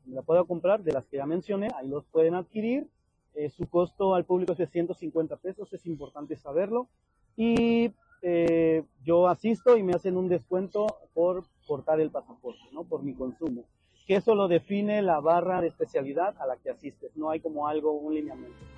la 0.06 0.22
pueda 0.22 0.44
comprar, 0.44 0.82
de 0.82 0.92
las 0.92 1.04
que 1.06 1.16
ya 1.16 1.26
mencioné, 1.26 1.68
ahí 1.76 1.88
los 1.88 2.04
pueden 2.06 2.34
adquirir. 2.34 2.86
Eh, 3.34 3.50
su 3.50 3.68
costo 3.68 4.14
al 4.14 4.24
público 4.24 4.52
es 4.52 4.58
de 4.58 4.66
150 4.68 5.36
pesos, 5.38 5.72
es 5.72 5.84
importante 5.86 6.36
saberlo. 6.36 6.88
Y 7.36 7.92
eh, 8.22 8.84
yo 9.04 9.26
asisto 9.26 9.76
y 9.76 9.82
me 9.82 9.94
hacen 9.94 10.16
un 10.16 10.28
descuento 10.28 10.86
por 11.12 11.44
portar 11.66 12.00
el 12.00 12.10
pasaporte, 12.10 12.62
¿no? 12.72 12.84
Por 12.84 13.02
mi 13.02 13.14
consumo. 13.14 13.64
Que 14.06 14.16
eso 14.16 14.34
lo 14.34 14.48
define 14.48 15.02
la 15.02 15.20
barra 15.20 15.60
de 15.60 15.68
especialidad 15.68 16.40
a 16.40 16.46
la 16.46 16.56
que 16.56 16.70
asistes, 16.70 17.16
no 17.16 17.30
hay 17.30 17.40
como 17.40 17.68
algo, 17.68 17.92
un 17.92 18.14
lineamiento. 18.14 18.77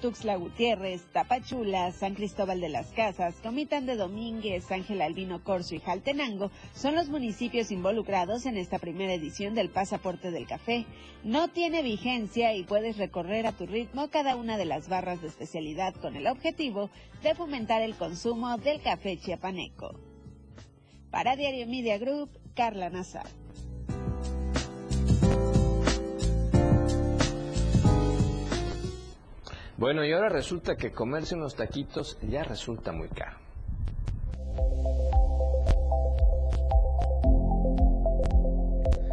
Tuxtla 0.00 0.36
Gutiérrez, 0.36 1.02
Tapachula, 1.12 1.92
San 1.92 2.14
Cristóbal 2.14 2.60
de 2.60 2.70
las 2.70 2.86
Casas, 2.88 3.34
Comitán 3.42 3.84
de 3.84 3.96
Domínguez, 3.96 4.70
Ángel 4.72 5.02
Albino 5.02 5.44
Corso 5.44 5.74
y 5.74 5.78
Jaltenango 5.78 6.50
son 6.74 6.94
los 6.94 7.08
municipios 7.08 7.70
involucrados 7.70 8.46
en 8.46 8.56
esta 8.56 8.78
primera 8.78 9.12
edición 9.12 9.54
del 9.54 9.68
Pasaporte 9.68 10.30
del 10.30 10.46
Café. 10.46 10.86
No 11.22 11.48
tiene 11.48 11.82
vigencia 11.82 12.54
y 12.54 12.64
puedes 12.64 12.96
recorrer 12.96 13.46
a 13.46 13.52
tu 13.52 13.66
ritmo 13.66 14.08
cada 14.08 14.36
una 14.36 14.56
de 14.56 14.64
las 14.64 14.88
barras 14.88 15.20
de 15.20 15.28
especialidad 15.28 15.94
con 15.94 16.16
el 16.16 16.26
objetivo 16.26 16.88
de 17.22 17.34
fomentar 17.34 17.82
el 17.82 17.94
consumo 17.94 18.56
del 18.56 18.80
café 18.80 19.18
chiapaneco. 19.18 20.00
Para 21.10 21.36
Diario 21.36 21.66
Media 21.66 21.98
Group, 21.98 22.30
Carla 22.54 22.88
Nazar. 22.88 23.39
Bueno, 29.80 30.04
y 30.04 30.12
ahora 30.12 30.28
resulta 30.28 30.76
que 30.76 30.92
comerse 30.92 31.34
unos 31.34 31.54
taquitos 31.54 32.18
ya 32.20 32.42
resulta 32.42 32.92
muy 32.92 33.08
caro. 33.08 33.38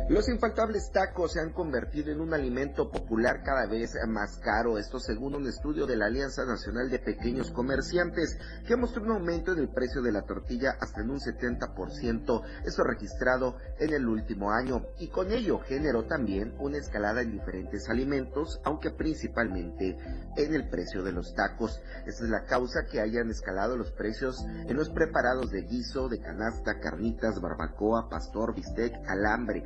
Los 0.10 0.30
infaltables 0.30 0.90
tacos 0.94 1.34
se 1.34 1.42
han 1.42 1.52
convertido 1.52 2.14
en 2.14 2.22
un 2.22 2.34
alimento 2.34 2.90
popular 2.90 3.44
cada 3.44 3.66
vez 3.66 3.92
más 4.08 4.38
caro, 4.38 4.78
esto 4.78 5.02
según 5.02 5.36
un 5.36 5.46
estudio 5.48 5.86
de 5.86 5.98
la 5.98 6.06
Alianza 6.06 6.46
Nacional 6.46 6.90
de 6.90 7.00
Pequeños 7.00 7.52
Comerciantes, 7.52 8.40
que 8.66 8.78
mostró 8.78 9.04
un 9.04 9.12
aumento 9.12 9.52
en 9.52 9.60
el 9.60 9.68
precio 9.68 10.02
de 10.02 10.14
la 10.14 10.22
tortilla 10.22 10.78
hasta 10.80 11.02
en 11.02 11.10
un 11.10 11.20
70%, 11.20 12.42
eso 12.64 12.84
registrado 12.86 13.58
en 13.80 13.94
el 13.94 14.08
último 14.08 14.52
año, 14.52 14.86
y 14.98 15.10
con 15.10 15.30
ello 15.34 15.60
generó 15.60 16.06
también 16.06 16.56
una 16.58 16.78
escalada 16.78 17.22
en 17.22 17.34
diferentes 17.34 17.90
alimentos, 17.90 18.62
aunque 18.64 18.92
principalmente 18.92 19.98
en 20.38 20.54
el 20.54 20.70
precio 20.70 21.04
de 21.04 21.12
los 21.12 21.36
tacos. 21.36 21.82
Esta 22.06 22.24
es 22.24 22.30
la 22.30 22.46
causa 22.46 22.86
que 22.90 23.02
hayan 23.02 23.30
escalado 23.30 23.76
los 23.76 23.92
precios 23.92 24.42
en 24.48 24.78
los 24.78 24.90
preparados 24.90 25.52
de 25.52 25.64
guiso, 25.64 26.08
de 26.08 26.22
canasta, 26.22 26.80
carnitas, 26.80 27.42
barbacoa, 27.42 28.08
pastor, 28.08 28.56
bistec, 28.56 28.94
alambre, 29.06 29.66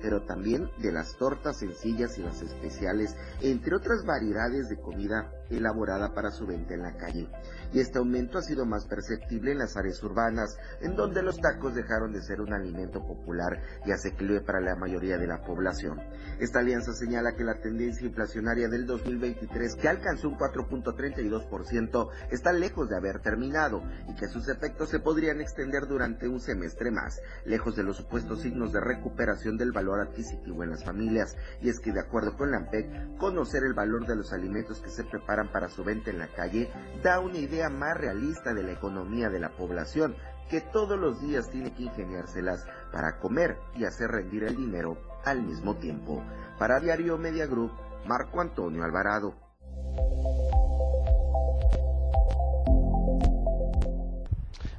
pero 0.00 0.22
también 0.24 0.70
de 0.78 0.92
las 0.92 1.16
tortas 1.16 1.58
sencillas 1.58 2.18
y 2.18 2.22
las 2.22 2.42
especiales, 2.42 3.14
entre 3.40 3.76
otras 3.76 4.04
variedades 4.04 4.68
de 4.68 4.80
comida 4.80 5.30
elaborada 5.50 6.14
para 6.14 6.30
su 6.30 6.46
venta 6.46 6.74
en 6.74 6.82
la 6.82 6.96
calle. 6.96 7.28
Y 7.72 7.80
este 7.80 7.98
aumento 7.98 8.38
ha 8.38 8.42
sido 8.42 8.66
más 8.66 8.86
perceptible 8.86 9.52
en 9.52 9.58
las 9.58 9.76
áreas 9.76 10.02
urbanas, 10.02 10.56
en 10.80 10.94
donde 10.94 11.22
los 11.22 11.38
tacos 11.40 11.74
dejaron 11.74 12.12
de 12.12 12.22
ser 12.22 12.40
un 12.40 12.52
alimento 12.52 13.06
popular 13.06 13.60
y 13.86 13.92
asequible 13.92 14.40
para 14.40 14.60
la 14.60 14.76
mayoría 14.76 15.18
de 15.18 15.26
la 15.26 15.42
población. 15.42 16.00
Esta 16.38 16.60
alianza 16.60 16.92
señala 16.92 17.34
que 17.34 17.44
la 17.44 17.60
tendencia 17.60 18.06
inflacionaria 18.06 18.68
del 18.68 18.86
2023, 18.86 19.76
que 19.76 19.88
alcanzó 19.88 20.28
un 20.28 20.38
4.32%, 20.38 22.08
está 22.30 22.52
lejos 22.52 22.88
de 22.88 22.96
haber 22.96 23.20
terminado 23.20 23.82
y 24.08 24.14
que 24.14 24.28
sus 24.28 24.48
efectos 24.48 24.90
se 24.90 25.00
podrían 25.00 25.40
extender 25.40 25.86
durante 25.86 26.28
un 26.28 26.40
semestre 26.40 26.90
más, 26.90 27.20
lejos 27.44 27.76
de 27.76 27.82
los 27.82 27.96
supuestos 27.96 28.42
signos 28.42 28.72
de 28.72 28.80
recuperación 28.80 29.56
del 29.56 29.72
valor 29.72 30.00
adquisitivo 30.00 30.62
en 30.62 30.70
las 30.70 30.84
familias. 30.84 31.36
Y 31.60 31.68
es 31.68 31.80
que 31.80 31.92
de 31.92 32.00
acuerdo 32.00 32.36
con 32.36 32.50
la 32.50 32.58
AMPEC, 32.58 33.16
conocer 33.16 33.64
el 33.64 33.74
valor 33.74 34.06
de 34.06 34.16
los 34.16 34.32
alimentos 34.32 34.80
que 34.80 34.90
se 34.90 35.04
preparan 35.04 35.31
para 35.50 35.68
su 35.68 35.84
venta 35.84 36.10
en 36.10 36.18
la 36.18 36.28
calle 36.28 36.70
da 37.02 37.20
una 37.20 37.38
idea 37.38 37.68
más 37.70 37.96
realista 37.96 38.52
de 38.54 38.62
la 38.62 38.72
economía 38.72 39.30
de 39.30 39.40
la 39.40 39.50
población, 39.50 40.14
que 40.48 40.60
todos 40.60 40.98
los 40.98 41.20
días 41.20 41.50
tiene 41.50 41.72
que 41.72 41.84
ingeniárselas 41.84 42.66
para 42.92 43.18
comer 43.18 43.56
y 43.74 43.84
hacer 43.84 44.10
rendir 44.10 44.44
el 44.44 44.56
dinero 44.56 44.98
al 45.24 45.42
mismo 45.42 45.76
tiempo. 45.76 46.22
Para 46.58 46.80
Diario 46.80 47.16
Media 47.16 47.46
Group, 47.46 47.72
Marco 48.06 48.40
Antonio 48.40 48.84
Alvarado. 48.84 49.34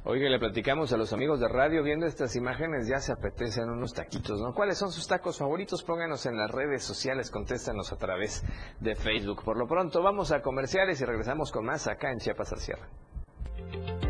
Oiga, 0.06 0.28
le 0.28 0.38
platicamos 0.38 0.92
a 0.92 0.98
los 0.98 1.14
amigos 1.14 1.40
de 1.40 1.48
radio, 1.48 1.82
viendo 1.82 2.04
estas 2.04 2.36
imágenes 2.36 2.86
ya 2.86 2.98
se 2.98 3.10
apetecen 3.10 3.70
unos 3.70 3.94
taquitos, 3.94 4.38
¿no? 4.38 4.52
¿Cuáles 4.52 4.76
son 4.76 4.92
sus 4.92 5.08
tacos 5.08 5.38
favoritos? 5.38 5.82
Pónganos 5.82 6.26
en 6.26 6.36
las 6.36 6.50
redes 6.50 6.84
sociales, 6.84 7.30
contéstanos 7.30 7.90
a 7.90 7.96
través 7.96 8.44
de 8.80 8.96
Facebook. 8.96 9.42
Por 9.42 9.56
lo 9.56 9.66
pronto, 9.66 10.02
vamos 10.02 10.30
a 10.30 10.42
comerciales 10.42 11.00
y 11.00 11.06
regresamos 11.06 11.50
con 11.50 11.64
más 11.64 11.86
acá 11.86 12.12
en 12.12 12.18
Chiapas 12.18 12.52
al 12.52 12.58
Cierre. 12.58 14.03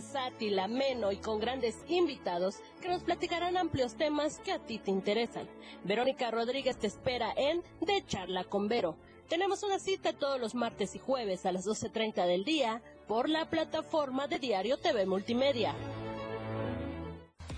Versátil, 0.00 0.58
ameno 0.58 1.12
y 1.12 1.18
con 1.18 1.38
grandes 1.40 1.76
invitados 1.86 2.60
que 2.80 2.88
nos 2.88 3.02
platicarán 3.02 3.58
amplios 3.58 3.96
temas 3.96 4.38
que 4.38 4.52
a 4.52 4.58
ti 4.58 4.78
te 4.78 4.90
interesan. 4.90 5.46
Verónica 5.84 6.30
Rodríguez 6.30 6.78
te 6.78 6.86
espera 6.86 7.34
en 7.36 7.62
De 7.82 8.02
Charla 8.06 8.44
con 8.44 8.66
Vero. 8.66 8.96
Tenemos 9.28 9.62
una 9.62 9.78
cita 9.78 10.14
todos 10.14 10.40
los 10.40 10.54
martes 10.54 10.94
y 10.94 10.98
jueves 10.98 11.44
a 11.44 11.52
las 11.52 11.66
12.30 11.66 12.26
del 12.26 12.44
día 12.44 12.80
por 13.06 13.28
la 13.28 13.50
plataforma 13.50 14.26
de 14.26 14.38
Diario 14.38 14.78
TV 14.78 15.04
Multimedia. 15.04 15.74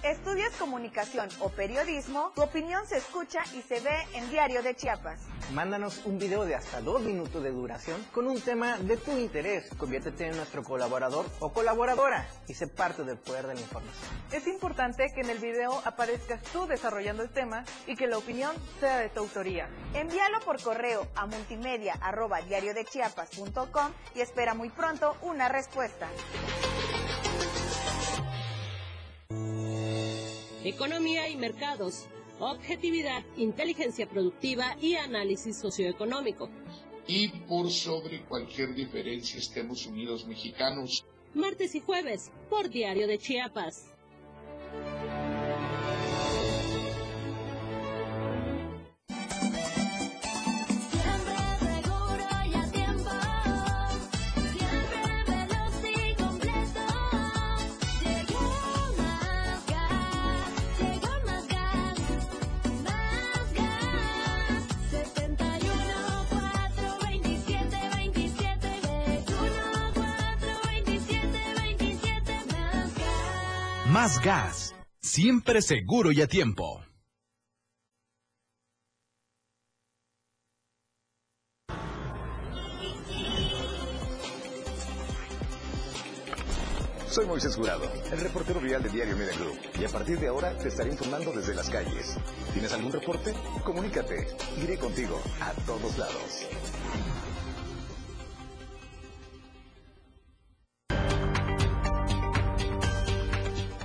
¿Estudias 0.03 0.53
comunicación 0.57 1.28
o 1.38 1.48
periodismo? 1.48 2.32
Tu 2.34 2.42
opinión 2.42 2.84
se 2.88 2.96
escucha 2.96 3.44
y 3.55 3.62
se 3.62 3.78
ve 3.78 3.96
en 4.14 4.28
Diario 4.30 4.61
de 4.61 4.74
Chiapas. 4.74 5.20
Mándanos 5.53 6.05
un 6.05 6.18
video 6.18 6.44
de 6.44 6.57
hasta 6.57 6.80
dos 6.80 7.03
minutos 7.03 7.40
de 7.40 7.53
duración 7.53 8.05
con 8.12 8.26
un 8.26 8.40
tema 8.40 8.78
de 8.78 8.96
tu 8.96 9.16
interés. 9.16 9.70
Conviértete 9.78 10.26
en 10.26 10.36
nuestro 10.36 10.64
colaborador 10.64 11.26
o 11.38 11.53
colaboradora 11.53 12.26
y 12.48 12.55
sé 12.55 12.66
parte 12.66 13.05
del 13.05 13.18
poder 13.18 13.46
de 13.46 13.55
la 13.55 13.61
información. 13.61 14.11
Es 14.32 14.48
importante 14.48 15.07
que 15.14 15.20
en 15.20 15.30
el 15.30 15.38
video 15.38 15.80
aparezcas 15.84 16.42
tú 16.53 16.66
desarrollando 16.66 17.22
el 17.22 17.30
tema 17.30 17.64
y 17.86 17.94
que 17.94 18.09
la 18.09 18.18
opinión 18.18 18.50
sea 18.80 18.98
de 18.98 19.09
tu 19.09 19.20
autoría. 19.20 19.68
Envíalo 19.94 20.40
por 20.40 20.61
correo 20.61 21.07
a 21.14 21.26
multimedia.diariodechiapas.com 21.26 23.92
y 24.16 24.20
espera 24.20 24.55
muy 24.55 24.70
pronto 24.70 25.16
una 25.22 25.48
respuesta. 25.48 26.09
Economía 30.64 31.28
y 31.28 31.36
mercados, 31.36 32.06
objetividad, 32.38 33.24
inteligencia 33.36 34.08
productiva 34.08 34.76
y 34.80 34.94
análisis 34.94 35.56
socioeconómico. 35.56 36.48
Y 37.08 37.28
por 37.48 37.68
sobre 37.68 38.20
cualquier 38.26 38.72
diferencia 38.72 39.40
estemos 39.40 39.86
unidos 39.86 40.24
mexicanos. 40.24 41.04
Martes 41.34 41.74
y 41.74 41.80
jueves 41.80 42.30
por 42.48 42.68
Diario 42.68 43.08
de 43.08 43.18
Chiapas. 43.18 43.91
Más 74.03 74.20
gas, 74.20 74.74
siempre 75.00 75.62
seguro 75.62 76.11
y 76.11 76.20
a 76.20 76.26
tiempo. 76.26 76.84
Soy 87.09 87.26
Moisés 87.26 87.55
Jurado, 87.55 87.84
el 88.11 88.18
reportero 88.18 88.59
vial 88.59 88.82
de 88.82 88.88
Diario 88.88 89.16
Media 89.16 89.38
Group, 89.38 89.57
y 89.80 89.84
a 89.84 89.88
partir 89.88 90.18
de 90.18 90.26
ahora 90.26 90.59
te 90.59 90.66
estaré 90.66 90.90
informando 90.90 91.30
desde 91.30 91.55
las 91.55 91.70
calles. 91.70 92.16
¿Tienes 92.53 92.72
algún 92.72 92.90
reporte? 92.90 93.32
Comunícate. 93.62 94.26
Iré 94.64 94.78
contigo 94.78 95.22
a 95.40 95.53
todos 95.64 95.96
lados. 95.96 96.48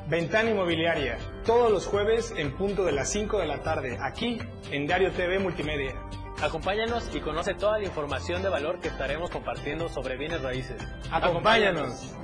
Ventana 0.09 0.51
Inmobiliaria, 0.51 1.17
todos 1.45 1.69
los 1.69 1.85
jueves 1.85 2.33
en 2.37 2.55
punto 2.55 2.85
de 2.85 2.93
las 2.93 3.09
5 3.11 3.39
de 3.39 3.45
la 3.45 3.61
tarde, 3.61 3.97
aquí 4.01 4.39
en 4.71 4.87
Diario 4.87 5.11
TV 5.11 5.37
Multimedia. 5.37 5.95
Acompáñanos 6.41 7.13
y 7.13 7.19
conoce 7.19 7.55
toda 7.55 7.77
la 7.79 7.83
información 7.83 8.41
de 8.41 8.47
valor 8.47 8.79
que 8.79 8.87
estaremos 8.87 9.29
compartiendo 9.29 9.89
sobre 9.89 10.15
bienes 10.15 10.41
raíces. 10.41 10.81
Acompáñanos. 11.11 12.15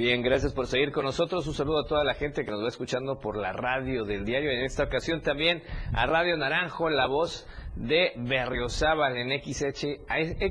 Bien, 0.00 0.22
gracias 0.22 0.54
por 0.54 0.66
seguir 0.66 0.92
con 0.92 1.04
nosotros. 1.04 1.46
Un 1.46 1.52
saludo 1.52 1.80
a 1.80 1.86
toda 1.86 2.04
la 2.04 2.14
gente 2.14 2.42
que 2.42 2.50
nos 2.50 2.64
va 2.64 2.68
escuchando 2.68 3.18
por 3.18 3.36
la 3.36 3.52
radio 3.52 4.06
del 4.06 4.24
diario. 4.24 4.50
En 4.50 4.64
esta 4.64 4.84
ocasión 4.84 5.20
también 5.20 5.62
a 5.92 6.06
Radio 6.06 6.38
Naranjo, 6.38 6.88
la 6.88 7.06
voz 7.06 7.46
de 7.76 8.12
Berriozábal 8.16 9.18
en 9.18 9.28
XH, 9.42 10.06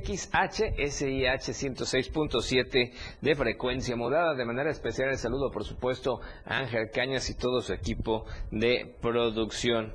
XHSIH 0.05 1.51
106.7 1.51 2.93
de 3.21 3.35
frecuencia 3.35 3.95
modada. 3.95 4.35
De 4.35 4.45
manera 4.45 4.69
especial 4.69 5.09
el 5.09 5.17
saludo, 5.17 5.49
por 5.49 5.63
supuesto, 5.63 6.21
a 6.45 6.59
Ángel 6.59 6.91
Cañas 6.93 7.27
y 7.31 7.35
todo 7.35 7.61
su 7.61 7.73
equipo 7.73 8.25
de 8.51 8.97
producción. 9.01 9.93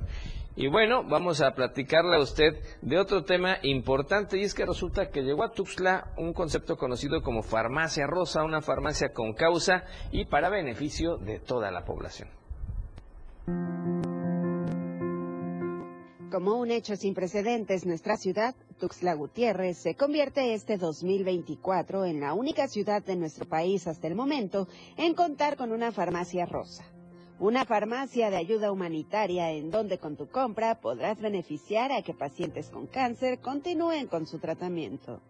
Y 0.57 0.67
bueno, 0.69 1.03
vamos 1.03 1.41
a 1.41 1.51
platicarle 1.51 2.15
a 2.15 2.21
usted 2.21 2.57
de 2.81 2.97
otro 2.97 3.25
tema 3.25 3.57
importante 3.61 4.37
y 4.37 4.43
es 4.43 4.53
que 4.53 4.65
resulta 4.65 5.09
que 5.09 5.21
llegó 5.21 5.43
a 5.43 5.51
Tuxtla 5.51 6.13
un 6.17 6.31
concepto 6.31 6.77
conocido 6.77 7.21
como 7.21 7.43
farmacia 7.43 8.07
rosa, 8.07 8.43
una 8.43 8.61
farmacia 8.61 9.11
con 9.11 9.33
causa 9.33 9.83
y 10.11 10.25
para 10.25 10.49
beneficio 10.49 11.17
de 11.17 11.39
toda 11.39 11.71
la 11.71 11.83
población. 11.83 12.29
Como 16.31 16.55
un 16.55 16.71
hecho 16.71 16.95
sin 16.95 17.13
precedentes, 17.13 17.85
nuestra 17.85 18.15
ciudad, 18.15 18.55
Tuxtla 18.79 19.13
Gutiérrez, 19.13 19.77
se 19.77 19.95
convierte 19.95 20.53
este 20.53 20.77
2024 20.77 22.05
en 22.05 22.21
la 22.21 22.33
única 22.33 22.69
ciudad 22.69 23.03
de 23.03 23.17
nuestro 23.17 23.45
país 23.45 23.87
hasta 23.87 24.07
el 24.07 24.15
momento 24.15 24.69
en 24.95 25.15
contar 25.15 25.57
con 25.57 25.73
una 25.73 25.91
farmacia 25.91 26.45
rosa. 26.45 26.85
Una 27.37 27.65
farmacia 27.65 28.29
de 28.29 28.37
ayuda 28.37 28.71
humanitaria 28.71 29.51
en 29.51 29.69
donde 29.69 29.97
con 29.97 30.15
tu 30.15 30.27
compra 30.27 30.79
podrás 30.79 31.19
beneficiar 31.19 31.91
a 31.91 32.01
que 32.01 32.13
pacientes 32.13 32.69
con 32.69 32.87
cáncer 32.87 33.39
continúen 33.39 34.07
con 34.07 34.25
su 34.25 34.39
tratamiento. 34.39 35.21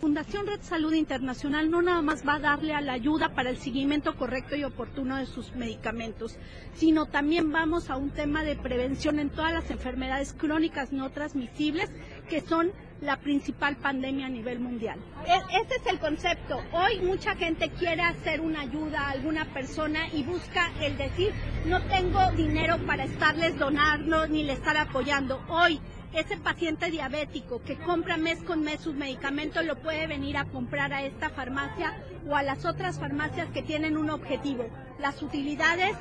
Fundación 0.00 0.46
Red 0.46 0.62
Salud 0.62 0.92
Internacional 0.92 1.68
no 1.68 1.82
nada 1.82 2.00
más 2.00 2.26
va 2.26 2.34
a 2.34 2.38
darle 2.38 2.74
a 2.74 2.80
la 2.80 2.92
ayuda 2.92 3.34
para 3.34 3.50
el 3.50 3.56
seguimiento 3.56 4.16
correcto 4.16 4.54
y 4.54 4.62
oportuno 4.62 5.16
de 5.16 5.26
sus 5.26 5.56
medicamentos, 5.56 6.36
sino 6.74 7.06
también 7.06 7.50
vamos 7.50 7.90
a 7.90 7.96
un 7.96 8.10
tema 8.10 8.44
de 8.44 8.54
prevención 8.54 9.18
en 9.18 9.30
todas 9.30 9.52
las 9.52 9.70
enfermedades 9.72 10.32
crónicas 10.32 10.92
no 10.92 11.10
transmisibles 11.10 11.90
que 12.28 12.40
son 12.40 12.70
la 13.04 13.18
principal 13.18 13.76
pandemia 13.76 14.26
a 14.26 14.30
nivel 14.30 14.58
mundial. 14.60 14.98
E, 15.26 15.60
ese 15.60 15.76
es 15.76 15.86
el 15.86 15.98
concepto. 15.98 16.62
Hoy 16.72 17.00
mucha 17.00 17.36
gente 17.36 17.70
quiere 17.70 18.02
hacer 18.02 18.40
una 18.40 18.62
ayuda 18.62 19.02
a 19.02 19.10
alguna 19.10 19.44
persona 19.52 20.08
y 20.12 20.22
busca 20.22 20.72
el 20.80 20.96
decir, 20.96 21.32
no 21.66 21.82
tengo 21.82 22.32
dinero 22.32 22.78
para 22.86 23.04
estarles 23.04 23.58
donando 23.58 24.26
ni 24.26 24.42
le 24.42 24.54
estar 24.54 24.76
apoyando. 24.76 25.44
Hoy 25.48 25.80
ese 26.14 26.36
paciente 26.36 26.90
diabético 26.90 27.60
que 27.62 27.76
compra 27.76 28.16
mes 28.16 28.40
con 28.44 28.62
mes 28.62 28.80
sus 28.80 28.94
medicamentos 28.94 29.64
lo 29.64 29.76
puede 29.80 30.06
venir 30.06 30.36
a 30.36 30.44
comprar 30.44 30.92
a 30.92 31.02
esta 31.02 31.30
farmacia 31.30 31.92
o 32.28 32.36
a 32.36 32.42
las 32.42 32.64
otras 32.64 33.00
farmacias 33.00 33.48
que 33.50 33.62
tienen 33.62 33.96
un 33.96 34.10
objetivo. 34.10 34.64
Las 35.00 35.22
utilidades 35.22 35.96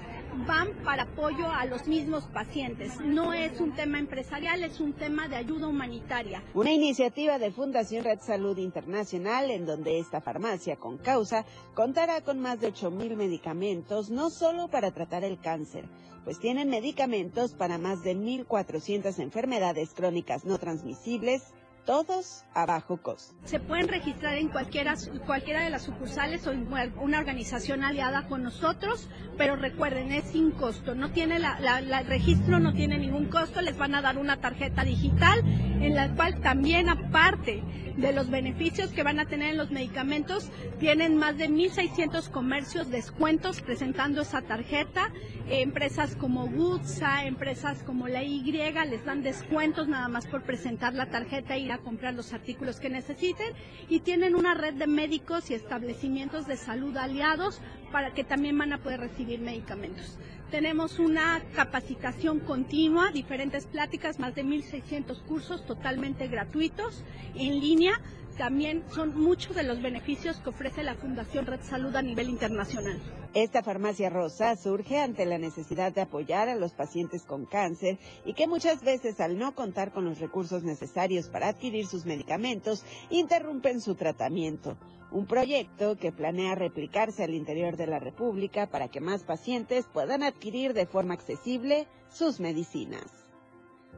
van 0.48 0.70
para 0.84 1.04
apoyo 1.04 1.50
a 1.52 1.66
los 1.66 1.88
mismos 1.88 2.26
pacientes. 2.26 3.00
No 3.00 3.34
es 3.34 3.60
un 3.60 3.74
tema 3.74 4.00
empresarial, 4.00 4.64
es 4.64 4.80
un 4.80 4.94
tema 4.94 5.28
de 5.28 5.36
ayuda 5.36 5.68
humanitaria. 5.68 6.44
Una 6.54 6.72
iniciativa 6.72 7.40
de 7.40 7.52
Fundación 7.52 8.04
Red 8.04 8.20
Salud 8.20 8.58
Internacional 8.58 9.52
en 9.52 9.66
donde 9.66 10.00
esta 10.00 10.22
farmacia 10.22 10.76
con 10.76 10.98
causa 10.98 11.46
contará 11.74 12.22
con 12.22 12.40
más 12.40 12.60
de 12.60 12.74
8.000 12.74 13.16
medicamentos, 13.16 14.10
no 14.10 14.30
solo 14.30 14.68
para 14.68 14.92
tratar 14.92 15.24
el 15.24 15.40
cáncer, 15.40 15.86
pues 16.24 16.40
tienen 16.40 16.70
medicamentos 16.70 17.54
para 17.54 17.78
más 17.78 18.04
de 18.04 18.16
1.400 18.16 19.20
enfermedades 19.20 19.94
crónicas 19.94 20.46
no 20.46 20.58
transmisibles, 20.58 21.44
todos 21.86 22.44
a 22.54 22.66
bajo 22.66 22.98
costo. 22.98 23.36
Se 23.46 23.60
pueden 23.60 23.88
registrar 23.88 24.36
en 24.36 24.50
cualquiera, 24.50 24.96
cualquiera 25.26 25.64
de 25.64 25.70
las 25.70 25.84
sucursales 25.84 26.46
o 26.48 26.52
en 26.52 26.68
una 26.98 27.20
organización 27.20 27.84
aliada 27.84 28.28
con 28.28 28.44
nosotros, 28.44 29.10
pero 29.38 29.56
recuerden, 29.56 30.12
es 30.12 30.26
sin 30.26 30.52
costo. 30.52 30.96
No 30.96 31.12
tiene 31.12 31.40
la, 31.40 31.58
el 31.80 32.08
registro 32.08 32.60
no 32.60 32.74
tiene 32.74 32.98
ningún 32.98 33.26
costo, 33.26 33.62
les 33.62 33.78
van 33.78 33.96
a 33.96 34.02
dar 34.02 34.18
una 34.18 34.38
tarjeta 34.38 34.84
digital 34.84 35.40
en 35.46 35.96
la 35.96 36.14
cual 36.16 36.40
también 36.42 36.90
aparte 36.90 37.64
de 37.98 38.12
los 38.12 38.30
beneficios 38.30 38.92
que 38.92 39.04
van 39.04 39.20
a 39.20 39.26
tener 39.26 39.52
en 39.52 39.58
los 39.58 39.72
medicamentos, 39.72 40.50
tienen 40.80 41.18
más 41.18 41.38
de 41.38 41.50
1.600 41.50 42.30
comercios 42.30 42.90
descuentos 42.90 43.62
presentando 43.62 44.22
esa 44.22 44.42
tarjeta. 44.42 45.12
empresas 45.50 46.16
como 46.16 46.48
Gutsa, 46.48 47.26
empresas 47.26 47.84
como 47.84 48.08
la 48.08 48.24
Y 48.24 48.42
les 48.52 49.06
dan 49.06 49.24
descuentos 49.24 49.88
nada 49.88 50.08
más 50.08 50.26
por 50.26 50.44
presentar 50.44 50.94
la 50.94 51.10
tarjeta 51.10 51.58
y 51.58 51.66
comprar 51.80 52.14
los 52.14 52.34
artículos 52.34 52.80
que 52.80 52.90
necesiten 52.90 53.54
y 53.90 54.02
tienen 54.02 54.36
una 54.36 54.54
red 54.54 54.74
de 54.74 54.88
médicos 54.88 55.50
y 55.50 55.54
establecimientos 55.54 56.48
de 56.48 56.58
salud 56.58 56.96
aliados 56.98 57.62
para 57.92 58.14
que 58.14 58.24
también 58.24 58.58
van 58.58 58.74
a 58.74 58.80
poder 58.80 59.00
recibir 59.00 59.40
medicamentos. 59.40 60.18
Tenemos 60.52 61.00
una 61.00 61.42
capacitación 61.56 62.40
continua, 62.40 63.12
diferentes 63.12 63.66
pláticas, 63.66 64.20
más 64.20 64.36
de 64.36 64.44
1.600 64.44 65.24
cursos 65.24 65.66
totalmente 65.66 66.28
gratuitos 66.28 67.04
en 67.36 67.60
línea 67.60 68.00
también 68.34 68.84
son 68.90 69.18
muchos 69.20 69.56
de 69.56 69.64
los 69.64 69.82
beneficios 69.82 70.38
que 70.38 70.50
ofrece 70.50 70.84
la 70.84 70.96
Fundación 70.96 71.46
Red 71.46 71.62
Salud 71.62 71.96
a 71.96 72.02
nivel 72.02 72.30
internacional. 72.30 73.00
Esta 73.34 73.64
farmacia 73.64 74.10
rosa 74.10 74.56
surge 74.56 75.00
ante 75.00 75.26
la 75.26 75.38
necesidad 75.38 75.92
de 75.92 76.02
apoyar 76.02 76.50
a 76.50 76.56
los 76.56 76.74
pacientes 76.74 77.24
con 77.24 77.46
cáncer 77.46 77.98
y 78.26 78.34
que 78.34 78.48
muchas 78.48 78.84
veces 78.84 79.20
al 79.20 79.40
no 79.40 79.56
contar 79.56 79.92
con 79.92 80.06
los 80.06 80.20
recursos 80.20 80.64
necesarios 80.64 81.30
para 81.30 81.48
adquirir 81.48 81.88
sus 81.88 82.06
medicamentos, 82.06 82.86
interrumpen 83.10 83.82
su 83.82 83.96
tratamiento. 83.96 84.78
Un 85.12 85.26
proyecto 85.26 85.96
que 85.96 86.12
planea 86.12 86.56
replicarse 86.56 87.24
al 87.24 87.34
interior 87.34 87.78
de 87.78 87.88
la 87.88 88.00
República 88.00 88.68
para 88.68 88.90
que 88.90 89.00
más 89.00 89.24
pacientes 89.24 89.86
puedan 89.92 90.24
adquirir 90.24 90.74
de 90.74 90.86
forma 90.86 91.14
accesible 91.14 91.88
sus 92.12 92.40
medicinas. 92.40 93.26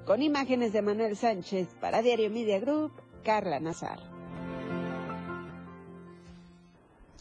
Con 0.06 0.22
imágenes 0.22 0.72
de 0.72 0.82
Manuel 0.82 1.18
Sánchez 1.18 1.68
para 1.82 2.02
Diario 2.02 2.30
Media 2.30 2.60
Group, 2.60 2.92
Carla 3.24 3.60
Nazar. 3.60 4.15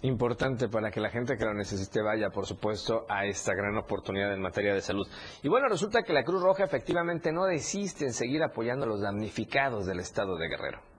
Importante 0.05 0.69
para 0.69 0.91
que 0.91 1.01
la 1.01 1.11
gente 1.11 1.37
que 1.37 1.45
lo 1.45 1.55
necesite 1.55 2.03
vaya, 2.03 2.31
por 2.31 2.47
supuesto, 2.47 3.07
a 3.09 3.25
esta 3.25 3.55
gran 3.55 3.77
oportunidad 3.77 4.33
en 4.33 4.41
materia 4.41 4.75
de 4.75 4.81
salud. 4.81 5.07
Y 5.43 5.49
bueno, 5.49 5.69
resulta 5.69 6.03
que 6.03 6.13
la 6.13 6.25
Cruz 6.25 6.43
Roja 6.43 6.65
efectivamente 6.65 7.33
no 7.33 7.45
desiste 7.45 8.05
en 8.05 8.13
seguir 8.13 8.43
apoyando 8.43 8.85
a 8.85 8.89
los 8.89 9.01
damnificados 9.01 9.87
del 9.87 10.01
estado 10.01 10.37
de 10.37 10.49
Guerrero. 10.49 10.93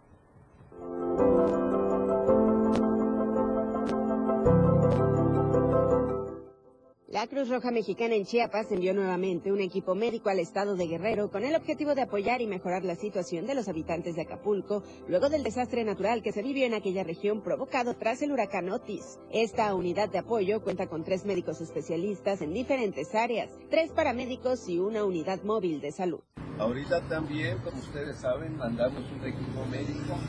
La 7.16 7.28
Cruz 7.28 7.48
Roja 7.48 7.72
Mexicana 7.72 8.14
en 8.16 8.26
Chiapas 8.26 8.70
envió 8.74 8.94
nuevamente 8.94 9.50
un 9.50 9.62
equipo 9.62 9.96
médico 9.96 10.28
al 10.28 10.40
estado 10.40 10.76
de 10.76 10.86
Guerrero 10.86 11.32
con 11.32 11.46
el 11.46 11.56
objetivo 11.56 11.96
de 11.96 12.02
apoyar 12.02 12.42
y 12.42 12.46
mejorar 12.46 12.84
la 12.84 12.98
situación 12.98 13.48
de 13.48 13.56
los 13.56 13.70
habitantes 13.70 14.18
de 14.18 14.24
Acapulco 14.24 14.84
luego 15.08 15.30
del 15.30 15.42
desastre 15.42 15.86
natural 15.86 16.22
que 16.22 16.34
se 16.34 16.44
vivió 16.44 16.66
en 16.66 16.74
aquella 16.74 17.06
región 17.06 17.42
provocado 17.42 17.94
tras 17.94 18.22
el 18.22 18.34
huracán 18.34 18.70
Otis. 18.70 19.18
Esta 19.32 19.74
unidad 19.76 20.10
de 20.10 20.18
apoyo 20.18 20.62
cuenta 20.62 20.88
con 20.88 21.06
tres 21.06 21.24
médicos 21.24 21.62
especialistas 21.62 22.42
en 22.42 22.52
diferentes 22.52 23.16
áreas, 23.16 23.50
tres 23.70 23.94
paramédicos 23.94 24.68
y 24.68 24.80
una 24.80 25.06
unidad 25.06 25.42
móvil 25.44 25.80
de 25.80 25.94
salud. 25.94 26.20
Ahorita 26.60 27.00
también, 27.08 27.60
como 27.60 27.80
ustedes 27.80 28.18
saben, 28.18 28.58
mandamos 28.58 29.06
un 29.18 29.26
equipo 29.26 29.66
médico, 29.72 30.20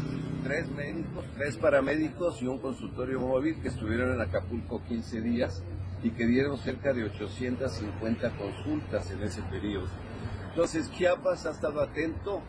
tres 0.44 0.68
médicos, 0.68 1.24
tres 1.36 1.56
paramédicos 1.56 2.40
y 2.42 2.46
un 2.46 2.60
consultorio 2.60 3.18
móvil 3.18 3.60
que 3.60 3.68
estuvieron 3.68 4.14
en 4.14 4.20
Acapulco 4.20 4.80
15 4.86 5.20
días 5.20 5.64
y 6.02 6.10
que 6.10 6.26
dieron 6.26 6.58
cerca 6.58 6.92
de 6.92 7.04
850 7.04 8.30
consultas 8.36 9.10
en 9.10 9.22
ese 9.22 9.42
periodo. 9.42 9.88
Entonces, 10.50 10.90
Chiapas 10.92 11.46
ha 11.46 11.50
estado 11.50 11.80
atento, 11.80 12.40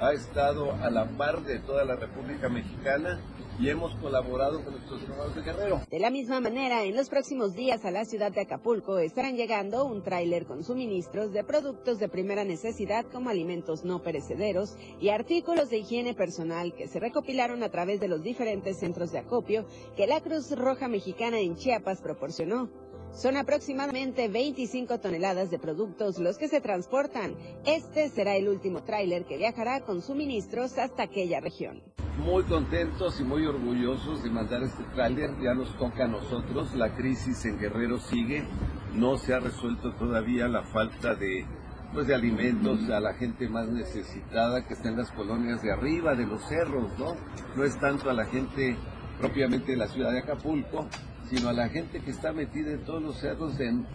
ha 0.00 0.12
estado 0.12 0.72
a 0.72 0.90
la 0.90 1.06
par 1.16 1.42
de 1.42 1.60
toda 1.60 1.84
la 1.84 1.96
República 1.96 2.48
Mexicana 2.48 3.20
y 3.58 3.68
hemos 3.68 3.94
colaborado 3.96 4.62
con 4.64 4.74
nuestros 4.74 5.02
hermanos 5.02 5.34
de 5.34 5.42
Guerrero. 5.42 5.80
De 5.90 6.00
la 6.00 6.10
misma 6.10 6.40
manera, 6.40 6.84
en 6.84 6.96
los 6.96 7.08
próximos 7.08 7.54
días 7.54 7.84
a 7.84 7.90
la 7.90 8.04
ciudad 8.04 8.32
de 8.32 8.42
Acapulco 8.42 8.98
estarán 8.98 9.36
llegando 9.36 9.84
un 9.84 10.02
tráiler 10.02 10.46
con 10.46 10.64
suministros 10.64 11.32
de 11.32 11.44
productos 11.44 11.98
de 11.98 12.08
primera 12.08 12.44
necesidad 12.44 13.06
como 13.06 13.30
alimentos 13.30 13.84
no 13.84 14.02
perecederos 14.02 14.76
y 15.00 15.10
artículos 15.10 15.70
de 15.70 15.78
higiene 15.78 16.14
personal 16.14 16.74
que 16.74 16.88
se 16.88 17.00
recopilaron 17.00 17.62
a 17.62 17.70
través 17.70 18.00
de 18.00 18.08
los 18.08 18.22
diferentes 18.22 18.78
centros 18.78 19.12
de 19.12 19.18
acopio 19.18 19.66
que 19.96 20.06
la 20.06 20.20
Cruz 20.20 20.50
Roja 20.56 20.88
Mexicana 20.88 21.38
en 21.38 21.56
Chiapas 21.56 22.00
proporcionó. 22.00 22.83
Son 23.14 23.36
aproximadamente 23.36 24.26
25 24.26 24.98
toneladas 24.98 25.48
de 25.48 25.60
productos 25.60 26.18
los 26.18 26.36
que 26.36 26.48
se 26.48 26.60
transportan. 26.60 27.36
Este 27.64 28.08
será 28.08 28.34
el 28.34 28.48
último 28.48 28.82
tráiler 28.82 29.24
que 29.24 29.36
viajará 29.36 29.82
con 29.82 30.02
suministros 30.02 30.78
hasta 30.78 31.04
aquella 31.04 31.38
región. 31.40 31.80
Muy 32.18 32.42
contentos 32.42 33.20
y 33.20 33.22
muy 33.22 33.46
orgullosos 33.46 34.24
de 34.24 34.30
mandar 34.30 34.64
este 34.64 34.82
tráiler. 34.94 35.30
Ya 35.40 35.54
nos 35.54 35.78
toca 35.78 36.06
a 36.06 36.08
nosotros. 36.08 36.74
La 36.74 36.96
crisis 36.96 37.44
en 37.44 37.58
Guerrero 37.58 38.00
sigue. 38.00 38.48
No 38.94 39.16
se 39.16 39.32
ha 39.32 39.38
resuelto 39.38 39.94
todavía 39.94 40.48
la 40.48 40.64
falta 40.64 41.14
de 41.14 41.46
pues 41.92 42.08
de 42.08 42.14
alimentos 42.16 42.90
a 42.90 42.98
la 42.98 43.14
gente 43.14 43.48
más 43.48 43.68
necesitada 43.68 44.66
que 44.66 44.74
está 44.74 44.88
en 44.88 44.96
las 44.96 45.12
colonias 45.12 45.62
de 45.62 45.70
arriba, 45.70 46.16
de 46.16 46.26
los 46.26 46.42
cerros, 46.48 46.90
¿no? 46.98 47.14
No 47.54 47.62
es 47.62 47.78
tanto 47.78 48.10
a 48.10 48.12
la 48.12 48.24
gente 48.24 48.76
propiamente 49.20 49.70
de 49.70 49.78
la 49.78 49.86
ciudad 49.86 50.10
de 50.10 50.18
Acapulco, 50.18 50.88
sino 51.30 51.48
a 51.48 51.52
la 51.52 51.68
gente 51.68 52.00
que 52.00 52.10
está 52.10 52.32
metida 52.32 52.72
en 52.72 52.84
todos 52.84 53.02
los 53.02 53.18
cerros 53.18 53.58
en 53.60 53.86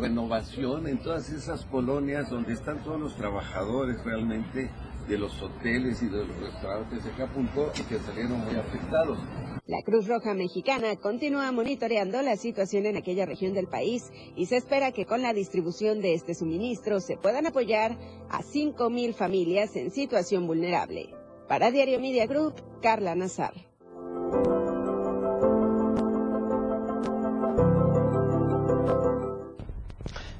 renovación, 0.00 0.86
en 0.86 0.98
todas 0.98 1.30
esas 1.30 1.64
colonias 1.66 2.30
donde 2.30 2.52
están 2.52 2.82
todos 2.82 3.00
los 3.00 3.16
trabajadores 3.16 4.02
realmente 4.04 4.70
de 5.08 5.18
los 5.18 5.42
hoteles 5.42 6.02
y 6.02 6.06
de 6.06 6.24
los 6.24 6.40
restaurantes 6.40 7.04
de 7.04 7.10
Acapulco 7.10 7.72
y 7.78 7.82
que 7.82 7.98
salieron 7.98 8.38
muy 8.44 8.54
afectados. 8.54 9.18
La 9.66 9.82
Cruz 9.82 10.06
Roja 10.06 10.34
Mexicana 10.34 10.96
continúa 10.96 11.50
monitoreando 11.52 12.20
la 12.22 12.36
situación 12.36 12.86
en 12.86 12.96
aquella 12.96 13.26
región 13.26 13.54
del 13.54 13.68
país 13.68 14.10
y 14.36 14.46
se 14.46 14.56
espera 14.56 14.92
que 14.92 15.06
con 15.06 15.22
la 15.22 15.32
distribución 15.32 16.00
de 16.00 16.14
este 16.14 16.34
suministro 16.34 17.00
se 17.00 17.16
puedan 17.16 17.46
apoyar 17.46 17.98
a 18.30 18.42
5.000 18.42 19.14
familias 19.14 19.74
en 19.76 19.90
situación 19.90 20.46
vulnerable. 20.46 21.14
Para 21.48 21.70
Diario 21.70 22.00
Media 22.00 22.26
Group, 22.26 22.54
Carla 22.80 23.14
Nazar. 23.14 23.71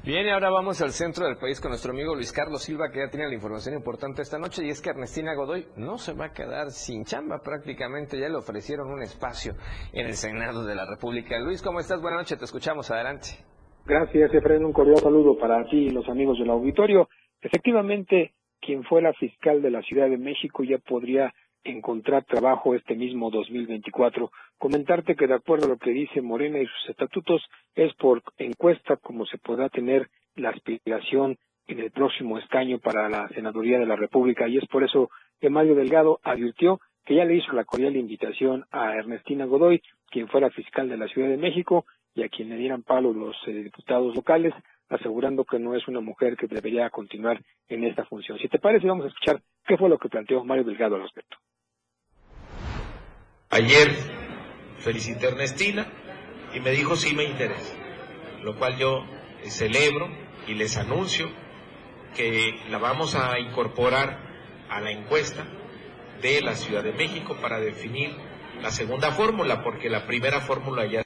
Bien, 0.05 0.27
ahora 0.27 0.49
vamos 0.49 0.81
al 0.81 0.91
centro 0.91 1.25
del 1.25 1.37
país 1.37 1.61
con 1.61 1.69
nuestro 1.69 1.93
amigo 1.93 2.13
Luis 2.13 2.33
Carlos 2.33 2.61
Silva, 2.61 2.91
que 2.91 2.99
ya 2.99 3.09
tiene 3.09 3.29
la 3.29 3.35
información 3.35 3.73
importante 3.73 4.21
esta 4.21 4.37
noche, 4.37 4.65
y 4.65 4.69
es 4.69 4.81
que 4.81 4.89
Ernestina 4.89 5.33
Godoy 5.33 5.65
no 5.77 5.97
se 5.97 6.11
va 6.11 6.25
a 6.25 6.33
quedar 6.33 6.71
sin 6.71 7.05
chamba 7.05 7.39
prácticamente, 7.41 8.19
ya 8.19 8.27
le 8.27 8.35
ofrecieron 8.35 8.91
un 8.91 9.01
espacio 9.01 9.53
en 9.93 10.07
el 10.07 10.15
Senado 10.15 10.65
de 10.65 10.75
la 10.75 10.85
República. 10.85 11.39
Luis, 11.39 11.61
¿cómo 11.61 11.79
estás? 11.79 12.01
Buenas 12.01 12.19
noches, 12.19 12.37
te 12.37 12.43
escuchamos, 12.43 12.91
adelante. 12.91 13.29
Gracias, 13.85 14.33
Efraín, 14.33 14.65
un 14.65 14.73
cordial 14.73 14.97
saludo 14.97 15.37
para 15.37 15.63
ti 15.69 15.87
y 15.87 15.89
los 15.91 16.09
amigos 16.09 16.37
del 16.37 16.49
auditorio. 16.49 17.07
Efectivamente, 17.41 18.33
quien 18.59 18.83
fue 18.83 19.01
la 19.01 19.13
fiscal 19.13 19.61
de 19.61 19.71
la 19.71 19.81
Ciudad 19.83 20.09
de 20.09 20.17
México 20.17 20.65
ya 20.65 20.79
podría 20.79 21.33
encontrar 21.63 22.25
trabajo 22.25 22.75
este 22.75 22.95
mismo 22.95 23.29
2024. 23.29 24.31
Comentarte 24.57 25.15
que 25.15 25.27
de 25.27 25.35
acuerdo 25.35 25.65
a 25.65 25.69
lo 25.69 25.77
que 25.77 25.91
dice 25.91 26.21
Morena 26.21 26.59
y 26.59 26.65
sus 26.65 26.89
estatutos, 26.89 27.41
es 27.75 27.93
por 27.95 28.21
encuesta 28.37 28.97
como 28.97 29.25
se 29.25 29.37
podrá 29.37 29.69
tener 29.69 30.09
la 30.35 30.49
aspiración 30.49 31.37
en 31.67 31.79
el 31.79 31.91
próximo 31.91 32.37
escaño 32.37 32.79
para 32.79 33.09
la 33.09 33.29
Senaduría 33.29 33.79
de 33.79 33.85
la 33.85 33.95
República 33.95 34.47
y 34.47 34.57
es 34.57 34.67
por 34.67 34.83
eso 34.83 35.09
que 35.39 35.49
Mario 35.49 35.75
Delgado 35.75 36.19
advirtió 36.23 36.79
que 37.05 37.15
ya 37.15 37.25
le 37.25 37.35
hizo 37.35 37.51
la 37.53 37.65
cordial 37.65 37.95
invitación 37.95 38.65
a 38.71 38.95
Ernestina 38.95 39.45
Godoy, 39.45 39.81
quien 40.09 40.27
fuera 40.27 40.49
fiscal 40.49 40.87
de 40.89 40.97
la 40.97 41.07
Ciudad 41.07 41.27
de 41.27 41.37
México, 41.37 41.85
y 42.15 42.23
a 42.23 42.29
quien 42.29 42.49
le 42.49 42.57
dieran 42.57 42.83
palo 42.83 43.11
los 43.11 43.35
eh, 43.47 43.51
diputados 43.51 44.15
locales, 44.15 44.53
asegurando 44.89 45.43
que 45.43 45.59
no 45.59 45.75
es 45.75 45.87
una 45.87 45.99
mujer 45.99 46.37
que 46.37 46.47
debería 46.47 46.89
continuar 46.89 47.41
en 47.67 47.83
esta 47.83 48.05
función. 48.05 48.37
Si 48.37 48.47
te 48.47 48.59
parece, 48.59 48.87
vamos 48.87 49.05
a 49.05 49.09
escuchar 49.09 49.41
qué 49.65 49.77
fue 49.77 49.89
lo 49.89 49.97
que 49.97 50.09
planteó 50.09 50.43
Mario 50.43 50.63
Delgado 50.63 50.95
al 50.95 51.01
respecto. 51.01 51.37
Ayer 53.53 53.89
felicité 54.79 55.27
a 55.27 55.29
Ernestina 55.29 55.85
y 56.55 56.59
me 56.59 56.71
dijo 56.71 56.95
sí 56.95 57.15
me 57.15 57.23
interesa, 57.23 57.75
lo 58.41 58.57
cual 58.57 58.79
yo 58.79 59.03
celebro 59.43 60.07
y 60.47 60.55
les 60.55 60.75
anuncio 60.75 61.27
que 62.15 62.55
la 62.71 62.79
vamos 62.79 63.13
a 63.13 63.37
incorporar 63.37 64.17
a 64.71 64.81
la 64.81 64.89
encuesta 64.89 65.45
de 66.19 66.41
la 66.41 66.55
Ciudad 66.55 66.83
de 66.83 66.93
México 66.93 67.37
para 67.39 67.59
definir 67.59 68.09
la 68.59 68.71
segunda 68.71 69.11
fórmula, 69.11 69.63
porque 69.63 69.87
la 69.87 70.07
primera 70.07 70.41
fórmula 70.41 70.87
ya... 70.87 71.03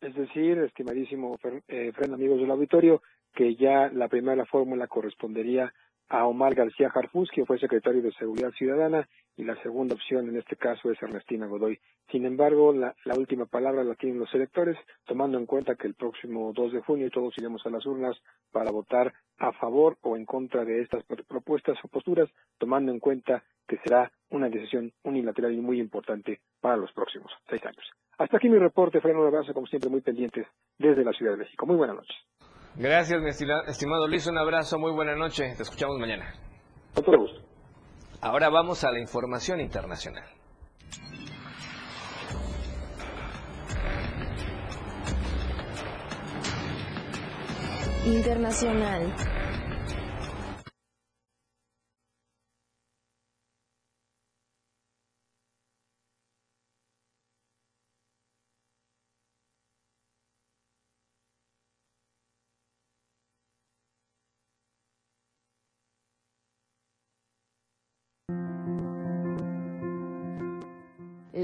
Es 0.00 0.14
decir, 0.14 0.56
estimadísimo 0.58 1.36
eh, 1.66 1.90
amigos 2.12 2.38
del 2.38 2.50
auditorio, 2.52 3.02
que 3.34 3.56
ya 3.56 3.90
la 3.92 4.06
primera 4.06 4.46
fórmula 4.46 4.86
correspondería 4.86 5.74
a 6.08 6.26
Omar 6.26 6.54
García 6.54 6.90
Jarfus, 6.90 7.30
quien 7.30 7.46
fue 7.46 7.58
secretario 7.58 8.02
de 8.02 8.12
Seguridad 8.12 8.52
Ciudadana, 8.52 9.08
y 9.36 9.44
la 9.44 9.60
segunda 9.62 9.94
opción 9.94 10.28
en 10.28 10.36
este 10.36 10.56
caso 10.56 10.90
es 10.90 11.02
Ernestina 11.02 11.46
Godoy. 11.46 11.78
Sin 12.10 12.24
embargo, 12.24 12.72
la, 12.72 12.94
última 13.16 13.46
palabra 13.46 13.84
la 13.84 13.94
tienen 13.94 14.18
los 14.18 14.32
electores, 14.34 14.78
tomando 15.04 15.38
en 15.38 15.46
cuenta 15.46 15.74
que 15.74 15.86
el 15.86 15.94
próximo 15.94 16.52
2 16.54 16.72
de 16.72 16.80
junio 16.80 17.10
todos 17.10 17.36
iremos 17.36 17.64
a 17.66 17.70
las 17.70 17.84
urnas 17.84 18.16
para 18.52 18.70
votar 18.70 19.12
a 19.38 19.52
favor 19.52 19.98
o 20.02 20.16
en 20.16 20.24
contra 20.24 20.64
de 20.64 20.80
estas 20.80 21.04
propuestas 21.04 21.76
o 21.82 21.88
posturas, 21.88 22.30
tomando 22.58 22.92
en 22.92 23.00
cuenta 23.00 23.42
que 23.66 23.78
será 23.78 24.10
una 24.30 24.48
decisión 24.48 24.92
unilateral 25.02 25.52
y 25.52 25.60
muy 25.60 25.80
importante 25.80 26.40
para 26.60 26.76
los 26.76 26.92
próximos 26.92 27.30
seis 27.48 27.64
años. 27.66 27.84
Hasta 28.18 28.38
aquí 28.38 28.48
mi 28.48 28.58
reporte, 28.58 29.00
Fernando 29.00 29.26
abrazo 29.26 29.52
como 29.52 29.66
siempre 29.66 29.90
muy 29.90 30.00
pendientes 30.00 30.46
desde 30.78 31.04
la 31.04 31.12
Ciudad 31.12 31.32
de 31.32 31.38
México. 31.38 31.66
Muy 31.66 31.76
buenas 31.76 31.96
noches. 31.96 32.16
Gracias, 32.78 33.22
mi 33.22 33.30
estimado 33.30 34.06
Luis. 34.06 34.26
Un 34.26 34.36
abrazo, 34.36 34.78
muy 34.78 34.92
buena 34.92 35.16
noche. 35.16 35.54
Te 35.56 35.62
escuchamos 35.62 35.98
mañana. 35.98 36.34
Ahora 38.20 38.50
vamos 38.50 38.84
a 38.84 38.90
la 38.90 39.00
información 39.00 39.60
internacional. 39.60 40.24
Internacional. 48.04 49.12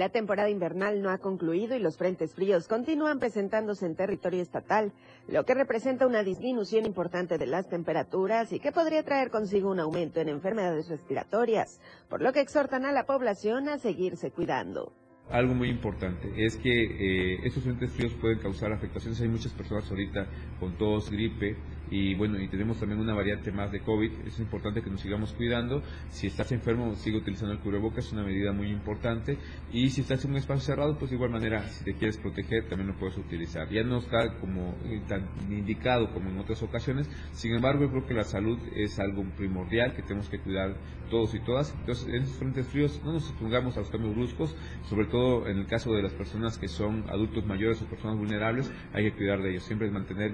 La 0.03 0.09
temporada 0.09 0.51
invernal 0.51 1.01
no 1.01 1.11
ha 1.11 1.19
concluido 1.19 1.77
y 1.77 1.79
los 1.79 1.97
frentes 1.97 2.35
fríos 2.35 2.67
continúan 2.67 3.21
presentándose 3.21 3.87
en 3.87 3.95
territorio 3.95 4.43
estatal, 4.43 4.91
lo 5.29 5.45
que 5.45 5.55
representa 5.55 6.09
una 6.09 6.25
disminución 6.25 6.87
importante 6.87 7.39
de 7.39 7.47
las 7.47 7.69
temperaturas 7.69 8.53
y 8.53 8.59
que 8.59 8.73
podría 8.73 9.05
traer 9.05 9.31
consigo 9.31 9.71
un 9.71 9.79
aumento 9.79 10.19
en 10.19 10.29
enfermedades 10.29 10.89
respiratorias, 10.89 11.81
por 12.09 12.21
lo 12.21 12.33
que 12.33 12.41
exhortan 12.41 12.85
a 12.85 12.91
la 12.91 13.07
población 13.07 13.69
a 13.69 13.79
seguirse 13.79 14.33
cuidando. 14.33 14.93
Algo 15.31 15.55
muy 15.55 15.69
importante 15.69 16.33
es 16.37 16.57
que 16.57 16.73
eh, 16.73 17.39
estos 17.45 17.63
frentes 17.63 17.93
fríos 17.93 18.13
pueden 18.15 18.41
causar 18.41 18.73
afectaciones. 18.73 19.21
Hay 19.21 19.29
muchas 19.29 19.53
personas 19.53 19.89
ahorita 19.89 20.27
con 20.59 20.77
tos, 20.79 21.13
gripe, 21.13 21.57
y 21.93 22.15
bueno, 22.15 22.41
y 22.41 22.49
tenemos 22.49 22.81
también 22.81 22.99
una 22.99 23.13
variante 23.13 23.53
más 23.53 23.71
de 23.71 23.81
COVID, 23.81 24.27
es 24.27 24.39
importante 24.39 24.81
que 24.81 24.89
nos 24.89 25.03
sigamos 25.03 25.35
cuidando. 25.35 25.83
Si 26.09 26.27
estás 26.27 26.51
enfermo, 26.51 26.95
sigue 26.95 27.19
utilizando 27.19 27.53
el 27.53 27.61
cubrebocas, 27.61 28.07
es 28.07 28.13
una 28.15 28.25
medida 28.25 28.51
muy 28.51 28.71
importante. 28.71 29.37
Y 29.71 29.91
si 29.91 30.01
estás 30.01 30.25
en 30.25 30.31
un 30.31 30.39
espacio 30.39 30.63
cerrado, 30.63 30.97
pues 30.97 31.11
de 31.11 31.17
igual 31.17 31.33
manera, 31.33 31.69
si 31.69 31.85
te 31.85 31.93
quieres 31.93 32.17
proteger, 32.17 32.67
también 32.67 32.89
lo 32.89 32.97
puedes 32.97 33.19
utilizar. 33.19 33.69
Ya 33.69 33.83
no 33.83 33.99
está 33.99 34.39
como 34.41 34.75
eh, 34.87 35.03
tan 35.07 35.29
indicado 35.51 36.11
como 36.15 36.31
en 36.31 36.39
otras 36.39 36.63
ocasiones, 36.63 37.11
sin 37.33 37.55
embargo, 37.55 37.83
yo 37.83 37.91
creo 37.91 38.07
que 38.07 38.15
la 38.15 38.25
salud 38.25 38.59
es 38.75 38.99
algo 38.99 39.23
primordial 39.37 39.95
que 39.95 40.01
tenemos 40.01 40.31
que 40.31 40.39
cuidar 40.41 40.75
todos 41.11 41.35
y 41.35 41.41
todas. 41.41 41.75
Entonces, 41.79 42.09
en 42.09 42.23
estos 42.23 42.39
frentes 42.39 42.67
fríos 42.69 43.03
no 43.05 43.13
nos 43.13 43.29
expongamos 43.29 43.77
a 43.77 43.81
los 43.81 43.91
cambios 43.91 44.15
bruscos, 44.15 44.57
sobre 44.89 45.09
todo 45.09 45.47
en 45.47 45.59
el 45.59 45.67
caso 45.67 45.93
de 45.93 46.03
las 46.03 46.15
personas 46.15 46.57
que 46.57 46.69
son 46.69 47.05
adultos 47.11 47.45
mayores 47.45 47.83
o 47.83 47.85
personas 47.85 48.17
vulnerables, 48.17 48.73
hay 48.95 49.11
que 49.11 49.17
cuidar 49.19 49.43
de 49.43 49.51
ellos. 49.51 49.65
Siempre 49.65 49.91
mantener 49.91 50.33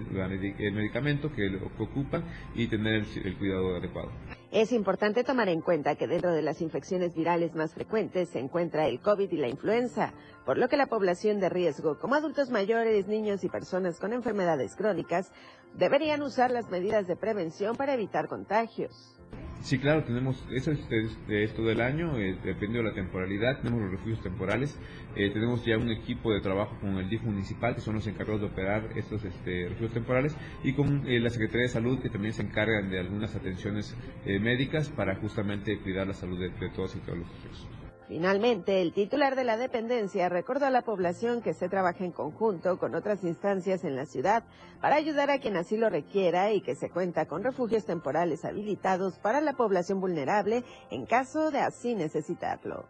el 0.58 0.72
medicamento 0.72 1.32
que 1.32 1.47
lo 1.50 1.60
que 1.60 2.22
y 2.54 2.66
tener 2.68 3.04
el, 3.24 3.38
cuidado 3.38 3.76
adecuado. 3.76 4.10
Es 4.50 4.72
importante 4.72 5.24
tomar 5.24 5.48
en 5.48 5.60
cuenta 5.60 5.96
que 5.96 6.06
dentro 6.06 6.32
de 6.32 6.42
las 6.42 6.60
infecciones 6.60 7.14
virales 7.14 7.54
más 7.54 7.74
frecuentes 7.74 8.30
se 8.30 8.38
encuentra 8.38 8.86
el 8.86 9.00
COVID 9.00 9.30
y 9.30 9.36
la 9.36 9.48
influenza, 9.48 10.12
por 10.46 10.58
lo 10.58 10.68
que 10.68 10.76
la 10.76 10.86
población 10.86 11.40
de 11.40 11.48
riesgo, 11.48 11.98
como 11.98 12.14
adultos 12.14 12.50
mayores, 12.50 13.06
niños 13.08 13.44
y 13.44 13.48
personas 13.48 13.98
con 13.98 14.12
enfermedades 14.12 14.74
crónicas, 14.76 15.32
deberían 15.74 16.22
usar 16.22 16.50
las 16.50 16.70
medidas 16.70 17.06
de 17.06 17.16
prevención 17.16 17.76
para 17.76 17.94
evitar 17.94 18.28
contagios. 18.28 19.17
Sí, 19.60 19.78
claro, 19.78 20.04
tenemos, 20.04 20.44
eso 20.52 20.70
es 20.70 20.88
de, 21.26 21.42
esto 21.42 21.62
del 21.62 21.80
año, 21.80 22.16
eh, 22.16 22.38
depende 22.44 22.78
de 22.78 22.84
la 22.84 22.94
temporalidad, 22.94 23.60
tenemos 23.60 23.82
los 23.82 23.90
refugios 23.90 24.22
temporales, 24.22 24.78
eh, 25.16 25.30
tenemos 25.30 25.64
ya 25.64 25.76
un 25.76 25.90
equipo 25.90 26.32
de 26.32 26.40
trabajo 26.40 26.78
con 26.80 26.96
el 26.96 27.08
DIF 27.08 27.22
municipal, 27.22 27.74
que 27.74 27.80
son 27.80 27.96
los 27.96 28.06
encargados 28.06 28.40
de 28.40 28.46
operar 28.46 28.88
estos 28.94 29.24
este, 29.24 29.68
refugios 29.68 29.92
temporales, 29.92 30.36
y 30.62 30.74
con 30.74 31.06
eh, 31.08 31.18
la 31.18 31.30
Secretaría 31.30 31.62
de 31.62 31.72
Salud, 31.72 31.98
que 32.00 32.08
también 32.08 32.34
se 32.34 32.42
encargan 32.42 32.88
de 32.88 33.00
algunas 33.00 33.34
atenciones 33.34 33.96
médicas 34.24 34.90
para 34.90 35.16
justamente 35.16 35.78
cuidar 35.78 36.06
la 36.06 36.14
salud 36.14 36.38
de, 36.38 36.50
de 36.50 36.68
todos 36.70 36.94
y 36.94 37.00
todos 37.00 37.18
los 37.18 37.28
refugios. 37.28 37.77
Finalmente, 38.08 38.80
el 38.80 38.94
titular 38.94 39.36
de 39.36 39.44
la 39.44 39.58
dependencia 39.58 40.30
recordó 40.30 40.64
a 40.64 40.70
la 40.70 40.80
población 40.80 41.42
que 41.42 41.52
se 41.52 41.68
trabaja 41.68 42.04
en 42.04 42.12
conjunto 42.12 42.78
con 42.78 42.94
otras 42.94 43.22
instancias 43.22 43.84
en 43.84 43.96
la 43.96 44.06
ciudad 44.06 44.44
para 44.80 44.96
ayudar 44.96 45.30
a 45.30 45.40
quien 45.40 45.58
así 45.58 45.76
lo 45.76 45.90
requiera 45.90 46.50
y 46.52 46.62
que 46.62 46.74
se 46.74 46.88
cuenta 46.88 47.26
con 47.26 47.44
refugios 47.44 47.84
temporales 47.84 48.46
habilitados 48.46 49.18
para 49.18 49.42
la 49.42 49.52
población 49.52 50.00
vulnerable 50.00 50.64
en 50.90 51.04
caso 51.04 51.50
de 51.50 51.60
así 51.60 51.94
necesitarlo. 51.94 52.86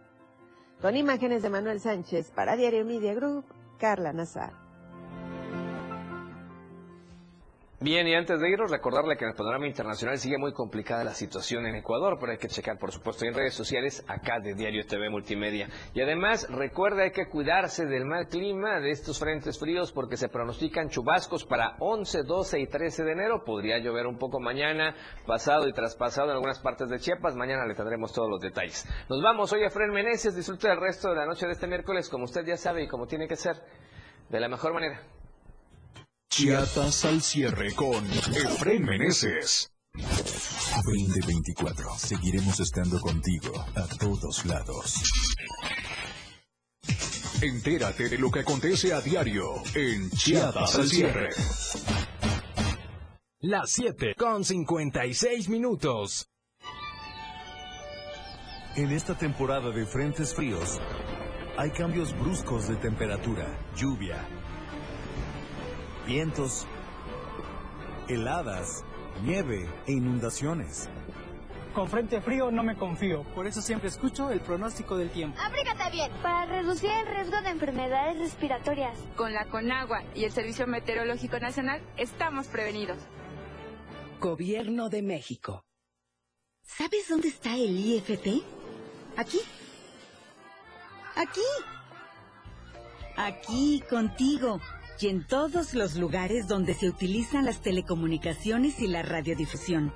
Con 0.80 0.96
imágenes 0.96 1.42
de 1.42 1.50
Manuel 1.50 1.80
Sánchez 1.80 2.30
para 2.30 2.54
Diario 2.54 2.84
Media 2.84 3.12
Group, 3.12 3.44
Carla 3.78 4.12
Nazar. 4.12 4.67
Bien, 7.80 8.08
y 8.08 8.14
antes 8.16 8.40
de 8.40 8.50
irnos, 8.50 8.72
recordarle 8.72 9.16
que 9.16 9.24
en 9.24 9.30
el 9.30 9.36
panorama 9.36 9.68
internacional 9.68 10.18
sigue 10.18 10.36
muy 10.36 10.52
complicada 10.52 11.04
la 11.04 11.14
situación 11.14 11.64
en 11.64 11.76
Ecuador, 11.76 12.16
pero 12.18 12.32
hay 12.32 12.38
que 12.38 12.48
checar, 12.48 12.76
por 12.76 12.90
supuesto, 12.90 13.24
en 13.24 13.34
redes 13.34 13.54
sociales, 13.54 14.04
acá 14.08 14.40
de 14.40 14.54
Diario 14.54 14.84
TV 14.84 15.08
Multimedia. 15.08 15.68
Y 15.94 16.00
además, 16.00 16.48
recuerda, 16.50 17.04
hay 17.04 17.12
que 17.12 17.28
cuidarse 17.28 17.86
del 17.86 18.04
mal 18.04 18.26
clima, 18.26 18.80
de 18.80 18.90
estos 18.90 19.20
frentes 19.20 19.60
fríos, 19.60 19.92
porque 19.92 20.16
se 20.16 20.28
pronostican 20.28 20.88
chubascos 20.88 21.44
para 21.44 21.76
11, 21.78 22.24
12 22.24 22.58
y 22.58 22.66
13 22.66 23.04
de 23.04 23.12
enero. 23.12 23.44
Podría 23.44 23.78
llover 23.78 24.08
un 24.08 24.18
poco 24.18 24.40
mañana, 24.40 24.96
pasado 25.24 25.68
y 25.68 25.72
traspasado 25.72 26.30
en 26.30 26.34
algunas 26.34 26.58
partes 26.58 26.88
de 26.88 26.98
Chiapas. 26.98 27.36
Mañana 27.36 27.64
le 27.64 27.76
tendremos 27.76 28.12
todos 28.12 28.28
los 28.28 28.40
detalles. 28.40 28.88
Nos 29.08 29.22
vamos, 29.22 29.52
hoy 29.52 29.62
Efren 29.62 29.92
Meneses, 29.92 30.34
disfrute 30.34 30.66
del 30.66 30.80
resto 30.80 31.10
de 31.10 31.14
la 31.14 31.26
noche 31.26 31.46
de 31.46 31.52
este 31.52 31.68
miércoles, 31.68 32.08
como 32.08 32.24
usted 32.24 32.44
ya 32.44 32.56
sabe 32.56 32.82
y 32.82 32.88
como 32.88 33.06
tiene 33.06 33.28
que 33.28 33.36
ser, 33.36 33.54
de 34.28 34.40
la 34.40 34.48
mejor 34.48 34.74
manera. 34.74 35.00
Chiapas 36.38 37.04
al 37.04 37.20
cierre 37.20 37.74
con 37.74 38.06
Efraín 38.06 38.84
Meneses. 38.84 39.72
2024. 39.92 41.98
Seguiremos 41.98 42.60
estando 42.60 43.00
contigo 43.00 43.52
a 43.74 43.88
todos 43.98 44.46
lados. 44.46 45.02
Entérate 47.42 48.08
de 48.08 48.18
lo 48.18 48.30
que 48.30 48.38
acontece 48.38 48.94
a 48.94 49.00
diario 49.00 49.54
en 49.74 50.08
Chiapas 50.10 50.76
al 50.76 50.86
cierre. 50.86 51.30
Las 53.40 53.72
7 53.72 54.14
con 54.16 54.44
56 54.44 55.48
minutos. 55.48 56.28
En 58.76 58.92
esta 58.92 59.18
temporada 59.18 59.72
de 59.72 59.84
frentes 59.86 60.32
fríos, 60.32 60.78
hay 61.56 61.72
cambios 61.72 62.16
bruscos 62.16 62.68
de 62.68 62.76
temperatura, 62.76 63.58
lluvia, 63.74 64.24
vientos, 66.08 66.66
heladas, 68.08 68.82
nieve 69.22 69.68
e 69.86 69.92
inundaciones. 69.92 70.88
Con 71.74 71.86
frente 71.86 72.22
frío 72.22 72.50
no 72.50 72.62
me 72.62 72.76
confío, 72.76 73.24
por 73.34 73.46
eso 73.46 73.60
siempre 73.60 73.90
escucho 73.90 74.30
el 74.30 74.40
pronóstico 74.40 74.96
del 74.96 75.10
tiempo. 75.10 75.38
Abrígate 75.38 75.90
bien 75.92 76.10
para 76.22 76.46
reducir 76.46 76.90
el 76.90 77.14
riesgo 77.14 77.42
de 77.42 77.50
enfermedades 77.50 78.18
respiratorias. 78.18 78.98
Con 79.16 79.34
la 79.34 79.44
Conagua 79.44 80.02
y 80.14 80.24
el 80.24 80.32
Servicio 80.32 80.66
Meteorológico 80.66 81.38
Nacional 81.38 81.82
estamos 81.98 82.46
prevenidos. 82.46 82.96
Gobierno 84.18 84.88
de 84.88 85.02
México. 85.02 85.62
¿Sabes 86.62 87.06
dónde 87.10 87.28
está 87.28 87.54
el 87.54 87.78
IFT? 87.78 88.42
Aquí. 89.18 89.40
Aquí. 91.16 91.40
Aquí, 93.16 93.84
contigo 93.90 94.58
y 95.00 95.08
en 95.08 95.24
todos 95.24 95.74
los 95.74 95.96
lugares 95.96 96.48
donde 96.48 96.74
se 96.74 96.88
utilizan 96.88 97.44
las 97.44 97.60
telecomunicaciones 97.60 98.80
y 98.80 98.88
la 98.88 99.02
radiodifusión. 99.02 99.92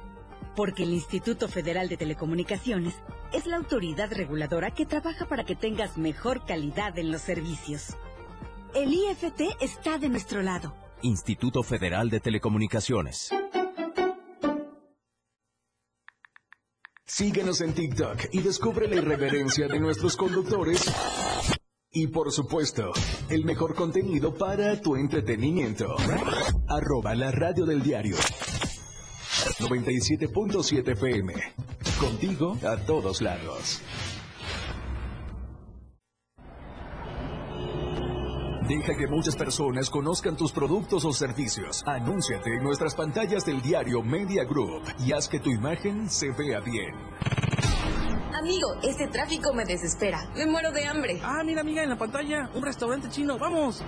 Porque 0.55 0.84
el 0.84 0.92
Instituto 0.92 1.48
Federal 1.48 1.88
de 1.88 1.96
Telecomunicaciones 1.96 2.94
es 3.32 3.46
la 3.46 3.57
autoridad 3.57 4.12
reguladora 4.12 4.70
que 4.70 4.86
trabaja 4.86 5.26
para 5.26 5.44
que 5.44 5.57
tengas 5.57 5.96
mejor 5.96 6.44
calidad 6.46 6.98
en 6.98 7.11
los 7.11 7.22
servicios. 7.22 7.96
El 8.74 8.92
IFT 8.92 9.40
está 9.61 9.98
de 9.98 10.09
nuestro 10.09 10.42
lado. 10.42 10.74
Instituto 11.03 11.62
Federal 11.62 12.11
de 12.11 12.20
Telecomunicaciones. 12.20 13.30
Síguenos 17.05 17.61
en 17.61 17.74
TikTok 17.74 18.28
y 18.32 18.40
descubre 18.40 18.88
la 18.88 18.96
irreverencia 18.96 19.68
de 19.68 19.80
nuestros 19.80 20.16
conductores 20.16 20.90
y 21.93 22.07
por 22.07 22.32
supuesto, 22.32 22.90
el 23.28 23.45
mejor 23.45 23.74
contenido 23.74 24.32
para 24.34 24.80
tu 24.80 24.97
entretenimiento. 24.97 25.95
Arroba 26.68 27.14
la 27.14 27.30
radio 27.30 27.66
del 27.66 27.82
diario. 27.82 28.16
97.7 29.59 30.93
FM. 30.93 31.34
Contigo 32.01 32.57
a 32.66 32.76
todos 32.78 33.20
lados. 33.20 33.82
Deja 38.66 38.97
que 38.97 39.07
muchas 39.07 39.36
personas 39.36 39.90
conozcan 39.90 40.34
tus 40.34 40.51
productos 40.51 41.05
o 41.05 41.12
servicios. 41.12 41.82
Anúnciate 41.84 42.55
en 42.55 42.62
nuestras 42.62 42.95
pantallas 42.95 43.45
del 43.45 43.61
diario 43.61 44.03
Media 44.03 44.45
Group 44.45 44.82
y 45.05 45.12
haz 45.12 45.28
que 45.28 45.40
tu 45.40 45.51
imagen 45.51 46.09
se 46.09 46.30
vea 46.30 46.61
bien. 46.61 47.51
Amigo, 48.35 48.76
este 48.83 49.09
tráfico 49.09 49.53
me 49.53 49.64
desespera. 49.64 50.30
Me 50.35 50.47
muero 50.47 50.70
de 50.72 50.87
hambre. 50.87 51.20
Ah, 51.22 51.43
mira, 51.45 51.61
amiga, 51.61 51.83
en 51.83 51.91
la 51.91 51.99
pantalla. 51.99 52.49
Un 52.55 52.62
restaurante 52.62 53.11
chino. 53.11 53.37
¡Vamos! 53.39 53.83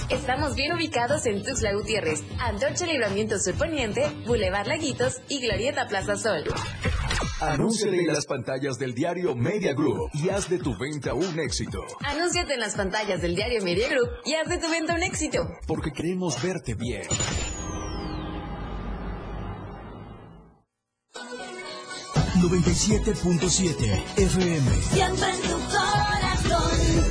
Estamos 0.09 0.55
bien 0.55 0.73
ubicados 0.73 1.25
en 1.25 1.41
Tuxtla 1.41 1.73
Gutiérrez, 1.73 2.21
Antorcha 2.39 2.85
Libramiento 2.85 3.39
Sur 3.39 3.53
Poniente, 3.55 4.11
Boulevard 4.27 4.67
Laguitos 4.67 5.21
y 5.29 5.39
Glorieta 5.39 5.87
Plaza 5.87 6.17
Sol. 6.17 6.43
Anúnciate 7.41 7.99
en 7.99 8.07
las 8.07 8.27
pantallas 8.27 8.77
del 8.77 8.93
diario 8.93 9.35
Media 9.35 9.73
Group 9.73 10.11
y 10.13 10.29
haz 10.29 10.47
de 10.47 10.59
tu 10.59 10.77
venta 10.77 11.15
un 11.15 11.39
éxito. 11.39 11.79
Anúnciate 12.05 12.53
en 12.53 12.59
las 12.59 12.75
pantallas 12.75 13.19
del 13.19 13.35
diario 13.35 13.63
Media 13.63 13.89
Group 13.89 14.09
y 14.25 14.35
haz 14.35 14.47
de 14.47 14.59
tu 14.59 14.69
venta 14.69 14.93
un 14.93 15.01
éxito. 15.01 15.39
Porque 15.65 15.91
queremos 15.91 16.41
verte 16.41 16.75
bien. 16.75 17.03
...97.7 22.41 24.03
FM. 24.17 24.81
Siempre 24.81 25.29
en 25.29 25.41
tu 25.41 25.59
corazón. 25.69 27.10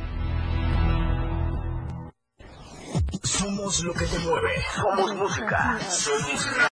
Somos 3.23 3.83
lo 3.83 3.93
que 3.93 4.05
te 4.05 4.19
mueve. 4.19 4.49
Somos 4.75 5.15
música. 5.15 5.79
Somos 5.89 6.69